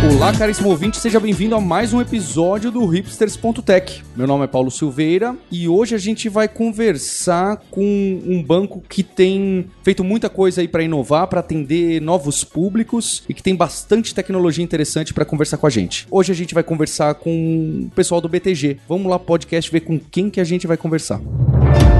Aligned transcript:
Olá, 0.00 0.32
caríssimo 0.32 0.68
ouvinte, 0.68 0.96
seja 0.96 1.18
bem-vindo 1.18 1.56
a 1.56 1.60
mais 1.60 1.92
um 1.92 2.00
episódio 2.00 2.70
do 2.70 2.86
Hipsters.tech. 2.86 4.04
Meu 4.14 4.28
nome 4.28 4.44
é 4.44 4.46
Paulo 4.46 4.70
Silveira 4.70 5.34
e 5.50 5.68
hoje 5.68 5.92
a 5.92 5.98
gente 5.98 6.28
vai 6.28 6.46
conversar 6.46 7.56
com 7.68 7.82
um 8.24 8.40
banco 8.40 8.80
que 8.88 9.02
tem 9.02 9.66
feito 9.82 10.04
muita 10.04 10.30
coisa 10.30 10.60
aí 10.60 10.68
para 10.68 10.84
inovar, 10.84 11.26
para 11.26 11.40
atender 11.40 12.00
novos 12.00 12.44
públicos 12.44 13.24
e 13.28 13.34
que 13.34 13.42
tem 13.42 13.56
bastante 13.56 14.14
tecnologia 14.14 14.62
interessante 14.62 15.12
para 15.12 15.24
conversar 15.24 15.56
com 15.56 15.66
a 15.66 15.70
gente. 15.70 16.06
Hoje 16.08 16.30
a 16.30 16.34
gente 16.34 16.54
vai 16.54 16.62
conversar 16.62 17.16
com 17.16 17.88
o 17.88 17.90
pessoal 17.90 18.20
do 18.20 18.28
BTG. 18.28 18.78
Vamos 18.88 19.10
lá, 19.10 19.18
podcast, 19.18 19.68
ver 19.68 19.80
com 19.80 19.98
quem 19.98 20.30
que 20.30 20.40
a 20.40 20.44
gente 20.44 20.64
vai 20.64 20.76
conversar. 20.76 21.20
E 21.20 21.97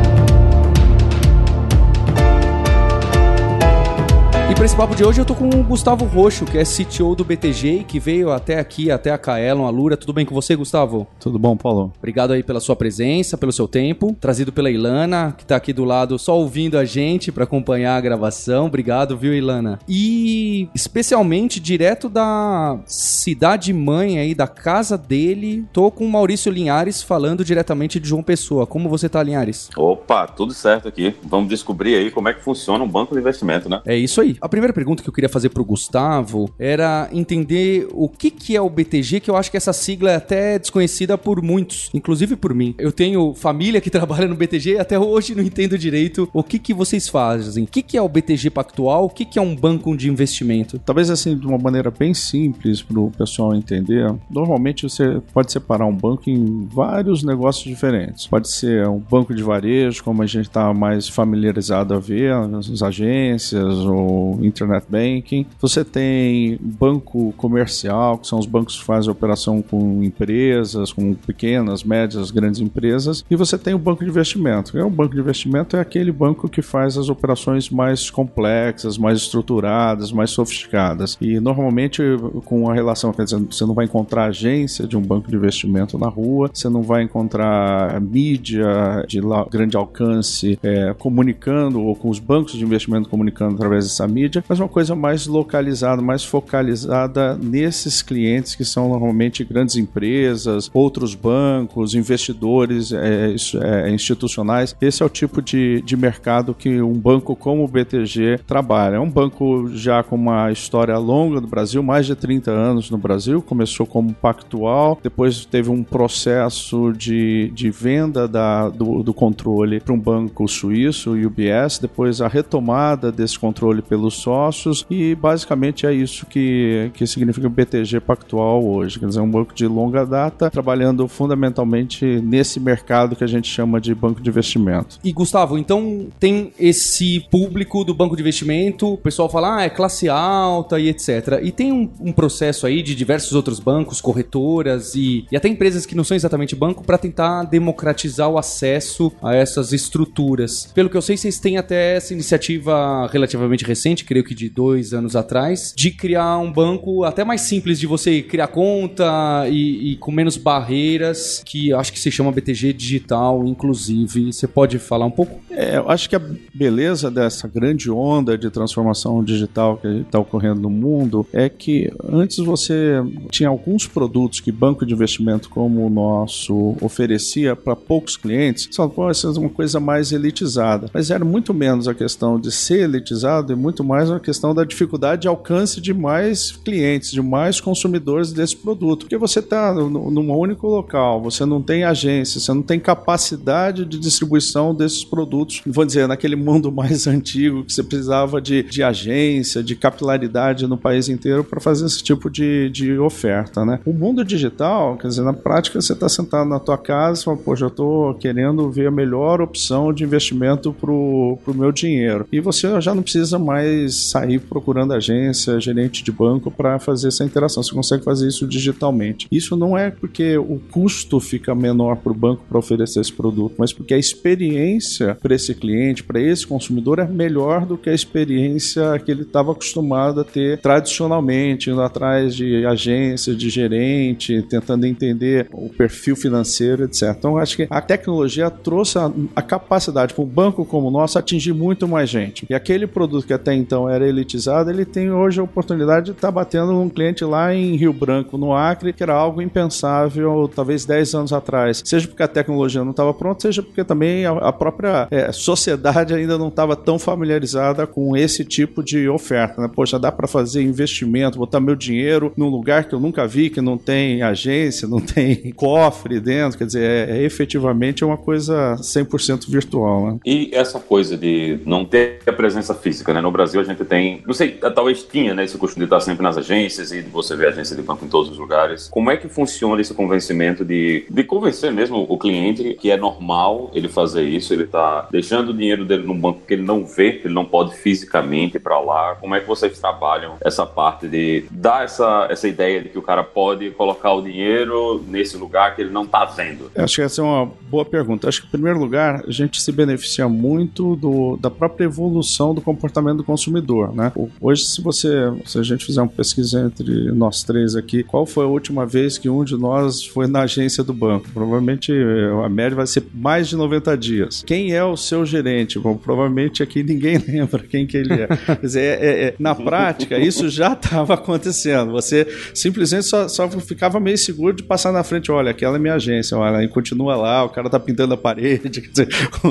para 4.58 4.64
esse 4.64 4.74
papo 4.74 4.96
de 4.96 5.04
hoje 5.04 5.20
eu 5.20 5.24
tô 5.24 5.36
com 5.36 5.48
o 5.48 5.62
Gustavo 5.62 6.04
Roxo, 6.04 6.44
que 6.44 6.58
é 6.58 6.64
CTO 6.64 7.14
do 7.14 7.24
BTG, 7.24 7.84
que 7.86 8.00
veio 8.00 8.32
até 8.32 8.58
aqui, 8.58 8.90
até 8.90 9.12
a 9.12 9.16
Kaelon, 9.16 9.64
a 9.64 9.70
Lura. 9.70 9.96
Tudo 9.96 10.12
bem 10.12 10.26
com 10.26 10.34
você, 10.34 10.56
Gustavo? 10.56 11.06
Tudo 11.20 11.38
bom, 11.38 11.56
Paulo? 11.56 11.92
Obrigado 11.96 12.32
aí 12.32 12.42
pela 12.42 12.58
sua 12.58 12.74
presença, 12.74 13.38
pelo 13.38 13.52
seu 13.52 13.68
tempo, 13.68 14.16
trazido 14.20 14.52
pela 14.52 14.68
Ilana, 14.68 15.32
que 15.38 15.46
tá 15.46 15.54
aqui 15.54 15.72
do 15.72 15.84
lado 15.84 16.18
só 16.18 16.36
ouvindo 16.36 16.76
a 16.76 16.84
gente 16.84 17.30
para 17.30 17.44
acompanhar 17.44 17.96
a 17.96 18.00
gravação. 18.00 18.66
Obrigado, 18.66 19.16
viu, 19.16 19.32
Ilana? 19.32 19.78
E 19.88 20.68
especialmente 20.74 21.60
direto 21.60 22.08
da 22.08 22.80
cidade 22.84 23.72
mãe 23.72 24.18
aí, 24.18 24.34
da 24.34 24.48
casa 24.48 24.98
dele, 24.98 25.66
tô 25.72 25.88
com 25.88 26.04
o 26.04 26.10
Maurício 26.10 26.50
Linhares 26.50 27.00
falando 27.00 27.44
diretamente 27.44 28.00
de 28.00 28.08
João 28.08 28.24
Pessoa. 28.24 28.66
Como 28.66 28.88
você 28.88 29.08
tá, 29.08 29.22
Linhares? 29.22 29.70
Opa, 29.76 30.26
tudo 30.26 30.52
certo 30.52 30.88
aqui. 30.88 31.14
Vamos 31.22 31.48
descobrir 31.48 31.94
aí 31.94 32.10
como 32.10 32.28
é 32.28 32.34
que 32.34 32.42
funciona 32.42 32.82
um 32.82 32.88
banco 32.88 33.14
de 33.14 33.20
investimento, 33.20 33.68
né? 33.68 33.80
É 33.86 33.96
isso 33.96 34.20
aí. 34.20 34.36
A 34.48 34.56
primeira 34.58 34.72
pergunta 34.72 35.02
que 35.02 35.08
eu 35.10 35.12
queria 35.12 35.28
fazer 35.28 35.50
pro 35.50 35.62
Gustavo 35.62 36.48
era 36.58 37.10
entender 37.12 37.86
o 37.92 38.08
que, 38.08 38.30
que 38.30 38.56
é 38.56 38.62
o 38.62 38.70
BTG, 38.70 39.20
que 39.20 39.30
eu 39.30 39.36
acho 39.36 39.50
que 39.50 39.58
essa 39.58 39.74
sigla 39.74 40.10
é 40.10 40.16
até 40.16 40.58
desconhecida 40.58 41.18
por 41.18 41.42
muitos, 41.42 41.90
inclusive 41.92 42.34
por 42.34 42.54
mim. 42.54 42.74
Eu 42.78 42.90
tenho 42.90 43.34
família 43.34 43.78
que 43.78 43.90
trabalha 43.92 44.26
no 44.26 44.34
BTG 44.34 44.76
e 44.76 44.78
até 44.78 44.98
hoje 44.98 45.34
não 45.34 45.42
entendo 45.42 45.76
direito 45.76 46.30
o 46.32 46.42
que, 46.42 46.58
que 46.58 46.72
vocês 46.72 47.10
fazem. 47.10 47.64
O 47.64 47.66
que, 47.66 47.82
que 47.82 47.98
é 47.98 48.00
o 48.00 48.08
BTG 48.08 48.48
Pactual? 48.48 49.04
O 49.04 49.10
que, 49.10 49.26
que 49.26 49.38
é 49.38 49.42
um 49.42 49.54
banco 49.54 49.94
de 49.94 50.08
investimento? 50.08 50.78
Talvez 50.78 51.10
assim, 51.10 51.36
de 51.36 51.46
uma 51.46 51.58
maneira 51.58 51.90
bem 51.90 52.14
simples 52.14 52.80
para 52.80 52.98
o 52.98 53.10
pessoal 53.10 53.54
entender, 53.54 54.10
normalmente 54.30 54.84
você 54.84 55.20
pode 55.34 55.52
separar 55.52 55.84
um 55.84 55.94
banco 55.94 56.22
em 56.30 56.66
vários 56.72 57.22
negócios 57.22 57.66
diferentes. 57.66 58.26
Pode 58.26 58.50
ser 58.50 58.88
um 58.88 58.98
banco 58.98 59.34
de 59.34 59.42
varejo, 59.42 60.02
como 60.02 60.22
a 60.22 60.26
gente 60.26 60.46
está 60.46 60.72
mais 60.72 61.06
familiarizado 61.06 61.92
a 61.92 61.98
ver, 61.98 62.32
as 62.32 62.82
agências 62.82 63.76
ou 63.80 64.37
internet 64.44 64.84
banking. 64.88 65.46
Você 65.60 65.84
tem 65.84 66.58
banco 66.60 67.32
comercial, 67.36 68.18
que 68.18 68.26
são 68.26 68.38
os 68.38 68.46
bancos 68.46 68.78
que 68.78 68.84
fazem 68.84 69.10
operação 69.10 69.62
com 69.62 70.02
empresas, 70.02 70.92
com 70.92 71.14
pequenas, 71.14 71.84
médias, 71.84 72.30
grandes 72.30 72.60
empresas. 72.60 73.24
E 73.30 73.36
você 73.36 73.58
tem 73.58 73.74
o 73.74 73.78
banco 73.78 74.04
de 74.04 74.10
investimento. 74.10 74.78
O 74.78 74.90
banco 74.90 75.14
de 75.14 75.20
investimento 75.20 75.76
é 75.76 75.80
aquele 75.80 76.12
banco 76.12 76.48
que 76.48 76.62
faz 76.62 76.96
as 76.96 77.08
operações 77.08 77.70
mais 77.70 78.10
complexas, 78.10 78.98
mais 78.98 79.18
estruturadas, 79.18 80.12
mais 80.12 80.30
sofisticadas. 80.30 81.16
E 81.20 81.40
normalmente 81.40 82.02
com 82.44 82.70
a 82.70 82.74
relação, 82.74 83.12
quer 83.12 83.24
dizer, 83.24 83.38
você 83.38 83.64
não 83.64 83.74
vai 83.74 83.84
encontrar 83.84 84.26
agência 84.26 84.86
de 84.86 84.96
um 84.96 85.02
banco 85.02 85.28
de 85.28 85.36
investimento 85.36 85.98
na 85.98 86.08
rua, 86.08 86.50
você 86.52 86.68
não 86.68 86.82
vai 86.82 87.02
encontrar 87.02 88.00
mídia 88.00 89.04
de 89.06 89.20
grande 89.50 89.76
alcance 89.76 90.58
é, 90.62 90.94
comunicando 90.98 91.80
ou 91.80 91.94
com 91.94 92.08
os 92.08 92.18
bancos 92.18 92.52
de 92.52 92.64
investimento 92.64 93.08
comunicando 93.08 93.54
através 93.54 93.84
dessa 93.84 94.06
mídia 94.06 94.27
mídia, 94.28 94.44
mas 94.46 94.60
uma 94.60 94.68
coisa 94.68 94.94
mais 94.94 95.26
localizada, 95.26 96.02
mais 96.02 96.22
focalizada 96.22 97.36
nesses 97.36 98.02
clientes 98.02 98.54
que 98.54 98.64
são 98.64 98.88
normalmente 98.88 99.42
grandes 99.42 99.76
empresas, 99.76 100.70
outros 100.74 101.14
bancos, 101.14 101.94
investidores 101.94 102.92
é, 102.92 103.34
é, 103.62 103.90
institucionais. 103.90 104.76
Esse 104.80 105.02
é 105.02 105.06
o 105.06 105.08
tipo 105.08 105.40
de, 105.40 105.80
de 105.82 105.96
mercado 105.96 106.54
que 106.54 106.80
um 106.82 106.92
banco 106.92 107.34
como 107.34 107.64
o 107.64 107.68
BTG 107.68 108.40
trabalha. 108.46 108.96
É 108.96 109.00
um 109.00 109.10
banco 109.10 109.70
já 109.72 110.02
com 110.02 110.16
uma 110.16 110.52
história 110.52 110.96
longa 110.98 111.40
no 111.40 111.46
Brasil, 111.46 111.82
mais 111.82 112.06
de 112.06 112.14
30 112.14 112.50
anos 112.50 112.90
no 112.90 112.98
Brasil, 112.98 113.40
começou 113.40 113.86
como 113.86 114.12
pactual, 114.12 114.98
depois 115.02 115.46
teve 115.46 115.70
um 115.70 115.82
processo 115.82 116.92
de, 116.92 117.50
de 117.54 117.70
venda 117.70 118.28
da, 118.28 118.68
do, 118.68 119.02
do 119.02 119.14
controle 119.14 119.80
para 119.80 119.94
um 119.94 119.98
banco 119.98 120.46
suíço, 120.46 121.12
o 121.12 121.26
UBS, 121.26 121.78
depois 121.80 122.20
a 122.20 122.28
retomada 122.28 123.10
desse 123.10 123.38
controle 123.38 123.80
pelo 123.80 124.08
dos 124.08 124.17
sócios 124.18 124.86
e 124.90 125.14
basicamente 125.14 125.86
é 125.86 125.92
isso 125.92 126.26
que, 126.26 126.90
que 126.94 127.06
significa 127.06 127.46
o 127.46 127.50
BTG 127.50 128.00
Pactual 128.00 128.64
hoje, 128.64 128.98
quer 128.98 129.06
dizer, 129.06 129.20
um 129.20 129.30
banco 129.30 129.54
de 129.54 129.66
longa 129.66 130.04
data 130.04 130.50
trabalhando 130.50 131.06
fundamentalmente 131.08 132.04
nesse 132.04 132.60
mercado 132.60 133.16
que 133.16 133.24
a 133.24 133.26
gente 133.26 133.48
chama 133.48 133.80
de 133.80 133.94
banco 133.94 134.20
de 134.20 134.28
investimento. 134.28 134.98
E 135.02 135.12
Gustavo, 135.12 135.58
então 135.58 136.08
tem 136.18 136.52
esse 136.58 137.20
público 137.30 137.84
do 137.84 137.94
banco 137.94 138.16
de 138.16 138.22
investimento, 138.22 138.94
o 138.94 138.98
pessoal 138.98 139.28
fala, 139.28 139.58
ah, 139.58 139.62
é 139.62 139.70
classe 139.70 140.08
alta 140.08 140.78
e 140.78 140.88
etc. 140.88 141.40
E 141.42 141.50
tem 141.50 141.72
um, 141.72 141.88
um 142.00 142.12
processo 142.12 142.66
aí 142.66 142.82
de 142.82 142.94
diversos 142.94 143.32
outros 143.32 143.60
bancos, 143.60 144.00
corretoras 144.00 144.94
e, 144.94 145.26
e 145.30 145.36
até 145.36 145.48
empresas 145.48 145.86
que 145.86 145.94
não 145.94 146.04
são 146.04 146.16
exatamente 146.16 146.54
banco 146.54 146.84
para 146.84 146.98
tentar 146.98 147.44
democratizar 147.44 148.28
o 148.28 148.38
acesso 148.38 149.12
a 149.22 149.34
essas 149.34 149.72
estruturas. 149.72 150.70
Pelo 150.74 150.88
que 150.88 150.96
eu 150.96 151.02
sei, 151.02 151.16
vocês 151.16 151.38
têm 151.38 151.58
até 151.58 151.96
essa 151.96 152.12
iniciativa 152.12 153.06
relativamente 153.08 153.64
recente, 153.64 154.04
creio 154.08 154.24
que 154.24 154.34
de 154.34 154.48
dois 154.48 154.94
anos 154.94 155.14
atrás, 155.14 155.74
de 155.76 155.90
criar 155.90 156.38
um 156.38 156.50
banco 156.50 157.04
até 157.04 157.24
mais 157.24 157.42
simples 157.42 157.78
de 157.78 157.86
você 157.86 158.22
criar 158.22 158.46
conta 158.46 159.46
e, 159.50 159.92
e 159.92 159.96
com 159.96 160.10
menos 160.10 160.38
barreiras, 160.38 161.42
que 161.44 161.74
acho 161.74 161.92
que 161.92 162.00
se 162.00 162.10
chama 162.10 162.32
BTG 162.32 162.72
Digital, 162.72 163.44
inclusive. 163.46 164.32
Você 164.32 164.48
pode 164.48 164.78
falar 164.78 165.04
um 165.04 165.10
pouco? 165.10 165.38
É, 165.50 165.76
eu 165.76 165.90
acho 165.90 166.08
que 166.08 166.16
a 166.16 166.22
beleza 166.54 167.10
dessa 167.10 167.46
grande 167.46 167.90
onda 167.90 168.38
de 168.38 168.48
transformação 168.48 169.22
digital 169.22 169.76
que 169.76 169.88
está 169.88 170.18
ocorrendo 170.18 170.62
no 170.62 170.70
mundo 170.70 171.26
é 171.30 171.48
que 171.50 171.92
antes 172.10 172.38
você 172.38 173.02
tinha 173.30 173.50
alguns 173.50 173.86
produtos 173.86 174.40
que 174.40 174.50
banco 174.50 174.86
de 174.86 174.94
investimento 174.94 175.50
como 175.50 175.84
o 175.84 175.90
nosso 175.90 176.76
oferecia 176.80 177.54
para 177.54 177.76
poucos 177.76 178.16
clientes, 178.16 178.68
só 178.70 178.88
pode 178.88 179.18
ser 179.18 179.26
uma 179.26 179.50
coisa 179.50 179.78
mais 179.78 180.12
elitizada. 180.12 180.88
Mas 180.94 181.10
era 181.10 181.24
muito 181.26 181.52
menos 181.52 181.86
a 181.86 181.94
questão 181.94 182.40
de 182.40 182.50
ser 182.50 182.84
elitizado 182.84 183.52
e 183.52 183.56
muito 183.56 183.84
mais 183.84 183.97
uma 184.06 184.20
questão 184.20 184.54
da 184.54 184.64
dificuldade 184.64 185.22
de 185.22 185.28
alcance 185.28 185.80
de 185.80 185.92
mais 185.92 186.52
clientes, 186.52 187.10
de 187.10 187.22
mais 187.22 187.60
consumidores 187.60 188.32
desse 188.32 188.56
produto. 188.56 189.00
Porque 189.00 189.16
você 189.16 189.40
está 189.40 189.72
num 189.72 190.32
único 190.32 190.66
local, 190.66 191.20
você 191.22 191.44
não 191.44 191.62
tem 191.62 191.84
agência, 191.84 192.40
você 192.40 192.52
não 192.52 192.62
tem 192.62 192.78
capacidade 192.78 193.84
de 193.84 193.98
distribuição 193.98 194.74
desses 194.74 195.04
produtos. 195.04 195.62
Vou 195.66 195.84
dizer, 195.84 196.06
naquele 196.06 196.36
mundo 196.36 196.70
mais 196.72 197.06
antigo 197.06 197.64
que 197.64 197.72
você 197.72 197.82
precisava 197.82 198.40
de, 198.40 198.62
de 198.62 198.82
agência, 198.82 199.62
de 199.62 199.74
capilaridade 199.74 200.66
no 200.66 200.76
país 200.76 201.08
inteiro 201.08 201.42
para 201.42 201.60
fazer 201.60 201.86
esse 201.86 202.02
tipo 202.02 202.30
de, 202.30 202.70
de 202.70 202.98
oferta. 202.98 203.64
Né? 203.64 203.80
O 203.84 203.92
mundo 203.92 204.24
digital, 204.24 204.96
quer 204.96 205.08
dizer, 205.08 205.22
na 205.22 205.32
prática 205.32 205.80
você 205.80 205.92
está 205.92 206.08
sentado 206.08 206.48
na 206.48 206.58
tua 206.58 206.78
casa 206.78 207.20
e 207.20 207.24
fala, 207.24 207.36
poxa, 207.36 207.64
eu 207.64 207.68
estou 207.68 208.14
querendo 208.14 208.70
ver 208.70 208.88
a 208.88 208.90
melhor 208.90 209.40
opção 209.40 209.92
de 209.92 210.04
investimento 210.04 210.72
para 210.72 210.90
o 210.90 211.38
meu 211.54 211.72
dinheiro. 211.72 212.26
E 212.32 212.40
você 212.40 212.80
já 212.80 212.94
não 212.94 213.02
precisa 213.02 213.38
mais 213.38 213.87
sair 213.90 214.40
procurando 214.40 214.92
agência, 214.92 215.60
gerente 215.60 216.02
de 216.02 216.12
banco 216.12 216.50
para 216.50 216.78
fazer 216.78 217.08
essa 217.08 217.24
interação. 217.24 217.62
Você 217.62 217.74
consegue 217.74 218.04
fazer 218.04 218.28
isso 218.28 218.46
digitalmente. 218.46 219.26
Isso 219.30 219.56
não 219.56 219.76
é 219.76 219.90
porque 219.90 220.36
o 220.36 220.60
custo 220.70 221.20
fica 221.20 221.54
menor 221.54 221.96
para 221.96 222.12
o 222.12 222.14
banco 222.14 222.44
para 222.48 222.58
oferecer 222.58 223.00
esse 223.00 223.12
produto, 223.12 223.54
mas 223.58 223.72
porque 223.72 223.94
a 223.94 223.98
experiência 223.98 225.16
para 225.20 225.34
esse 225.34 225.54
cliente, 225.54 226.02
para 226.02 226.20
esse 226.20 226.46
consumidor, 226.46 226.98
é 226.98 227.06
melhor 227.06 227.66
do 227.66 227.76
que 227.76 227.90
a 227.90 227.94
experiência 227.94 228.98
que 229.04 229.10
ele 229.10 229.22
estava 229.22 229.52
acostumado 229.52 230.20
a 230.20 230.24
ter 230.24 230.58
tradicionalmente, 230.60 231.70
indo 231.70 231.82
atrás 231.82 232.34
de 232.34 232.64
agência, 232.66 233.34
de 233.34 233.50
gerente, 233.50 234.42
tentando 234.42 234.86
entender 234.86 235.48
o 235.52 235.68
perfil 235.68 236.16
financeiro, 236.16 236.84
etc. 236.84 237.14
Então, 237.16 237.36
acho 237.36 237.56
que 237.56 237.66
a 237.70 237.80
tecnologia 237.80 238.50
trouxe 238.50 238.98
a, 238.98 239.10
a 239.34 239.42
capacidade 239.42 240.14
para 240.14 240.24
um 240.24 240.26
banco 240.26 240.64
como 240.64 240.88
o 240.88 240.90
nosso 240.90 241.18
atingir 241.18 241.52
muito 241.52 241.86
mais 241.86 242.08
gente. 242.08 242.46
E 242.48 242.54
aquele 242.54 242.86
produto 242.86 243.26
que 243.26 243.32
até 243.32 243.54
então 243.68 243.86
era 243.86 244.08
elitizado, 244.08 244.70
ele 244.70 244.86
tem 244.86 245.12
hoje 245.12 245.40
a 245.40 245.42
oportunidade 245.42 246.06
de 246.06 246.12
estar 246.12 246.28
tá 246.28 246.32
batendo 246.32 246.72
num 246.72 246.88
cliente 246.88 247.22
lá 247.22 247.54
em 247.54 247.76
Rio 247.76 247.92
Branco, 247.92 248.38
no 248.38 248.54
Acre, 248.54 248.94
que 248.94 249.02
era 249.02 249.12
algo 249.12 249.42
impensável 249.42 250.50
talvez 250.54 250.86
10 250.86 251.14
anos 251.14 251.32
atrás. 251.34 251.82
Seja 251.84 252.08
porque 252.08 252.22
a 252.22 252.28
tecnologia 252.28 252.82
não 252.82 252.92
estava 252.92 253.12
pronta, 253.12 253.42
seja 253.42 253.62
porque 253.62 253.84
também 253.84 254.24
a, 254.24 254.30
a 254.30 254.52
própria 254.52 255.06
é, 255.10 255.30
sociedade 255.32 256.14
ainda 256.14 256.38
não 256.38 256.48
estava 256.48 256.74
tão 256.74 256.98
familiarizada 256.98 257.86
com 257.86 258.16
esse 258.16 258.42
tipo 258.42 258.82
de 258.82 259.06
oferta. 259.06 259.60
Né? 259.60 259.70
Poxa, 259.72 259.98
dá 259.98 260.10
para 260.10 260.26
fazer 260.26 260.62
investimento, 260.62 261.38
botar 261.38 261.60
meu 261.60 261.76
dinheiro 261.76 262.32
num 262.38 262.48
lugar 262.48 262.84
que 262.84 262.94
eu 262.94 263.00
nunca 263.00 263.26
vi, 263.26 263.50
que 263.50 263.60
não 263.60 263.76
tem 263.76 264.22
agência, 264.22 264.88
não 264.88 265.00
tem 265.00 265.52
cofre 265.54 266.20
dentro, 266.20 266.56
quer 266.56 266.64
dizer, 266.64 266.82
é, 266.82 267.18
é 267.18 267.22
efetivamente 267.22 268.02
uma 268.02 268.16
coisa 268.16 268.76
100% 268.76 269.46
virtual. 269.46 270.06
Né? 270.06 270.18
E 270.24 270.50
essa 270.54 270.80
coisa 270.80 271.18
de 271.18 271.60
não 271.66 271.84
ter 271.84 272.20
a 272.26 272.32
presença 272.32 272.74
física, 272.74 273.12
né? 273.12 273.20
No 273.20 273.30
Brasil 273.30 273.57
a 273.58 273.64
gente 273.64 273.84
tem, 273.84 274.22
não 274.26 274.34
sei, 274.34 274.52
talvez 274.52 275.02
tinha, 275.02 275.34
né, 275.34 275.44
esse 275.44 275.58
costume 275.58 275.86
de 275.86 275.94
estar 275.94 276.00
sempre 276.00 276.22
nas 276.22 276.36
agências 276.36 276.92
e 276.92 277.02
você 277.02 277.36
vê 277.36 277.48
agência 277.48 277.76
de 277.76 277.82
banco 277.82 278.04
em 278.04 278.08
todos 278.08 278.30
os 278.30 278.38
lugares. 278.38 278.88
Como 278.88 279.10
é 279.10 279.16
que 279.16 279.28
funciona 279.28 279.80
esse 279.80 279.94
convencimento 279.94 280.64
de, 280.64 281.04
de 281.08 281.24
convencer 281.24 281.72
mesmo 281.72 282.06
o 282.08 282.18
cliente 282.18 282.74
que 282.74 282.90
é 282.90 282.96
normal 282.96 283.70
ele 283.74 283.88
fazer 283.88 284.22
isso, 284.22 284.52
ele 284.52 284.66
tá 284.66 285.08
deixando 285.10 285.50
o 285.50 285.54
dinheiro 285.54 285.84
dele 285.84 286.06
num 286.06 286.18
banco 286.18 286.42
que 286.46 286.54
ele 286.54 286.62
não 286.62 286.84
vê, 286.84 287.12
que 287.12 287.26
ele 287.26 287.34
não 287.34 287.44
pode 287.44 287.74
fisicamente 287.76 288.58
para 288.58 288.78
lá. 288.80 289.16
Como 289.16 289.34
é 289.34 289.40
que 289.40 289.46
vocês 289.46 289.78
trabalham 289.78 290.36
essa 290.40 290.66
parte 290.66 291.08
de 291.08 291.44
dar 291.50 291.84
essa, 291.84 292.26
essa 292.30 292.48
ideia 292.48 292.82
de 292.82 292.88
que 292.88 292.98
o 292.98 293.02
cara 293.02 293.22
pode 293.22 293.70
colocar 293.70 294.12
o 294.12 294.22
dinheiro 294.22 295.04
nesse 295.08 295.36
lugar 295.36 295.74
que 295.74 295.82
ele 295.82 295.90
não 295.90 296.06
tá 296.06 296.24
vendo? 296.24 296.70
Acho 296.76 296.96
que 296.96 297.02
essa 297.02 297.20
é 297.20 297.24
uma 297.24 297.50
boa 297.68 297.84
pergunta. 297.84 298.28
Acho 298.28 298.42
que, 298.42 298.48
em 298.48 298.50
primeiro 298.50 298.78
lugar, 298.78 299.24
a 299.26 299.30
gente 299.30 299.60
se 299.60 299.72
beneficia 299.72 300.28
muito 300.28 300.96
do, 300.96 301.36
da 301.36 301.50
própria 301.50 301.84
evolução 301.84 302.54
do 302.54 302.60
comportamento 302.60 303.18
do 303.18 303.24
consumidor, 303.24 303.47
né? 303.50 304.12
Hoje, 304.40 304.64
se 304.64 304.80
você, 304.80 305.08
se 305.44 305.58
a 305.58 305.62
gente 305.62 305.84
fizer 305.84 306.00
uma 306.00 306.08
pesquisa 306.08 306.60
entre 306.60 307.10
nós 307.12 307.42
três 307.42 307.74
aqui, 307.74 308.02
qual 308.02 308.26
foi 308.26 308.44
a 308.44 308.48
última 308.48 308.86
vez 308.86 309.18
que 309.18 309.28
um 309.28 309.44
de 309.44 309.56
nós 309.56 310.04
foi 310.04 310.26
na 310.26 310.42
agência 310.42 310.82
do 310.84 310.92
banco? 310.92 311.28
Provavelmente 311.32 311.92
eh, 311.92 312.44
a 312.44 312.48
média 312.48 312.76
vai 312.76 312.86
ser 312.86 313.04
mais 313.14 313.48
de 313.48 313.56
90 313.56 313.96
dias. 313.96 314.42
Quem 314.46 314.72
é 314.72 314.84
o 314.84 314.96
seu 314.96 315.24
gerente? 315.24 315.78
Bom, 315.78 315.96
provavelmente 315.96 316.62
aqui 316.62 316.82
ninguém 316.82 317.18
lembra 317.26 317.62
quem 317.62 317.86
que 317.86 317.96
ele 317.96 318.12
é. 318.12 318.26
Quer 318.26 318.60
dizer, 318.60 318.80
é, 318.80 319.06
é, 319.06 319.24
é, 319.28 319.34
na 319.38 319.54
prática, 319.54 320.18
isso 320.18 320.48
já 320.48 320.72
estava 320.72 321.14
acontecendo. 321.14 321.92
Você 321.92 322.26
simplesmente 322.54 323.04
só, 323.04 323.28
só, 323.28 323.48
ficava 323.48 324.00
meio 324.00 324.18
seguro 324.18 324.54
de 324.56 324.62
passar 324.62 324.92
na 324.92 325.02
frente, 325.02 325.30
olha, 325.30 325.50
aquela 325.50 325.76
é 325.76 325.78
minha 325.78 325.94
agência, 325.94 326.36
olha, 326.36 326.62
e 326.62 326.68
continua 326.68 327.16
lá, 327.16 327.44
o 327.44 327.48
cara 327.48 327.70
tá 327.70 327.78
pintando 327.78 328.14
a 328.14 328.16
parede. 328.16 328.68
Quer 328.80 328.88
dizer, 328.88 329.08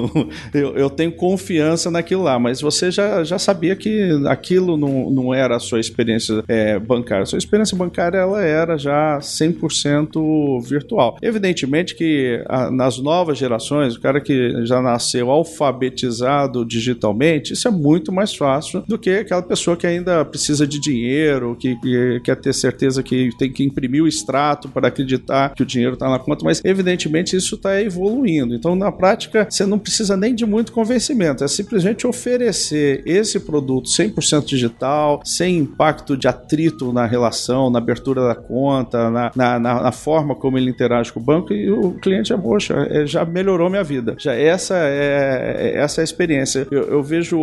eu, 0.53 0.75
eu 0.75 0.89
tenho 0.89 1.11
confiança 1.11 1.89
naquilo 1.91 2.23
lá, 2.23 2.39
mas 2.39 2.61
você 2.61 2.91
já, 2.91 3.23
já 3.23 3.39
sabia 3.39 3.75
que 3.75 3.86
aquilo 4.27 4.77
não, 4.77 5.09
não 5.09 5.33
era 5.33 5.55
a 5.55 5.59
sua 5.59 5.79
experiência 5.79 6.43
é, 6.47 6.79
bancária. 6.79 7.23
A 7.23 7.25
sua 7.25 7.37
experiência 7.37 7.77
bancária 7.77 8.17
ela 8.17 8.41
era 8.41 8.77
já 8.77 9.19
100% 9.19 10.61
virtual. 10.63 11.17
Evidentemente 11.21 11.95
que 11.95 12.43
a, 12.47 12.71
nas 12.71 12.97
novas 12.97 13.37
gerações, 13.37 13.95
o 13.95 14.01
cara 14.01 14.21
que 14.21 14.65
já 14.65 14.81
nasceu 14.81 15.29
alfabetizado 15.29 16.65
digitalmente, 16.65 17.53
isso 17.53 17.67
é 17.67 17.71
muito 17.71 18.11
mais 18.11 18.33
fácil 18.35 18.83
do 18.87 18.97
que 18.97 19.09
aquela 19.09 19.41
pessoa 19.41 19.77
que 19.77 19.87
ainda 19.87 20.23
precisa 20.25 20.65
de 20.65 20.79
dinheiro, 20.79 21.55
que, 21.59 21.75
que 21.75 22.19
quer 22.23 22.35
ter 22.35 22.53
certeza 22.53 23.03
que 23.03 23.29
tem 23.37 23.51
que 23.51 23.63
imprimir 23.63 24.03
o 24.03 24.07
extrato 24.07 24.69
para 24.69 24.87
acreditar 24.87 25.53
que 25.53 25.63
o 25.63 25.65
dinheiro 25.65 25.93
está 25.93 26.09
na 26.09 26.19
conta, 26.19 26.43
mas 26.43 26.61
evidentemente 26.63 27.35
isso 27.35 27.55
está 27.55 27.81
evoluindo. 27.81 28.53
Então, 28.53 28.75
na 28.75 28.91
prática, 28.91 29.47
você 29.49 29.65
não 29.65 29.79
precisa 29.79 30.15
nem 30.17 30.33
de 30.33 30.45
muito 30.45 30.71
convencimento, 30.71 31.43
é 31.43 31.47
simplesmente 31.47 32.05
oferecer 32.05 33.03
esse 33.05 33.39
produto 33.39 33.76
100% 33.85 34.45
digital, 34.45 35.21
sem 35.23 35.57
impacto 35.57 36.17
de 36.17 36.27
atrito 36.27 36.91
na 36.91 37.05
relação, 37.05 37.69
na 37.69 37.79
abertura 37.79 38.27
da 38.27 38.35
conta, 38.35 39.09
na, 39.09 39.31
na, 39.35 39.59
na, 39.59 39.91
forma 39.91 40.35
como 40.35 40.57
ele 40.57 40.69
interage 40.69 41.11
com 41.11 41.19
o 41.19 41.23
banco, 41.23 41.53
e 41.53 41.69
o 41.71 41.93
cliente 41.93 42.33
é, 42.33 42.37
poxa, 42.37 42.87
é, 42.89 43.05
já 43.05 43.25
melhorou 43.25 43.69
minha 43.69 43.83
vida. 43.83 44.15
Já 44.17 44.33
essa 44.33 44.75
é, 44.77 45.73
essa 45.75 46.01
é 46.01 46.03
a 46.03 46.03
experiência. 46.03 46.67
Eu, 46.69 46.83
eu 46.83 47.03
vejo 47.03 47.39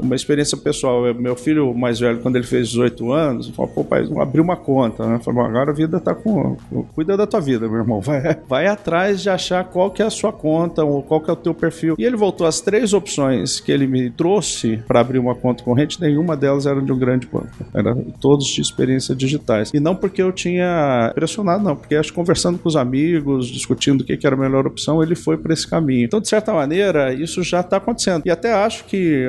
uma 0.00 0.14
experiência 0.14 0.56
pessoal. 0.56 1.14
Meu 1.14 1.36
filho 1.36 1.74
mais 1.74 2.00
velho, 2.00 2.20
quando 2.20 2.36
ele 2.36 2.46
fez 2.46 2.68
18 2.68 3.12
anos, 3.12 3.48
falou: 3.48 3.70
pô, 3.70 3.84
pai, 3.84 4.06
abriu 4.20 4.42
uma 4.42 4.56
conta, 4.56 5.06
né? 5.06 5.20
Falou, 5.22 5.44
agora 5.44 5.70
a 5.70 5.74
vida 5.74 6.00
tá 6.00 6.14
com. 6.14 6.56
Cuida 6.94 7.16
da 7.16 7.26
tua 7.26 7.40
vida, 7.40 7.68
meu 7.68 7.78
irmão. 7.78 8.00
Vai, 8.00 8.36
vai 8.48 8.66
atrás 8.66 9.20
de 9.22 9.30
achar 9.30 9.64
qual 9.64 9.90
que 9.90 10.02
é 10.02 10.06
a 10.06 10.10
sua 10.10 10.32
conta, 10.32 10.84
ou 10.84 11.02
qual 11.02 11.20
que 11.20 11.30
é 11.30 11.32
o 11.32 11.36
teu 11.36 11.54
perfil. 11.54 11.94
E 11.98 12.04
ele 12.04 12.16
voltou 12.16 12.46
às 12.46 12.60
três 12.60 12.92
opções 12.92 13.60
que 13.60 13.72
ele 13.72 13.86
me 13.86 14.10
trouxe 14.10 14.82
para 14.86 15.00
abrir 15.00 15.18
uma 15.18 15.34
conta 15.34 15.61
corrente, 15.62 16.00
nenhuma 16.00 16.36
delas 16.36 16.66
era 16.66 16.80
de 16.80 16.92
um 16.92 16.98
grande 16.98 17.26
banco. 17.26 17.50
Era 17.74 17.94
todos 18.20 18.46
de 18.46 18.60
experiência 18.60 19.14
digitais. 19.14 19.70
E 19.72 19.80
não 19.80 19.94
porque 19.94 20.22
eu 20.22 20.32
tinha 20.32 21.10
pressionado, 21.14 21.62
não, 21.62 21.76
porque 21.76 21.94
acho 21.94 22.12
conversando 22.12 22.58
com 22.58 22.68
os 22.68 22.76
amigos, 22.76 23.48
discutindo 23.48 24.02
o 24.02 24.04
que, 24.04 24.16
que 24.16 24.26
era 24.26 24.36
a 24.36 24.38
melhor 24.38 24.66
opção, 24.66 25.02
ele 25.02 25.14
foi 25.14 25.36
para 25.36 25.52
esse 25.52 25.66
caminho. 25.66 26.04
Então, 26.04 26.20
de 26.20 26.28
certa 26.28 26.52
maneira, 26.52 27.12
isso 27.12 27.42
já 27.42 27.60
está 27.60 27.76
acontecendo. 27.76 28.22
E 28.24 28.30
até 28.30 28.52
acho 28.52 28.84
que 28.84 29.26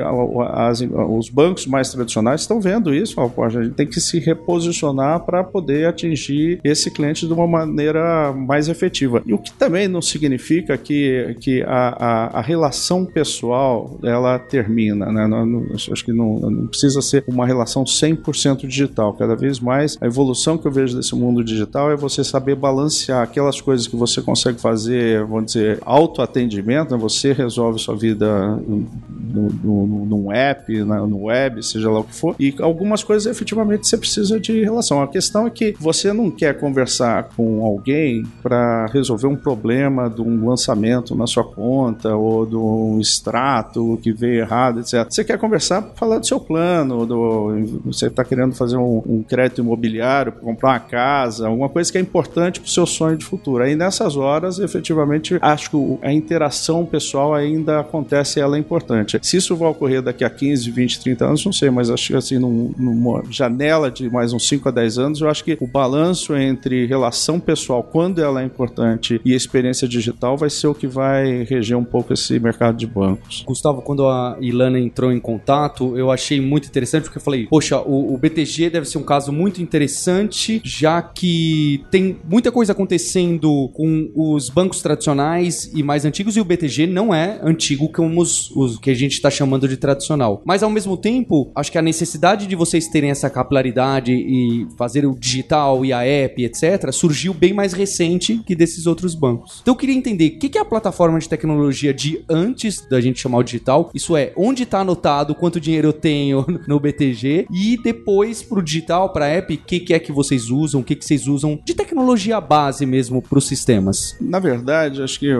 as, 0.50 0.80
os 0.80 1.28
bancos 1.28 1.66
mais 1.66 1.90
tradicionais 1.90 2.42
estão 2.42 2.60
vendo 2.60 2.94
isso. 2.94 3.14
Ó, 3.18 3.44
a 3.44 3.48
gente 3.48 3.70
tem 3.70 3.86
que 3.86 4.00
se 4.00 4.18
reposicionar 4.18 5.20
para 5.20 5.42
poder 5.42 5.86
atingir 5.86 6.60
esse 6.64 6.90
cliente 6.90 7.26
de 7.26 7.32
uma 7.32 7.46
maneira 7.46 8.32
mais 8.32 8.68
efetiva. 8.68 9.22
E 9.26 9.32
o 9.32 9.38
que 9.38 9.52
também 9.52 9.88
não 9.88 10.02
significa 10.02 10.76
que, 10.76 11.36
que 11.40 11.62
a, 11.62 11.88
a, 11.98 12.38
a 12.38 12.40
relação 12.40 13.04
pessoal 13.04 13.98
ela 14.02 14.38
termina. 14.38 15.06
Né? 15.06 15.26
Não, 15.26 15.46
não, 15.46 15.66
acho 15.74 16.04
que 16.04 16.12
não, 16.12 16.23
não 16.24 16.66
precisa 16.66 17.00
ser 17.00 17.24
uma 17.26 17.46
relação 17.46 17.84
100% 17.84 18.66
digital. 18.66 19.14
Cada 19.14 19.34
vez 19.34 19.60
mais 19.60 19.96
a 20.00 20.06
evolução 20.06 20.58
que 20.58 20.66
eu 20.66 20.72
vejo 20.72 20.96
desse 20.96 21.14
mundo 21.14 21.44
digital 21.44 21.90
é 21.90 21.96
você 21.96 22.24
saber 22.24 22.54
balancear 22.54 23.22
aquelas 23.22 23.60
coisas 23.60 23.86
que 23.86 23.96
você 23.96 24.20
consegue 24.22 24.60
fazer, 24.60 25.24
vamos 25.24 25.52
dizer, 25.52 25.78
autoatendimento, 25.82 26.94
né? 26.94 27.00
você 27.00 27.32
resolve 27.32 27.78
sua 27.78 27.96
vida 27.96 28.56
no, 28.66 29.48
no, 29.62 30.06
num 30.06 30.32
app, 30.32 30.84
na, 30.84 31.06
no 31.06 31.24
web, 31.24 31.62
seja 31.62 31.90
lá 31.90 32.00
o 32.00 32.04
que 32.04 32.14
for, 32.14 32.34
e 32.38 32.54
algumas 32.60 33.02
coisas 33.02 33.30
efetivamente 33.30 33.86
você 33.86 33.96
precisa 33.96 34.38
de 34.38 34.62
relação. 34.62 35.02
A 35.02 35.08
questão 35.08 35.46
é 35.46 35.50
que 35.50 35.74
você 35.78 36.12
não 36.12 36.30
quer 36.30 36.58
conversar 36.58 37.30
com 37.36 37.64
alguém 37.64 38.24
para 38.42 38.86
resolver 38.86 39.26
um 39.26 39.36
problema 39.36 40.08
de 40.08 40.22
um 40.22 40.48
lançamento 40.48 41.14
na 41.14 41.26
sua 41.26 41.44
conta 41.44 42.14
ou 42.14 42.46
de 42.46 42.56
um 42.56 43.00
extrato 43.00 43.98
que 44.02 44.12
veio 44.12 44.40
errado, 44.40 44.80
etc. 44.80 45.06
Você 45.08 45.24
quer 45.24 45.38
conversar 45.38 45.82
para 45.82 45.94
falar 45.94 46.13
do 46.18 46.26
seu 46.26 46.40
plano, 46.40 47.06
do, 47.06 47.80
você 47.84 48.06
está 48.06 48.24
querendo 48.24 48.54
fazer 48.54 48.76
um, 48.76 49.02
um 49.06 49.22
crédito 49.22 49.60
imobiliário 49.60 50.32
comprar 50.32 50.70
uma 50.70 50.80
casa, 50.80 51.48
alguma 51.48 51.68
coisa 51.68 51.90
que 51.90 51.98
é 51.98 52.00
importante 52.00 52.60
para 52.60 52.66
o 52.66 52.70
seu 52.70 52.86
sonho 52.86 53.16
de 53.16 53.24
futuro. 53.24 53.62
Aí 53.62 53.74
nessas 53.74 54.16
horas, 54.16 54.58
efetivamente, 54.58 55.38
acho 55.40 55.70
que 55.70 55.98
a 56.02 56.12
interação 56.12 56.84
pessoal 56.84 57.34
ainda 57.34 57.80
acontece 57.80 58.38
e 58.38 58.42
ela 58.42 58.56
é 58.56 58.60
importante. 58.60 59.18
Se 59.22 59.36
isso 59.36 59.56
vai 59.56 59.68
ocorrer 59.68 60.02
daqui 60.02 60.24
a 60.24 60.30
15, 60.30 60.70
20, 60.70 61.00
30 61.00 61.24
anos, 61.24 61.44
não 61.44 61.52
sei, 61.52 61.70
mas 61.70 61.90
acho 61.90 62.08
que 62.08 62.16
assim, 62.16 62.38
num, 62.38 62.72
numa 62.78 63.22
janela 63.30 63.90
de 63.90 64.10
mais 64.10 64.32
uns 64.32 64.46
5 64.48 64.68
a 64.68 64.72
10 64.72 64.98
anos, 64.98 65.20
eu 65.20 65.28
acho 65.28 65.44
que 65.44 65.56
o 65.60 65.66
balanço 65.66 66.34
entre 66.36 66.86
relação 66.86 67.40
pessoal, 67.40 67.82
quando 67.82 68.20
ela 68.20 68.42
é 68.42 68.44
importante, 68.44 69.20
e 69.24 69.34
experiência 69.34 69.88
digital 69.88 70.36
vai 70.36 70.50
ser 70.50 70.66
o 70.66 70.74
que 70.74 70.86
vai 70.86 71.44
reger 71.44 71.76
um 71.76 71.84
pouco 71.84 72.12
esse 72.12 72.38
mercado 72.38 72.76
de 72.76 72.86
bancos. 72.86 73.42
Gustavo, 73.46 73.82
quando 73.82 74.06
a 74.06 74.36
Ilana 74.40 74.78
entrou 74.78 75.12
em 75.12 75.20
contato, 75.20 75.96
eu 75.96 76.03
achei 76.10 76.40
muito 76.40 76.68
interessante 76.68 77.04
porque 77.04 77.18
eu 77.18 77.22
falei, 77.22 77.46
poxa, 77.46 77.80
o, 77.80 78.14
o 78.14 78.18
BTG 78.18 78.70
deve 78.70 78.86
ser 78.88 78.98
um 78.98 79.02
caso 79.02 79.32
muito 79.32 79.62
interessante, 79.62 80.60
já 80.64 81.00
que 81.02 81.84
tem 81.90 82.16
muita 82.28 82.50
coisa 82.50 82.72
acontecendo 82.72 83.68
com 83.74 84.10
os 84.14 84.48
bancos 84.48 84.80
tradicionais 84.80 85.70
e 85.74 85.82
mais 85.82 86.04
antigos, 86.04 86.36
e 86.36 86.40
o 86.40 86.44
BTG 86.44 86.86
não 86.86 87.14
é 87.14 87.38
antigo 87.42 87.88
como 87.88 88.20
os, 88.20 88.50
os 88.50 88.78
que 88.78 88.90
a 88.90 88.94
gente 88.94 89.12
está 89.12 89.30
chamando 89.30 89.68
de 89.68 89.76
tradicional. 89.76 90.42
Mas 90.44 90.62
ao 90.62 90.70
mesmo 90.70 90.96
tempo, 90.96 91.50
acho 91.54 91.70
que 91.70 91.78
a 91.78 91.82
necessidade 91.82 92.46
de 92.46 92.56
vocês 92.56 92.88
terem 92.88 93.10
essa 93.10 93.30
capilaridade 93.30 94.12
e 94.12 94.66
fazer 94.76 95.06
o 95.06 95.16
digital 95.18 95.84
e 95.84 95.92
a 95.92 96.04
app, 96.04 96.44
etc., 96.44 96.92
surgiu 96.92 97.34
bem 97.34 97.52
mais 97.52 97.72
recente 97.72 98.40
que 98.46 98.54
desses 98.54 98.86
outros 98.86 99.14
bancos. 99.14 99.60
Então 99.62 99.74
eu 99.74 99.78
queria 99.78 99.94
entender 99.94 100.36
o 100.36 100.38
que 100.38 100.58
é 100.58 100.60
a 100.60 100.64
plataforma 100.64 101.18
de 101.18 101.28
tecnologia 101.28 101.92
de 101.92 102.24
antes 102.28 102.86
da 102.88 103.00
gente 103.00 103.20
chamar 103.20 103.38
o 103.38 103.42
digital, 103.42 103.90
isso 103.94 104.16
é, 104.16 104.32
onde 104.36 104.62
está 104.62 104.80
anotado 104.80 105.34
quanto 105.34 105.60
dinheiro 105.60 105.83
eu 105.84 105.92
tenho 105.92 106.44
no 106.66 106.80
BTG, 106.80 107.46
e 107.50 107.76
depois 107.82 108.42
pro 108.42 108.62
digital, 108.62 109.12
pra 109.12 109.26
app, 109.26 109.54
o 109.54 109.58
que, 109.58 109.80
que 109.80 109.94
é 109.94 109.98
que 109.98 110.12
vocês 110.12 110.50
usam, 110.50 110.80
o 110.80 110.84
que, 110.84 110.94
que 110.94 111.04
vocês 111.04 111.26
usam 111.26 111.58
de 111.64 111.74
tecnologia 111.74 112.40
base 112.40 112.86
mesmo 112.86 113.22
para 113.22 113.38
os 113.38 113.46
sistemas? 113.46 114.16
Na 114.20 114.38
verdade, 114.38 115.02
acho 115.02 115.18
que 115.18 115.30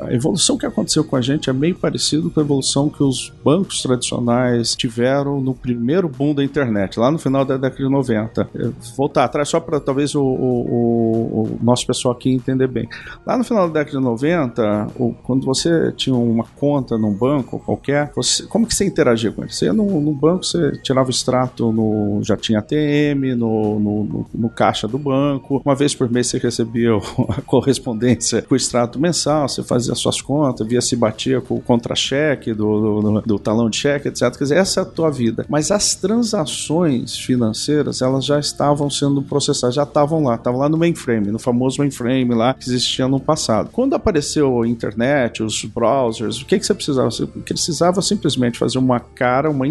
a 0.00 0.12
evolução 0.12 0.56
que 0.56 0.66
aconteceu 0.66 1.04
com 1.04 1.16
a 1.16 1.20
gente 1.20 1.50
é 1.50 1.52
bem 1.52 1.74
parecido 1.74 2.30
com 2.30 2.40
a 2.40 2.42
evolução 2.42 2.88
que 2.88 3.02
os 3.02 3.32
bancos 3.44 3.82
tradicionais 3.82 4.74
tiveram 4.74 5.40
no 5.40 5.54
primeiro 5.54 6.08
boom 6.08 6.34
da 6.34 6.44
internet, 6.44 6.98
lá 6.98 7.10
no 7.10 7.18
final 7.18 7.44
da 7.44 7.56
década 7.56 7.82
de 7.82 7.90
90. 7.90 8.50
Voltar 8.96 9.24
atrás 9.24 9.48
só 9.48 9.60
para 9.60 9.80
talvez 9.80 10.14
o, 10.14 10.22
o, 10.22 11.54
o, 11.54 11.58
nosso 11.62 11.86
pessoal 11.86 12.14
aqui 12.14 12.30
entender 12.30 12.66
bem. 12.66 12.88
Lá 13.26 13.36
no 13.36 13.44
final 13.44 13.68
da 13.68 13.80
década 13.80 13.98
de 13.98 14.04
90, 14.04 14.86
quando 15.22 15.44
você 15.44 15.92
tinha 15.92 16.14
uma 16.14 16.44
conta 16.56 16.96
num 16.98 17.12
banco 17.12 17.58
qualquer, 17.58 18.12
você, 18.14 18.44
como 18.44 18.66
que 18.66 18.74
você 18.74 18.84
interagia 18.84 19.30
com 19.30 19.42
ele? 19.42 19.52
Você 19.52 19.66
ia 19.66 19.72
no, 19.72 19.84
no, 19.88 20.12
banco 20.12 20.44
você 20.44 20.72
tirava 20.82 21.08
o 21.08 21.10
extrato 21.10 21.72
no. 21.72 22.20
já 22.22 22.36
tinha 22.36 22.58
ATM, 22.58 23.36
no, 23.36 23.78
no, 23.78 24.26
no, 24.34 24.48
caixa 24.48 24.88
do 24.88 24.98
banco. 24.98 25.62
Uma 25.64 25.74
vez 25.74 25.94
por 25.94 26.10
mês 26.10 26.26
você 26.26 26.38
recebia 26.38 26.90
a 27.30 27.42
correspondência 27.42 28.42
com 28.42 28.54
o 28.54 28.56
extrato 28.56 28.98
mensal, 29.00 29.48
você 29.48 29.62
fazia 29.62 29.94
suas 29.94 30.20
contas, 30.20 30.66
via 30.66 30.80
se 30.80 30.96
batia 30.96 31.40
com 31.40 31.54
o 31.54 31.60
contra-cheque 31.60 32.52
do, 32.52 33.00
do, 33.00 33.20
do, 33.22 33.38
talão 33.38 33.70
de 33.70 33.76
cheque, 33.76 34.08
etc. 34.08 34.30
Quer 34.36 34.44
dizer, 34.44 34.56
essa 34.56 34.80
é 34.80 34.82
a 34.82 34.86
tua 34.86 35.10
vida. 35.10 35.46
Mas 35.48 35.70
as 35.70 35.94
transações 35.94 37.16
financeiras, 37.18 38.02
elas 38.02 38.24
já 38.24 38.38
estavam 38.38 38.90
sendo 38.90 39.22
processadas, 39.22 39.74
já 39.74 39.82
estavam 39.82 40.22
lá, 40.22 40.34
estavam 40.34 40.60
lá 40.60 40.68
no 40.68 40.76
mainframe, 40.76 41.30
no 41.30 41.38
famoso 41.38 41.80
mainframe 41.80 42.34
lá 42.34 42.54
que 42.54 42.68
existia 42.68 43.06
no 43.06 43.20
passado. 43.20 43.70
Quando 43.72 43.94
apareceu 43.94 44.62
a 44.62 44.68
internet, 44.68 45.42
os 45.42 45.64
browsers, 45.64 46.40
o 46.40 46.46
que, 46.46 46.58
que 46.58 46.66
você 46.66 46.74
precisava? 46.74 47.10
Você 47.10 47.26
precisava 47.26 48.02
simplesmente 48.02 48.58
fazer 48.58 48.78
uma 48.78 49.00
cara, 49.00 49.50
uma 49.50 49.66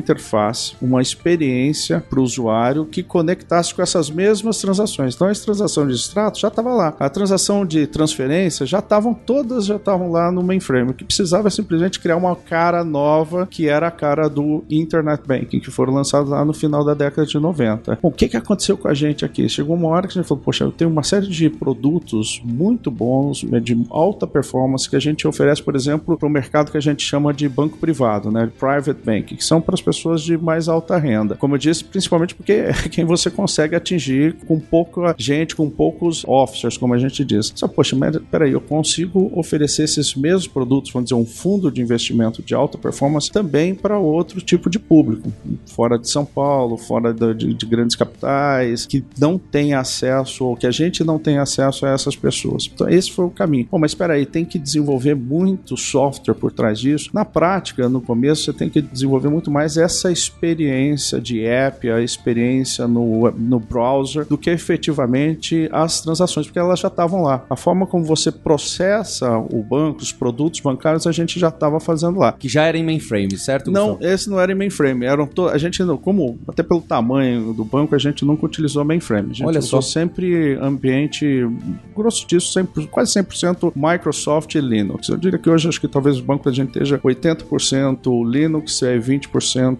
uma 0.81 1.01
experiência 1.01 2.03
para 2.09 2.19
o 2.19 2.23
usuário 2.23 2.85
que 2.85 3.03
conectasse 3.03 3.73
com 3.73 3.81
essas 3.81 4.09
mesmas 4.09 4.59
transações. 4.59 5.15
Então, 5.15 5.27
as 5.27 5.39
transações 5.39 5.89
de 5.89 5.95
extrato 5.95 6.39
já 6.39 6.47
estava 6.47 6.73
lá. 6.73 6.95
A 6.99 7.09
transação 7.09 7.65
de 7.65 7.87
transferência 7.87 8.65
já 8.65 8.79
estavam 8.79 9.13
todas 9.13 9.65
já 9.65 9.75
estavam 9.75 10.11
lá 10.11 10.31
no 10.31 10.41
mainframe. 10.41 10.91
O 10.91 10.93
que 10.93 11.03
precisava 11.03 11.47
é 11.47 11.51
simplesmente 11.51 11.99
criar 11.99 12.17
uma 12.17 12.35
cara 12.35 12.83
nova, 12.83 13.45
que 13.45 13.67
era 13.67 13.87
a 13.87 13.91
cara 13.91 14.29
do 14.29 14.63
Internet 14.69 15.23
Banking, 15.25 15.59
que 15.59 15.69
foram 15.69 15.93
lançados 15.93 16.29
lá 16.29 16.43
no 16.43 16.53
final 16.53 16.83
da 16.83 16.93
década 16.93 17.27
de 17.27 17.39
90. 17.39 17.99
Bom, 18.01 18.09
o 18.09 18.11
que, 18.11 18.29
que 18.29 18.37
aconteceu 18.37 18.77
com 18.77 18.87
a 18.87 18.93
gente 18.93 19.25
aqui? 19.25 19.47
Chegou 19.49 19.75
uma 19.75 19.89
hora 19.89 20.07
que 20.07 20.17
a 20.17 20.21
gente 20.21 20.27
falou, 20.27 20.43
poxa, 20.43 20.63
eu 20.63 20.71
tenho 20.71 20.89
uma 20.89 21.03
série 21.03 21.27
de 21.27 21.49
produtos 21.49 22.41
muito 22.43 22.89
bons, 22.89 23.45
de 23.61 23.85
alta 23.89 24.25
performance, 24.25 24.89
que 24.89 24.95
a 24.95 24.99
gente 24.99 25.27
oferece, 25.27 25.61
por 25.61 25.75
exemplo, 25.75 26.17
para 26.17 26.27
o 26.27 26.31
mercado 26.31 26.71
que 26.71 26.77
a 26.77 26.81
gente 26.81 27.03
chama 27.03 27.33
de 27.33 27.47
banco 27.49 27.77
privado, 27.77 28.31
né? 28.31 28.49
Private 28.59 28.99
Banking, 29.03 29.35
que 29.35 29.43
são 29.43 29.61
para 29.61 29.75
as 29.75 29.81
pessoas 29.81 29.96
de 30.23 30.37
mais 30.37 30.67
alta 30.67 30.97
renda. 30.97 31.35
Como 31.35 31.55
eu 31.55 31.57
disse, 31.57 31.83
principalmente 31.83 32.35
porque 32.35 32.53
é 32.53 32.73
quem 32.89 33.05
você 33.05 33.29
consegue 33.29 33.75
atingir 33.75 34.33
com 34.47 34.59
pouca 34.59 35.15
gente, 35.17 35.55
com 35.55 35.69
poucos 35.69 36.23
officers, 36.25 36.77
como 36.77 36.93
a 36.93 36.97
gente 36.97 37.23
diz. 37.23 37.51
Só, 37.55 37.67
poxa, 37.67 37.95
mas 37.95 38.17
peraí, 38.31 38.51
eu 38.51 38.61
consigo 38.61 39.31
oferecer 39.35 39.83
esses 39.83 40.15
mesmos 40.15 40.47
produtos, 40.47 40.91
vamos 40.91 41.09
dizer, 41.09 41.19
um 41.19 41.25
fundo 41.25 41.71
de 41.71 41.81
investimento 41.81 42.41
de 42.41 42.53
alta 42.53 42.77
performance 42.77 43.31
também 43.31 43.73
para 43.75 43.99
outro 43.99 44.41
tipo 44.41 44.69
de 44.69 44.79
público, 44.79 45.31
fora 45.65 45.97
de 45.97 46.09
São 46.09 46.25
Paulo, 46.25 46.77
fora 46.77 47.13
de, 47.13 47.53
de 47.53 47.65
grandes 47.65 47.95
capitais, 47.95 48.85
que 48.85 49.03
não 49.19 49.37
tem 49.37 49.73
acesso, 49.73 50.45
ou 50.45 50.55
que 50.55 50.67
a 50.67 50.71
gente 50.71 51.03
não 51.03 51.19
tem 51.19 51.37
acesso 51.37 51.85
a 51.85 51.89
essas 51.89 52.15
pessoas. 52.15 52.69
Então, 52.73 52.87
esse 52.89 53.11
foi 53.11 53.25
o 53.25 53.29
caminho. 53.29 53.67
Bom, 53.71 53.79
mas 53.79 53.91
espera 53.91 54.13
aí, 54.13 54.25
tem 54.25 54.45
que 54.45 54.59
desenvolver 54.59 55.15
muito 55.15 55.77
software 55.77 56.35
por 56.35 56.51
trás 56.51 56.79
disso. 56.79 57.09
Na 57.13 57.25
prática, 57.25 57.89
no 57.89 58.01
começo, 58.01 58.43
você 58.43 58.53
tem 58.53 58.69
que 58.69 58.81
desenvolver 58.81 59.29
muito 59.29 59.51
mais 59.51 59.77
essa 59.87 60.11
experiência 60.11 61.19
de 61.19 61.43
app, 61.43 61.89
a 61.89 62.01
experiência 62.01 62.87
no, 62.87 63.31
no 63.31 63.59
browser, 63.59 64.25
do 64.25 64.37
que 64.37 64.49
efetivamente 64.49 65.67
as 65.71 66.01
transações, 66.01 66.45
porque 66.45 66.59
elas 66.59 66.79
já 66.79 66.89
estavam 66.89 67.23
lá. 67.23 67.45
A 67.49 67.55
forma 67.55 67.87
como 67.87 68.03
você 68.03 68.31
processa 68.31 69.37
o 69.37 69.63
banco, 69.63 70.01
os 70.01 70.11
produtos 70.11 70.59
bancários, 70.59 71.07
a 71.07 71.11
gente 71.11 71.39
já 71.39 71.47
estava 71.47 71.79
fazendo 71.79 72.19
lá. 72.19 72.33
Que 72.33 72.49
já 72.49 72.65
era 72.65 72.77
em 72.77 72.83
mainframe, 72.83 73.37
certo? 73.37 73.71
Não, 73.71 73.95
Gustavo? 73.95 74.13
esse 74.13 74.29
não 74.29 74.39
era 74.39 74.51
em 74.51 74.55
mainframe. 74.55 75.05
Eram 75.05 75.25
to... 75.25 75.47
A 75.47 75.57
gente, 75.57 75.81
como 76.01 76.37
até 76.47 76.61
pelo 76.61 76.81
tamanho 76.81 77.53
do 77.53 77.63
banco, 77.63 77.95
a 77.95 77.97
gente 77.97 78.25
nunca 78.25 78.45
utilizou 78.45 78.83
mainframe. 78.83 79.31
A 79.31 79.33
gente 79.33 79.47
Olha 79.47 79.59
usou 79.59 79.81
só. 79.81 79.99
sempre 79.99 80.55
ambiente, 80.55 81.47
grosso 81.95 82.27
disso, 82.27 82.59
100%, 82.59 82.87
quase 82.87 83.13
100% 83.13 83.71
Microsoft 83.75 84.53
e 84.55 84.59
Linux. 84.59 85.07
Eu 85.07 85.17
diria 85.17 85.39
que 85.39 85.49
hoje 85.49 85.69
acho 85.69 85.79
que 85.79 85.87
talvez 85.87 86.19
o 86.19 86.23
banco 86.23 86.49
a 86.49 86.51
gente 86.51 86.69
esteja 86.69 86.99
80% 86.99 88.29
Linux 88.29 88.81
e 88.81 88.99
20% 88.99 89.76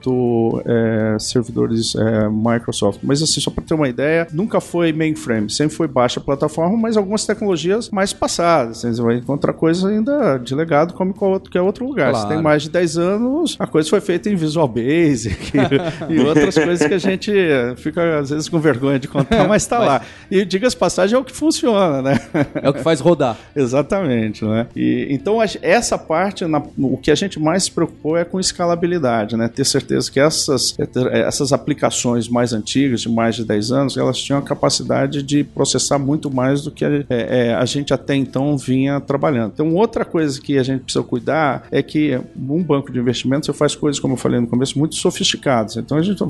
é, 0.66 1.18
servidores 1.20 1.96
é, 1.96 2.28
Microsoft. 2.30 3.00
Mas 3.04 3.22
assim, 3.22 3.40
só 3.40 3.50
para 3.52 3.64
ter 3.64 3.74
uma 3.74 3.88
ideia, 3.88 4.28
nunca 4.32 4.60
foi 4.60 4.92
mainframe, 4.94 5.50
sempre 5.50 5.76
foi 5.76 5.88
baixa 5.88 6.20
plataforma, 6.20 6.78
mas 6.78 6.98
algumas 6.98 7.26
tecnologias 7.26 7.90
mais 7.90 8.14
passadas. 8.14 8.80
Você 8.82 9.02
vai 9.02 9.16
encontrar 9.18 9.54
coisa 9.54 9.88
ainda 9.90 10.38
de 10.38 10.54
legado 10.56 10.94
como 10.94 11.14
qualquer 11.14 11.62
outro 11.62 11.86
lugar. 11.86 12.12
Claro. 12.12 12.28
Se 12.28 12.34
tem 12.34 12.42
mais 12.42 12.64
de 12.64 12.70
10 12.70 12.98
anos, 12.98 13.56
a 13.60 13.68
coisa 13.68 13.90
foi 13.90 14.02
feita 14.02 14.30
em 14.30 14.36
Visual 14.36 14.68
Basic 14.68 15.52
e, 15.58 16.14
e 16.16 16.20
outras 16.20 16.56
coisas 16.56 16.88
que 16.88 16.94
a 16.94 16.98
gente 17.00 17.32
fica 17.78 18.20
às 18.20 18.30
vezes 18.30 18.50
com 18.50 18.60
vergonha 18.60 19.00
de 19.00 19.08
contar, 19.08 19.48
mas 19.48 19.64
está 19.64 19.78
Mas- 19.80 19.88
lá. 19.88 20.02
E 20.30 20.44
diga-se 20.46 20.76
de 20.76 20.80
passagem, 20.80 21.16
é 21.16 21.20
o 21.20 21.24
que 21.24 21.34
funciona, 21.34 22.02
né? 22.02 22.20
É 22.56 22.70
o 22.70 22.74
que 22.74 22.82
faz 22.82 23.00
rodar. 23.00 23.38
Exatamente, 23.56 24.44
né? 24.46 24.68
E, 24.76 25.08
então, 25.10 25.38
essa 25.62 25.98
parte, 25.98 26.46
na- 26.46 26.62
o 26.78 26.98
que 26.98 27.12
a 27.12 27.16
gente 27.16 27.40
mais 27.40 27.64
se 27.64 27.72
preocupou 27.72 28.18
é 28.18 28.26
com 28.26 28.40
escalabilidade, 28.40 29.36
né? 29.38 29.48
Ter 29.48 29.66
certeza 29.66 29.87
que 30.12 30.20
essas, 30.20 30.76
essas 31.12 31.54
aplicações 31.54 32.28
mais 32.30 32.54
antigas, 32.54 33.02
de 33.02 33.10
mais 33.10 33.36
de 33.36 33.46
10 33.46 33.72
anos, 33.72 33.98
elas 33.98 34.18
tinham 34.18 34.40
a 34.40 34.42
capacidade 34.42 35.24
de 35.24 35.44
processar 35.44 36.00
muito 36.00 36.30
mais 36.30 36.62
do 36.62 36.72
que 36.72 36.86
a, 36.86 36.90
é, 36.90 37.06
é, 37.10 37.54
a 37.54 37.66
gente 37.66 37.94
até 37.94 38.16
então 38.16 38.58
vinha 38.58 39.00
trabalhando. 39.00 39.52
Então, 39.54 39.74
outra 39.74 40.06
coisa 40.06 40.40
que 40.40 40.58
a 40.58 40.64
gente 40.64 40.84
precisa 40.84 41.04
cuidar 41.04 41.68
é 41.72 41.82
que 41.82 42.20
um 42.38 42.64
banco 42.64 42.92
de 42.92 43.00
investimento 43.00 43.46
você 43.46 43.54
faz 43.54 43.76
coisas, 43.76 44.00
como 44.00 44.14
eu 44.14 44.18
falei 44.18 44.40
no 44.40 44.48
começo, 44.48 44.78
muito 44.78 44.96
sofisticadas. 44.96 45.78
Então, 45.78 45.98
a 45.98 46.02
gente 46.02 46.22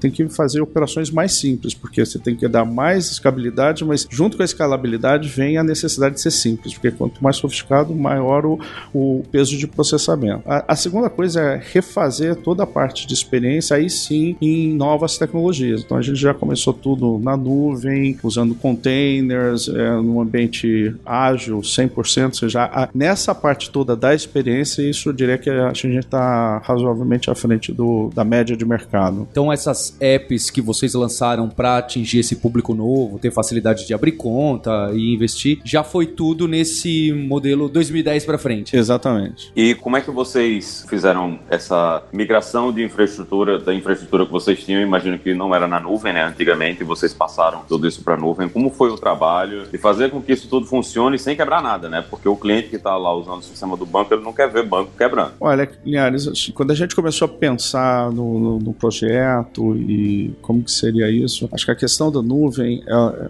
tem 0.00 0.10
que 0.10 0.28
fazer 0.28 0.60
operações 0.60 1.10
mais 1.10 1.34
simples, 1.34 1.74
porque 1.74 2.04
você 2.04 2.18
tem 2.18 2.34
que 2.34 2.46
dar 2.48 2.64
mais 2.64 3.10
escalabilidade, 3.10 3.84
mas 3.84 4.06
junto 4.10 4.36
com 4.36 4.42
a 4.42 4.46
escalabilidade 4.46 5.28
vem 5.28 5.58
a 5.58 5.64
necessidade 5.64 6.16
de 6.16 6.20
ser 6.20 6.30
simples, 6.30 6.74
porque 6.74 6.90
quanto 6.90 7.22
mais 7.22 7.36
sofisticado, 7.36 7.94
maior 7.94 8.46
o, 8.46 8.58
o 8.92 9.22
peso 9.30 9.56
de 9.56 9.66
processamento. 9.66 10.42
A, 10.46 10.72
a 10.72 10.76
segunda 10.76 11.10
coisa 11.10 11.40
é 11.40 11.62
refazer 11.72 12.36
toda 12.36 12.62
a 12.62 12.66
parte 12.66 12.85
de 12.94 13.12
experiência, 13.14 13.76
aí 13.76 13.88
sim, 13.90 14.36
em 14.40 14.72
novas 14.74 15.16
tecnologias. 15.18 15.82
Então 15.82 15.96
a 15.96 16.02
gente 16.02 16.16
já 16.20 16.32
começou 16.34 16.72
tudo 16.72 17.18
na 17.22 17.36
nuvem, 17.36 18.16
usando 18.22 18.54
containers, 18.54 19.68
é, 19.68 19.90
num 19.96 20.20
ambiente 20.20 20.94
ágil, 21.04 21.60
100%. 21.60 22.26
Ou 22.26 22.34
seja, 22.34 22.64
a- 22.64 22.88
nessa 22.94 23.34
parte 23.34 23.70
toda 23.70 23.96
da 23.96 24.14
experiência, 24.14 24.82
isso 24.82 25.08
eu 25.08 25.12
diria 25.12 25.38
que 25.38 25.50
a 25.50 25.72
gente 25.72 25.98
está 25.98 26.58
razoavelmente 26.58 27.30
à 27.30 27.34
frente 27.34 27.72
do, 27.72 28.10
da 28.14 28.24
média 28.24 28.56
de 28.56 28.64
mercado. 28.64 29.26
Então 29.30 29.52
essas 29.52 29.96
apps 30.00 30.50
que 30.50 30.60
vocês 30.60 30.94
lançaram 30.94 31.48
para 31.48 31.78
atingir 31.78 32.18
esse 32.20 32.36
público 32.36 32.74
novo, 32.74 33.18
ter 33.18 33.30
facilidade 33.30 33.86
de 33.86 33.94
abrir 33.94 34.12
conta 34.12 34.90
e 34.94 35.14
investir, 35.14 35.58
já 35.64 35.82
foi 35.82 36.06
tudo 36.06 36.46
nesse 36.46 37.12
modelo 37.12 37.68
2010 37.68 38.24
para 38.24 38.38
frente. 38.38 38.76
Exatamente. 38.76 39.50
E 39.56 39.74
como 39.74 39.96
é 39.96 40.00
que 40.00 40.10
vocês 40.10 40.84
fizeram 40.88 41.38
essa 41.48 42.02
migração 42.12 42.65
de 42.72 42.82
infraestrutura, 42.84 43.58
da 43.58 43.74
infraestrutura 43.74 44.26
que 44.26 44.32
vocês 44.32 44.62
tinham? 44.64 44.80
Imagino 44.82 45.18
que 45.18 45.34
não 45.34 45.54
era 45.54 45.66
na 45.66 45.80
nuvem, 45.80 46.12
né? 46.12 46.22
Antigamente, 46.24 46.82
vocês 46.84 47.12
passaram 47.14 47.62
tudo 47.68 47.86
isso 47.86 48.02
para 48.02 48.16
nuvem. 48.16 48.48
Como 48.48 48.70
foi 48.70 48.90
o 48.90 48.96
trabalho 48.96 49.66
de 49.70 49.78
fazer 49.78 50.10
com 50.10 50.20
que 50.20 50.32
isso 50.32 50.48
tudo 50.48 50.66
funcione 50.66 51.18
sem 51.18 51.36
quebrar 51.36 51.62
nada, 51.62 51.88
né? 51.88 52.04
Porque 52.08 52.28
o 52.28 52.36
cliente 52.36 52.68
que 52.68 52.76
está 52.76 52.96
lá 52.96 53.12
usando 53.14 53.38
o 53.38 53.42
sistema 53.42 53.76
do 53.76 53.86
banco, 53.86 54.12
ele 54.14 54.22
não 54.22 54.32
quer 54.32 54.50
ver 54.50 54.64
banco 54.64 54.90
quebrando. 54.96 55.32
Olha, 55.40 55.68
Linhares, 55.84 56.26
assim, 56.28 56.52
quando 56.52 56.70
a 56.70 56.74
gente 56.74 56.94
começou 56.94 57.26
a 57.26 57.28
pensar 57.28 58.10
no, 58.12 58.38
no- 58.38 58.58
no 58.58 58.72
projeto 58.72 59.76
e 59.76 60.32
como 60.42 60.62
que 60.62 60.70
seria 60.70 61.10
isso, 61.10 61.48
acho 61.52 61.64
que 61.64 61.70
a 61.70 61.76
questão 61.76 62.10
da 62.10 62.20
nuvem, 62.22 62.82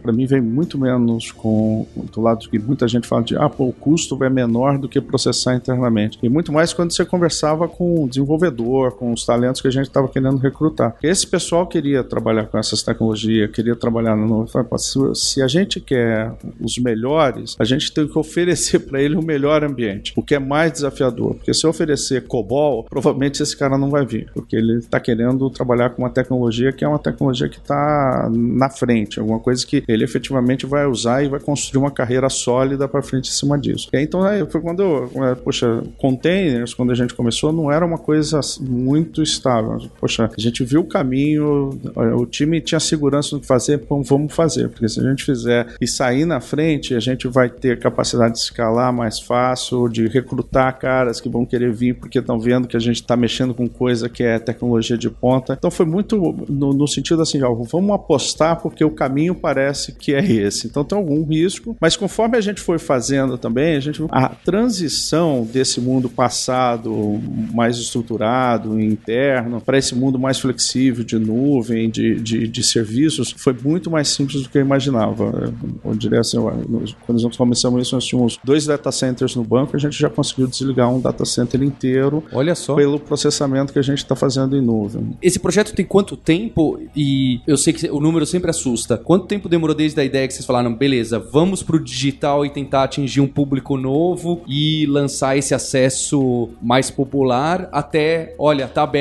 para 0.02 0.12
mim, 0.12 0.26
vem 0.26 0.40
muito 0.40 0.78
menos 0.78 1.32
com 1.32 1.86
do 2.12 2.20
lado 2.20 2.48
que 2.48 2.58
muita 2.58 2.86
gente 2.88 3.06
fala 3.06 3.22
de 3.22 3.36
ah, 3.36 3.48
pô, 3.48 3.64
o 3.68 3.72
custo 3.72 4.22
é 4.24 4.30
menor 4.30 4.78
do 4.78 4.88
que 4.88 5.00
processar 5.00 5.54
internamente. 5.54 6.18
E 6.22 6.28
muito 6.28 6.52
mais 6.52 6.72
quando 6.72 6.92
você 6.92 7.04
conversava 7.04 7.68
com 7.68 8.04
o 8.04 8.08
desenvolvedor, 8.08 8.92
com 8.92 9.12
os 9.12 9.24
talentos 9.26 9.60
que 9.60 9.68
a 9.68 9.70
gente 9.70 9.86
estava 9.86 10.08
querendo 10.08 10.38
recrutar. 10.38 10.96
Esse 11.02 11.26
pessoal 11.26 11.66
queria 11.66 12.02
trabalhar 12.02 12.46
com 12.46 12.58
essas 12.58 12.82
tecnologias, 12.82 13.50
queria 13.50 13.76
trabalhar. 13.76 14.16
Falei, 14.48 14.68
pô, 14.68 14.78
Se, 14.78 15.42
a 15.42 15.48
gente 15.48 15.80
quer 15.80 16.32
os 16.60 16.78
melhores, 16.78 17.56
a 17.58 17.64
gente 17.64 17.92
tem 17.92 18.06
que 18.06 18.18
oferecer 18.18 18.80
para 18.86 19.02
ele 19.02 19.16
o 19.16 19.22
melhor 19.22 19.64
ambiente, 19.64 20.12
o 20.16 20.22
que 20.22 20.34
é 20.34 20.38
mais 20.38 20.72
desafiador. 20.72 21.34
Porque 21.34 21.52
se 21.52 21.64
eu 21.64 21.70
oferecer 21.70 22.26
COBOL, 22.26 22.84
provavelmente 22.84 23.42
esse 23.42 23.56
cara 23.56 23.76
não 23.76 23.90
vai 23.90 24.06
vir, 24.06 24.30
porque 24.32 24.56
ele 24.56 24.78
está 24.78 25.00
querendo 25.00 25.50
trabalhar 25.50 25.90
com 25.90 26.02
uma 26.02 26.10
tecnologia 26.10 26.72
que 26.72 26.84
é 26.84 26.88
uma 26.88 26.98
tecnologia 26.98 27.48
que 27.48 27.58
está 27.58 28.30
na 28.32 28.70
frente, 28.70 29.18
alguma 29.18 29.40
coisa 29.40 29.66
que 29.66 29.82
ele 29.88 30.04
efetivamente 30.04 30.66
vai 30.66 30.86
usar 30.86 31.22
e 31.22 31.28
vai 31.28 31.40
construir 31.40 31.82
uma 31.82 31.90
carreira 31.90 32.28
sólida 32.28 32.88
para 32.88 33.02
frente 33.02 33.28
em 33.28 33.32
cima 33.32 33.58
disso. 33.58 33.88
Então 33.92 34.20
foi 34.48 34.60
quando, 34.60 34.82
eu, 34.82 35.24
é, 35.24 35.34
poxa, 35.34 35.82
containers, 35.98 36.74
quando 36.74 36.92
a 36.92 36.94
gente 36.94 37.14
começou, 37.14 37.52
não 37.52 37.70
era 37.70 37.84
uma 37.84 37.98
coisa 37.98 38.40
muito 38.60 39.15
estável. 39.22 39.78
Poxa, 40.00 40.30
a 40.36 40.40
gente 40.40 40.64
viu 40.64 40.80
o 40.80 40.84
caminho, 40.84 41.78
o 41.94 42.26
time 42.26 42.60
tinha 42.60 42.80
segurança 42.80 43.34
no 43.34 43.40
que 43.40 43.46
fazer, 43.46 43.80
então 43.82 44.02
vamos 44.02 44.32
fazer, 44.32 44.68
porque 44.68 44.88
se 44.88 45.00
a 45.00 45.08
gente 45.08 45.24
fizer 45.24 45.74
e 45.80 45.86
sair 45.86 46.24
na 46.24 46.40
frente, 46.40 46.94
a 46.94 47.00
gente 47.00 47.28
vai 47.28 47.48
ter 47.48 47.78
capacidade 47.78 48.34
de 48.34 48.40
escalar 48.40 48.92
mais 48.92 49.18
fácil, 49.18 49.88
de 49.88 50.06
recrutar 50.08 50.78
caras 50.78 51.20
que 51.20 51.28
vão 51.28 51.44
querer 51.44 51.72
vir 51.72 51.94
porque 51.94 52.18
estão 52.18 52.38
vendo 52.38 52.68
que 52.68 52.76
a 52.76 52.80
gente 52.80 52.96
está 52.96 53.16
mexendo 53.16 53.54
com 53.54 53.68
coisa 53.68 54.08
que 54.08 54.22
é 54.22 54.38
tecnologia 54.38 54.96
de 54.96 55.10
ponta. 55.10 55.54
Então 55.56 55.70
foi 55.70 55.86
muito 55.86 56.16
no, 56.48 56.72
no 56.72 56.86
sentido 56.86 57.22
assim, 57.22 57.42
ó, 57.42 57.52
vamos 57.54 57.94
apostar 57.94 58.60
porque 58.60 58.84
o 58.84 58.90
caminho 58.90 59.34
parece 59.34 59.92
que 59.92 60.14
é 60.14 60.24
esse. 60.24 60.66
Então 60.66 60.84
tem 60.84 60.96
algum 60.96 61.24
risco, 61.24 61.76
mas 61.80 61.96
conforme 61.96 62.36
a 62.36 62.40
gente 62.40 62.60
foi 62.60 62.78
fazendo 62.78 63.38
também, 63.38 63.76
a 63.76 63.80
gente 63.80 64.02
a 64.10 64.28
transição 64.28 65.46
desse 65.50 65.80
mundo 65.80 66.08
passado 66.08 67.20
mais 67.52 67.76
estruturado 67.78 68.80
em 68.80 68.94
interno, 69.06 69.60
para 69.60 69.78
esse 69.78 69.94
mundo 69.94 70.18
mais 70.18 70.40
flexível 70.40 71.04
de 71.04 71.16
nuvem, 71.18 71.88
de, 71.88 72.16
de, 72.16 72.48
de, 72.48 72.62
serviços, 72.64 73.32
foi 73.36 73.54
muito 73.62 73.88
mais 73.88 74.08
simples 74.08 74.42
do 74.42 74.48
que 74.48 74.58
eu 74.58 74.62
imaginava. 74.62 75.52
Eu 75.84 75.94
diria 75.94 76.20
assim, 76.20 76.38
quando 77.06 77.22
nós 77.22 77.36
começamos 77.36 77.82
isso, 77.82 77.94
nós 77.94 78.04
tínhamos 78.04 78.38
dois 78.42 78.66
data 78.66 78.90
centers 78.90 79.36
no 79.36 79.44
banco, 79.44 79.76
a 79.76 79.78
gente 79.78 79.96
já 79.96 80.10
conseguiu 80.10 80.48
desligar 80.48 80.92
um 80.92 81.00
data 81.00 81.24
center 81.24 81.62
inteiro 81.62 82.24
Olha 82.32 82.54
só. 82.54 82.74
pelo 82.74 82.98
processamento 82.98 83.72
que 83.72 83.78
a 83.78 83.82
gente 83.82 83.98
está 83.98 84.16
fazendo 84.16 84.56
em 84.56 84.60
nuvem. 84.60 85.16
Esse 85.22 85.38
projeto 85.38 85.72
tem 85.72 85.84
quanto 85.84 86.16
tempo? 86.16 86.80
E 86.94 87.40
eu 87.46 87.56
sei 87.56 87.72
que 87.72 87.88
o 87.88 88.00
número 88.00 88.26
sempre 88.26 88.50
assusta. 88.50 88.96
Quanto 88.96 89.26
tempo 89.26 89.48
demorou 89.48 89.74
desde 89.74 90.00
a 90.00 90.04
ideia 90.04 90.26
que 90.26 90.34
vocês 90.34 90.46
falaram, 90.46 90.74
beleza, 90.74 91.18
vamos 91.18 91.62
pro 91.62 91.82
digital 91.82 92.44
e 92.44 92.50
tentar 92.50 92.82
atingir 92.82 93.20
um 93.20 93.28
público 93.28 93.76
novo 93.76 94.42
e 94.48 94.86
lançar 94.86 95.36
esse 95.36 95.54
acesso 95.54 96.48
mais 96.60 96.90
popular 96.90 97.68
até, 97.70 98.34
olha, 98.38 98.66
tá 98.66 98.82
aberto. 98.82 98.95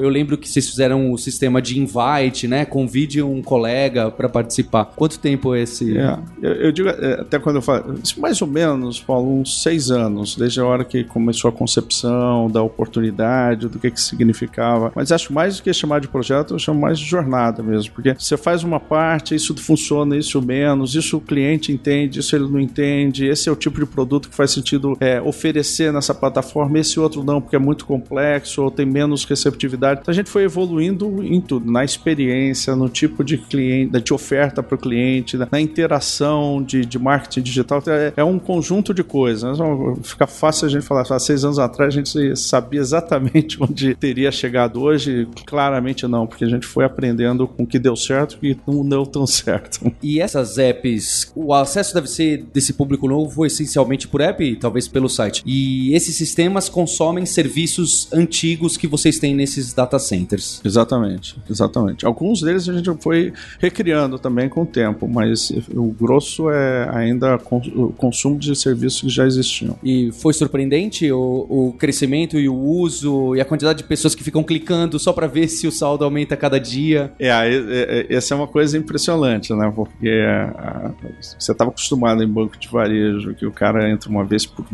Eu 0.00 0.08
lembro 0.08 0.36
que 0.36 0.48
vocês 0.48 0.68
fizeram 0.68 1.12
o 1.12 1.18
sistema 1.18 1.60
de 1.60 1.78
invite, 1.78 2.46
né? 2.48 2.64
Convide 2.64 3.22
um 3.22 3.42
colega 3.42 4.10
para 4.10 4.28
participar. 4.28 4.84
Quanto 4.96 5.18
tempo 5.18 5.54
é 5.54 5.62
esse? 5.62 5.96
É, 5.96 6.18
eu, 6.42 6.52
eu, 6.52 6.72
digo, 6.72 6.88
é, 6.88 7.20
até 7.20 7.38
quando 7.38 7.56
eu 7.56 7.62
falo, 7.62 7.94
mais 8.18 8.40
ou 8.40 8.48
menos, 8.48 9.00
Paulo, 9.00 9.40
uns 9.40 9.62
seis 9.62 9.90
anos, 9.90 10.36
desde 10.36 10.60
a 10.60 10.64
hora 10.64 10.84
que 10.84 11.04
começou 11.04 11.48
a 11.48 11.52
concepção 11.52 12.50
da 12.50 12.62
oportunidade, 12.62 13.68
do 13.68 13.78
que 13.78 13.90
que 13.90 14.00
significava. 14.00 14.92
Mas 14.94 15.12
acho 15.12 15.32
mais 15.32 15.56
do 15.56 15.62
que 15.62 15.72
chamar 15.72 16.00
de 16.00 16.08
projeto, 16.08 16.54
eu 16.54 16.58
chamo 16.58 16.80
mais 16.80 16.98
de 16.98 17.04
jornada 17.04 17.62
mesmo, 17.62 17.92
porque 17.92 18.14
você 18.14 18.36
faz 18.36 18.62
uma 18.62 18.80
parte, 18.80 19.34
isso 19.34 19.54
funciona, 19.56 20.16
isso 20.16 20.40
menos, 20.40 20.94
isso 20.94 21.16
o 21.16 21.20
cliente 21.20 21.72
entende, 21.72 22.20
isso 22.20 22.34
ele 22.34 22.48
não 22.48 22.60
entende, 22.60 23.26
esse 23.26 23.48
é 23.48 23.52
o 23.52 23.56
tipo 23.56 23.80
de 23.80 23.86
produto 23.86 24.28
que 24.28 24.34
faz 24.34 24.50
sentido 24.50 24.96
é, 25.00 25.20
oferecer 25.20 25.92
nessa 25.92 26.14
plataforma, 26.14 26.78
esse 26.78 26.98
outro 26.98 27.22
não, 27.24 27.40
porque 27.40 27.56
é 27.56 27.58
muito 27.58 27.84
complexo 27.84 28.62
ou 28.62 28.70
tem 28.70 28.86
menos 28.86 29.24
receptividade. 29.30 30.00
Então 30.02 30.12
a 30.12 30.14
gente 30.14 30.30
foi 30.30 30.44
evoluindo 30.44 31.22
em 31.24 31.40
tudo, 31.40 31.70
na 31.70 31.84
experiência, 31.84 32.74
no 32.76 32.88
tipo 32.88 33.24
de 33.24 33.38
cliente, 33.38 34.00
de 34.00 34.14
oferta 34.14 34.62
para 34.62 34.74
o 34.74 34.78
cliente, 34.78 35.36
na 35.36 35.60
interação 35.60 36.62
de, 36.62 36.84
de 36.84 36.98
marketing 36.98 37.42
digital. 37.42 37.82
É, 37.86 38.12
é, 38.16 38.24
um 38.24 38.38
conjunto 38.38 38.92
de 38.92 39.02
coisas. 39.02 39.58
Né? 39.58 39.64
Fica 40.02 40.26
fácil 40.26 40.66
a 40.66 40.70
gente 40.70 40.84
falar, 40.84 41.04
há 41.08 41.18
seis 41.18 41.44
anos 41.44 41.58
atrás 41.58 41.88
a 41.88 41.96
gente 41.96 42.36
sabia 42.36 42.80
exatamente 42.80 43.56
onde 43.62 43.94
teria 43.94 44.30
chegado 44.30 44.80
hoje, 44.80 45.28
claramente 45.46 46.06
não, 46.06 46.26
porque 46.26 46.44
a 46.44 46.48
gente 46.48 46.66
foi 46.66 46.84
aprendendo 46.84 47.46
com 47.46 47.62
o 47.62 47.66
que 47.66 47.78
deu 47.78 47.96
certo 47.96 48.38
e 48.42 48.56
não 48.66 48.86
deu 48.86 49.06
tão 49.06 49.26
certo. 49.26 49.80
E 50.02 50.20
essas 50.20 50.56
apps, 50.58 51.30
o 51.36 51.52
acesso 51.52 51.94
deve 51.94 52.08
ser 52.08 52.44
desse 52.52 52.72
público 52.72 53.06
novo 53.06 53.44
essencialmente 53.44 54.08
por 54.08 54.20
app, 54.20 54.56
talvez 54.56 54.88
pelo 54.88 55.08
site. 55.08 55.42
E 55.44 55.94
esses 55.94 56.16
sistemas 56.16 56.68
consomem 56.68 57.26
serviços 57.26 58.08
antigos 58.12 58.76
que 58.76 58.86
vocês 58.86 59.18
têm 59.20 59.34
nesses 59.34 59.72
data 59.72 59.98
centers. 59.98 60.60
Exatamente, 60.64 61.36
exatamente. 61.48 62.06
Alguns 62.06 62.40
deles 62.40 62.68
a 62.68 62.72
gente 62.72 62.90
foi 63.00 63.32
recriando 63.58 64.18
também 64.18 64.48
com 64.48 64.62
o 64.62 64.66
tempo, 64.66 65.06
mas 65.06 65.52
o 65.74 65.90
grosso 65.92 66.50
é 66.50 66.88
ainda 66.92 67.38
o 67.74 67.92
consumo 67.92 68.38
de 68.38 68.56
serviços 68.56 69.02
que 69.02 69.08
já 69.08 69.26
existiam. 69.26 69.78
E 69.82 70.10
foi 70.12 70.32
surpreendente 70.32 71.10
o, 71.12 71.46
o 71.48 71.72
crescimento 71.78 72.38
e 72.38 72.48
o 72.48 72.54
uso 72.54 73.36
e 73.36 73.40
a 73.40 73.44
quantidade 73.44 73.78
de 73.78 73.84
pessoas 73.84 74.14
que 74.14 74.24
ficam 74.24 74.42
clicando 74.42 74.98
só 74.98 75.12
para 75.12 75.26
ver 75.26 75.48
se 75.48 75.66
o 75.66 75.72
saldo 75.72 76.04
aumenta 76.04 76.36
cada 76.36 76.58
dia? 76.58 77.12
É, 77.18 77.28
é, 77.28 77.50
é, 77.50 78.14
essa 78.14 78.34
é 78.34 78.36
uma 78.36 78.46
coisa 78.46 78.76
impressionante, 78.78 79.52
né? 79.52 79.72
Porque 79.74 80.08
a, 80.08 80.92
você 81.20 81.52
estava 81.52 81.70
acostumado 81.70 82.22
em 82.22 82.28
banco 82.28 82.58
de 82.58 82.68
varejo 82.68 83.34
que 83.34 83.46
o 83.46 83.52
cara 83.52 83.90
entra 83.90 84.08
uma 84.08 84.24
vez 84.24 84.46
por 84.46 84.64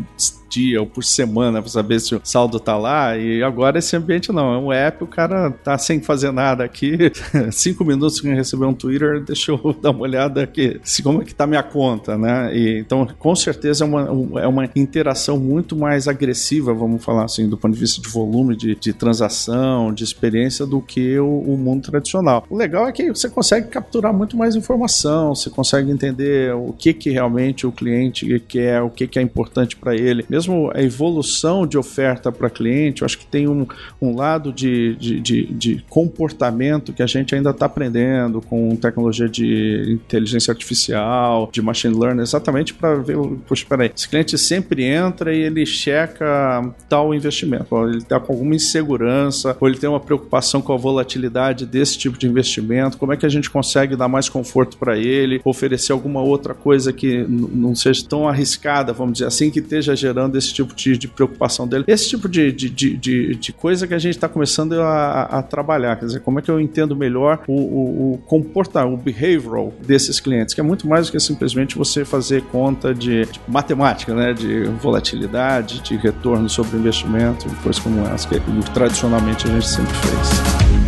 dia 0.49 0.79
ou 0.79 0.87
por 0.87 1.03
semana 1.03 1.61
para 1.61 1.69
saber 1.69 1.99
se 1.99 2.15
o 2.15 2.21
saldo 2.23 2.59
tá 2.59 2.77
lá. 2.77 3.17
E 3.17 3.43
agora 3.43 3.79
esse 3.79 3.95
ambiente 3.95 4.31
não. 4.31 4.53
É 4.53 4.57
um 4.57 4.71
app, 4.71 5.03
o 5.03 5.07
cara 5.07 5.51
tá 5.51 5.77
sem 5.77 6.01
fazer 6.01 6.31
nada 6.31 6.63
aqui. 6.63 7.11
Cinco 7.51 7.83
minutos 7.83 8.21
que 8.21 8.27
receber 8.33 8.65
um 8.65 8.73
Twitter, 8.73 9.23
deixa 9.23 9.51
eu 9.51 9.75
dar 9.81 9.91
uma 9.91 10.01
olhada 10.01 10.43
aqui. 10.43 10.79
Como 11.03 11.21
é 11.21 11.25
que 11.25 11.35
tá 11.35 11.45
minha 11.45 11.63
conta, 11.63 12.17
né? 12.17 12.55
E, 12.55 12.79
então, 12.79 13.07
com 13.17 13.35
certeza 13.35 13.83
é 13.83 13.87
uma, 13.87 14.41
é 14.41 14.47
uma 14.47 14.69
interação 14.75 15.37
muito 15.37 15.75
mais 15.75 16.07
agressiva, 16.07 16.73
vamos 16.73 17.03
falar 17.03 17.25
assim, 17.25 17.47
do 17.47 17.57
ponto 17.57 17.73
de 17.73 17.79
vista 17.79 18.01
de 18.01 18.09
volume 18.09 18.55
de, 18.55 18.75
de 18.75 18.93
transação, 18.93 19.93
de 19.93 20.03
experiência, 20.03 20.65
do 20.65 20.81
que 20.81 21.17
o, 21.19 21.39
o 21.39 21.57
mundo 21.57 21.89
tradicional. 21.89 22.45
O 22.49 22.57
legal 22.57 22.87
é 22.87 22.91
que 22.91 23.09
você 23.09 23.29
consegue 23.29 23.67
capturar 23.67 24.13
muito 24.13 24.37
mais 24.37 24.55
informação, 24.55 25.35
você 25.35 25.49
consegue 25.49 25.91
entender 25.91 26.53
o 26.53 26.73
que, 26.73 26.93
que 26.93 27.09
realmente 27.09 27.65
o 27.65 27.71
cliente 27.71 28.39
quer, 28.47 28.81
o 28.81 28.89
que, 28.89 29.07
que 29.07 29.19
é 29.19 29.21
importante 29.21 29.75
para 29.75 29.95
ele 29.95 30.25
mesmo 30.29 30.36
a 30.73 30.81
evolução 30.81 31.65
de 31.65 31.77
oferta 31.77 32.31
para 32.31 32.49
cliente, 32.49 33.01
eu 33.01 33.05
acho 33.05 33.17
que 33.17 33.25
tem 33.25 33.47
um, 33.47 33.65
um 34.01 34.15
lado 34.15 34.51
de, 34.51 34.95
de, 34.95 35.19
de, 35.19 35.45
de 35.45 35.85
comportamento 35.89 36.93
que 36.93 37.03
a 37.03 37.07
gente 37.07 37.33
ainda 37.35 37.51
está 37.51 37.65
aprendendo 37.65 38.41
com 38.41 38.75
tecnologia 38.75 39.29
de 39.29 39.99
inteligência 40.05 40.51
artificial, 40.51 41.49
de 41.51 41.61
machine 41.61 41.97
learning, 41.97 42.21
exatamente 42.21 42.73
para 42.73 42.95
ver, 42.95 43.17
puxa, 43.47 43.65
peraí, 43.67 43.91
esse 43.95 44.07
cliente 44.07 44.37
sempre 44.37 44.83
entra 44.83 45.33
e 45.33 45.39
ele 45.39 45.65
checa 45.65 46.73
tal 46.89 47.13
investimento, 47.13 47.67
ou 47.71 47.87
ele 47.87 47.97
está 47.97 48.19
com 48.19 48.33
alguma 48.33 48.55
insegurança, 48.55 49.55
ou 49.59 49.67
ele 49.67 49.77
tem 49.77 49.89
uma 49.89 49.99
preocupação 49.99 50.61
com 50.61 50.73
a 50.73 50.77
volatilidade 50.77 51.65
desse 51.65 51.97
tipo 51.97 52.17
de 52.17 52.27
investimento, 52.27 52.97
como 52.97 53.13
é 53.13 53.17
que 53.17 53.25
a 53.25 53.29
gente 53.29 53.49
consegue 53.49 53.95
dar 53.95 54.07
mais 54.07 54.29
conforto 54.29 54.77
para 54.77 54.97
ele, 54.97 55.41
oferecer 55.43 55.91
alguma 55.91 56.21
outra 56.21 56.53
coisa 56.53 56.91
que 56.91 57.25
não 57.27 57.75
seja 57.75 58.05
tão 58.07 58.27
arriscada, 58.27 58.93
vamos 58.93 59.13
dizer 59.13 59.25
assim, 59.25 59.49
que 59.49 59.59
esteja 59.59 59.95
gerando 59.95 60.26
esse 60.35 60.53
tipo 60.53 60.73
de, 60.73 60.97
de 60.97 61.07
preocupação 61.07 61.67
dele. 61.67 61.83
Esse 61.87 62.09
tipo 62.09 62.27
de, 62.27 62.51
de, 62.51 62.69
de, 62.69 63.35
de 63.35 63.53
coisa 63.53 63.87
que 63.87 63.93
a 63.93 63.99
gente 63.99 64.15
está 64.15 64.27
começando 64.27 64.73
a, 64.81 65.23
a, 65.23 65.43
trabalhar. 65.43 65.95
Quer 65.97 66.05
dizer, 66.05 66.19
como 66.21 66.39
é 66.39 66.41
que 66.41 66.49
eu 66.49 66.59
entendo 66.59 66.95
melhor 66.95 67.43
o, 67.47 67.53
o, 67.53 68.13
o 68.13 68.17
comportamento, 68.19 68.93
o 68.93 68.97
behavioral 68.97 69.73
desses 69.85 70.19
clientes, 70.19 70.53
que 70.53 70.61
é 70.61 70.63
muito 70.63 70.87
mais 70.87 71.07
do 71.07 71.11
que 71.11 71.19
simplesmente 71.19 71.77
você 71.77 72.03
fazer 72.03 72.41
conta 72.43 72.93
de, 72.93 73.27
matemática, 73.47 74.13
né? 74.13 74.33
De 74.33 74.63
volatilidade, 74.81 75.81
de 75.81 75.95
retorno 75.95 76.49
sobre 76.49 76.77
investimento, 76.77 77.47
coisas 77.63 77.81
como 77.81 78.05
essa, 78.07 78.27
que 78.27 78.39
tradicionalmente 78.73 79.47
a 79.47 79.51
gente 79.51 79.67
sempre 79.67 79.93
fez. 79.93 80.86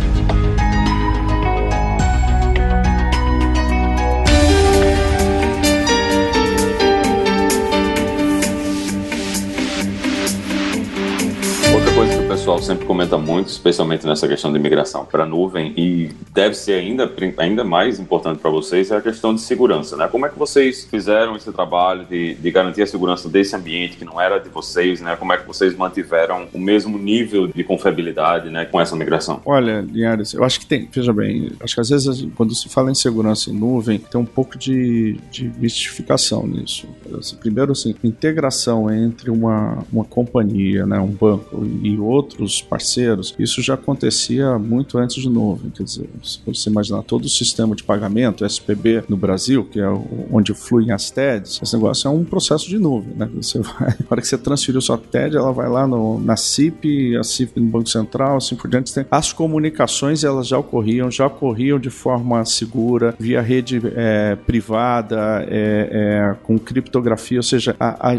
Pessoal 12.50 12.58
sempre 12.58 12.86
comenta 12.86 13.16
muito, 13.16 13.48
especialmente 13.48 14.06
nessa 14.06 14.26
questão 14.26 14.52
de 14.52 14.58
migração 14.58 15.04
para 15.04 15.24
nuvem, 15.24 15.72
e 15.76 16.10
deve 16.32 16.54
ser 16.54 16.74
ainda, 16.74 17.10
ainda 17.36 17.62
mais 17.62 18.00
importante 18.00 18.40
para 18.40 18.50
vocês, 18.50 18.90
é 18.90 18.96
a 18.96 19.00
questão 19.00 19.34
de 19.34 19.40
segurança. 19.40 19.96
Né? 19.96 20.08
Como 20.08 20.26
é 20.26 20.28
que 20.28 20.38
vocês 20.38 20.84
fizeram 20.84 21.36
esse 21.36 21.52
trabalho 21.52 22.04
de, 22.06 22.34
de 22.34 22.50
garantir 22.50 22.82
a 22.82 22.86
segurança 22.86 23.28
desse 23.28 23.54
ambiente 23.54 23.96
que 23.96 24.04
não 24.04 24.20
era 24.20 24.38
de 24.38 24.48
vocês? 24.48 25.00
Né? 25.00 25.14
Como 25.16 25.32
é 25.32 25.36
que 25.36 25.46
vocês 25.46 25.76
mantiveram 25.76 26.48
o 26.52 26.58
mesmo 26.58 26.98
nível 26.98 27.46
de 27.46 27.62
confiabilidade 27.62 28.50
né, 28.50 28.64
com 28.64 28.80
essa 28.80 28.96
migração? 28.96 29.40
Olha, 29.44 29.80
Linhares, 29.80 30.34
eu 30.34 30.42
acho 30.42 30.58
que 30.58 30.66
tem, 30.66 30.88
veja 30.90 31.12
bem, 31.12 31.52
acho 31.60 31.74
que 31.74 31.80
às 31.80 31.88
vezes 31.88 32.26
quando 32.34 32.54
se 32.54 32.68
fala 32.68 32.90
em 32.90 32.94
segurança 32.94 33.50
em 33.50 33.54
nuvem, 33.54 33.98
tem 33.98 34.20
um 34.20 34.26
pouco 34.26 34.58
de, 34.58 35.18
de 35.30 35.50
mistificação 35.58 36.46
nisso. 36.46 36.88
Assim, 37.16 37.36
primeiro, 37.36 37.72
assim, 37.72 37.94
integração 38.02 38.92
entre 38.92 39.30
uma, 39.30 39.84
uma 39.92 40.04
companhia, 40.04 40.84
né, 40.84 40.98
um 40.98 41.10
banco 41.10 41.64
e 41.82 41.98
outro 41.98 42.39
outros 42.40 42.62
parceiros, 42.62 43.34
isso 43.38 43.62
já 43.62 43.74
acontecia 43.74 44.58
muito 44.58 44.98
antes 44.98 45.16
de 45.22 45.28
nuvem. 45.28 45.70
Quer 45.70 45.82
dizer, 45.82 46.08
se 46.22 46.40
você 46.44 46.70
imaginar 46.70 47.02
todo 47.02 47.24
o 47.24 47.28
sistema 47.28 47.74
de 47.74 47.82
pagamento, 47.82 48.44
SPB 48.44 49.04
no 49.08 49.16
Brasil, 49.16 49.64
que 49.64 49.80
é 49.80 49.88
onde 50.30 50.54
fluem 50.54 50.90
as 50.92 51.10
TEDs, 51.10 51.60
esse 51.62 51.74
negócio 51.74 52.08
é 52.08 52.10
um 52.10 52.24
processo 52.24 52.68
de 52.68 52.78
nuvem. 52.78 53.14
Né? 53.14 53.28
Você 53.36 53.58
vai, 53.60 53.88
na 54.00 54.06
hora 54.10 54.20
que 54.20 54.28
você 54.28 54.38
transferiu 54.38 54.80
sua 54.80 54.98
TED, 54.98 55.36
ela 55.36 55.52
vai 55.52 55.68
lá 55.68 55.86
no, 55.86 56.20
na 56.20 56.36
CIP, 56.36 57.16
a 57.16 57.24
CIP 57.24 57.60
no 57.60 57.66
Banco 57.66 57.88
Central, 57.88 58.36
assim 58.36 58.56
por 58.56 58.68
diante. 58.68 58.92
As 59.10 59.32
comunicações 59.32 60.24
elas 60.24 60.48
já 60.48 60.58
ocorriam, 60.58 61.10
já 61.10 61.26
ocorriam 61.26 61.78
de 61.78 61.90
forma 61.90 62.44
segura, 62.44 63.14
via 63.18 63.40
rede 63.40 63.80
é, 63.94 64.36
privada, 64.36 65.44
é, 65.48 65.88
é, 65.90 66.36
com 66.42 66.58
criptografia, 66.58 67.38
ou 67.38 67.42
seja, 67.42 67.76
a, 67.78 68.12
a, 68.12 68.18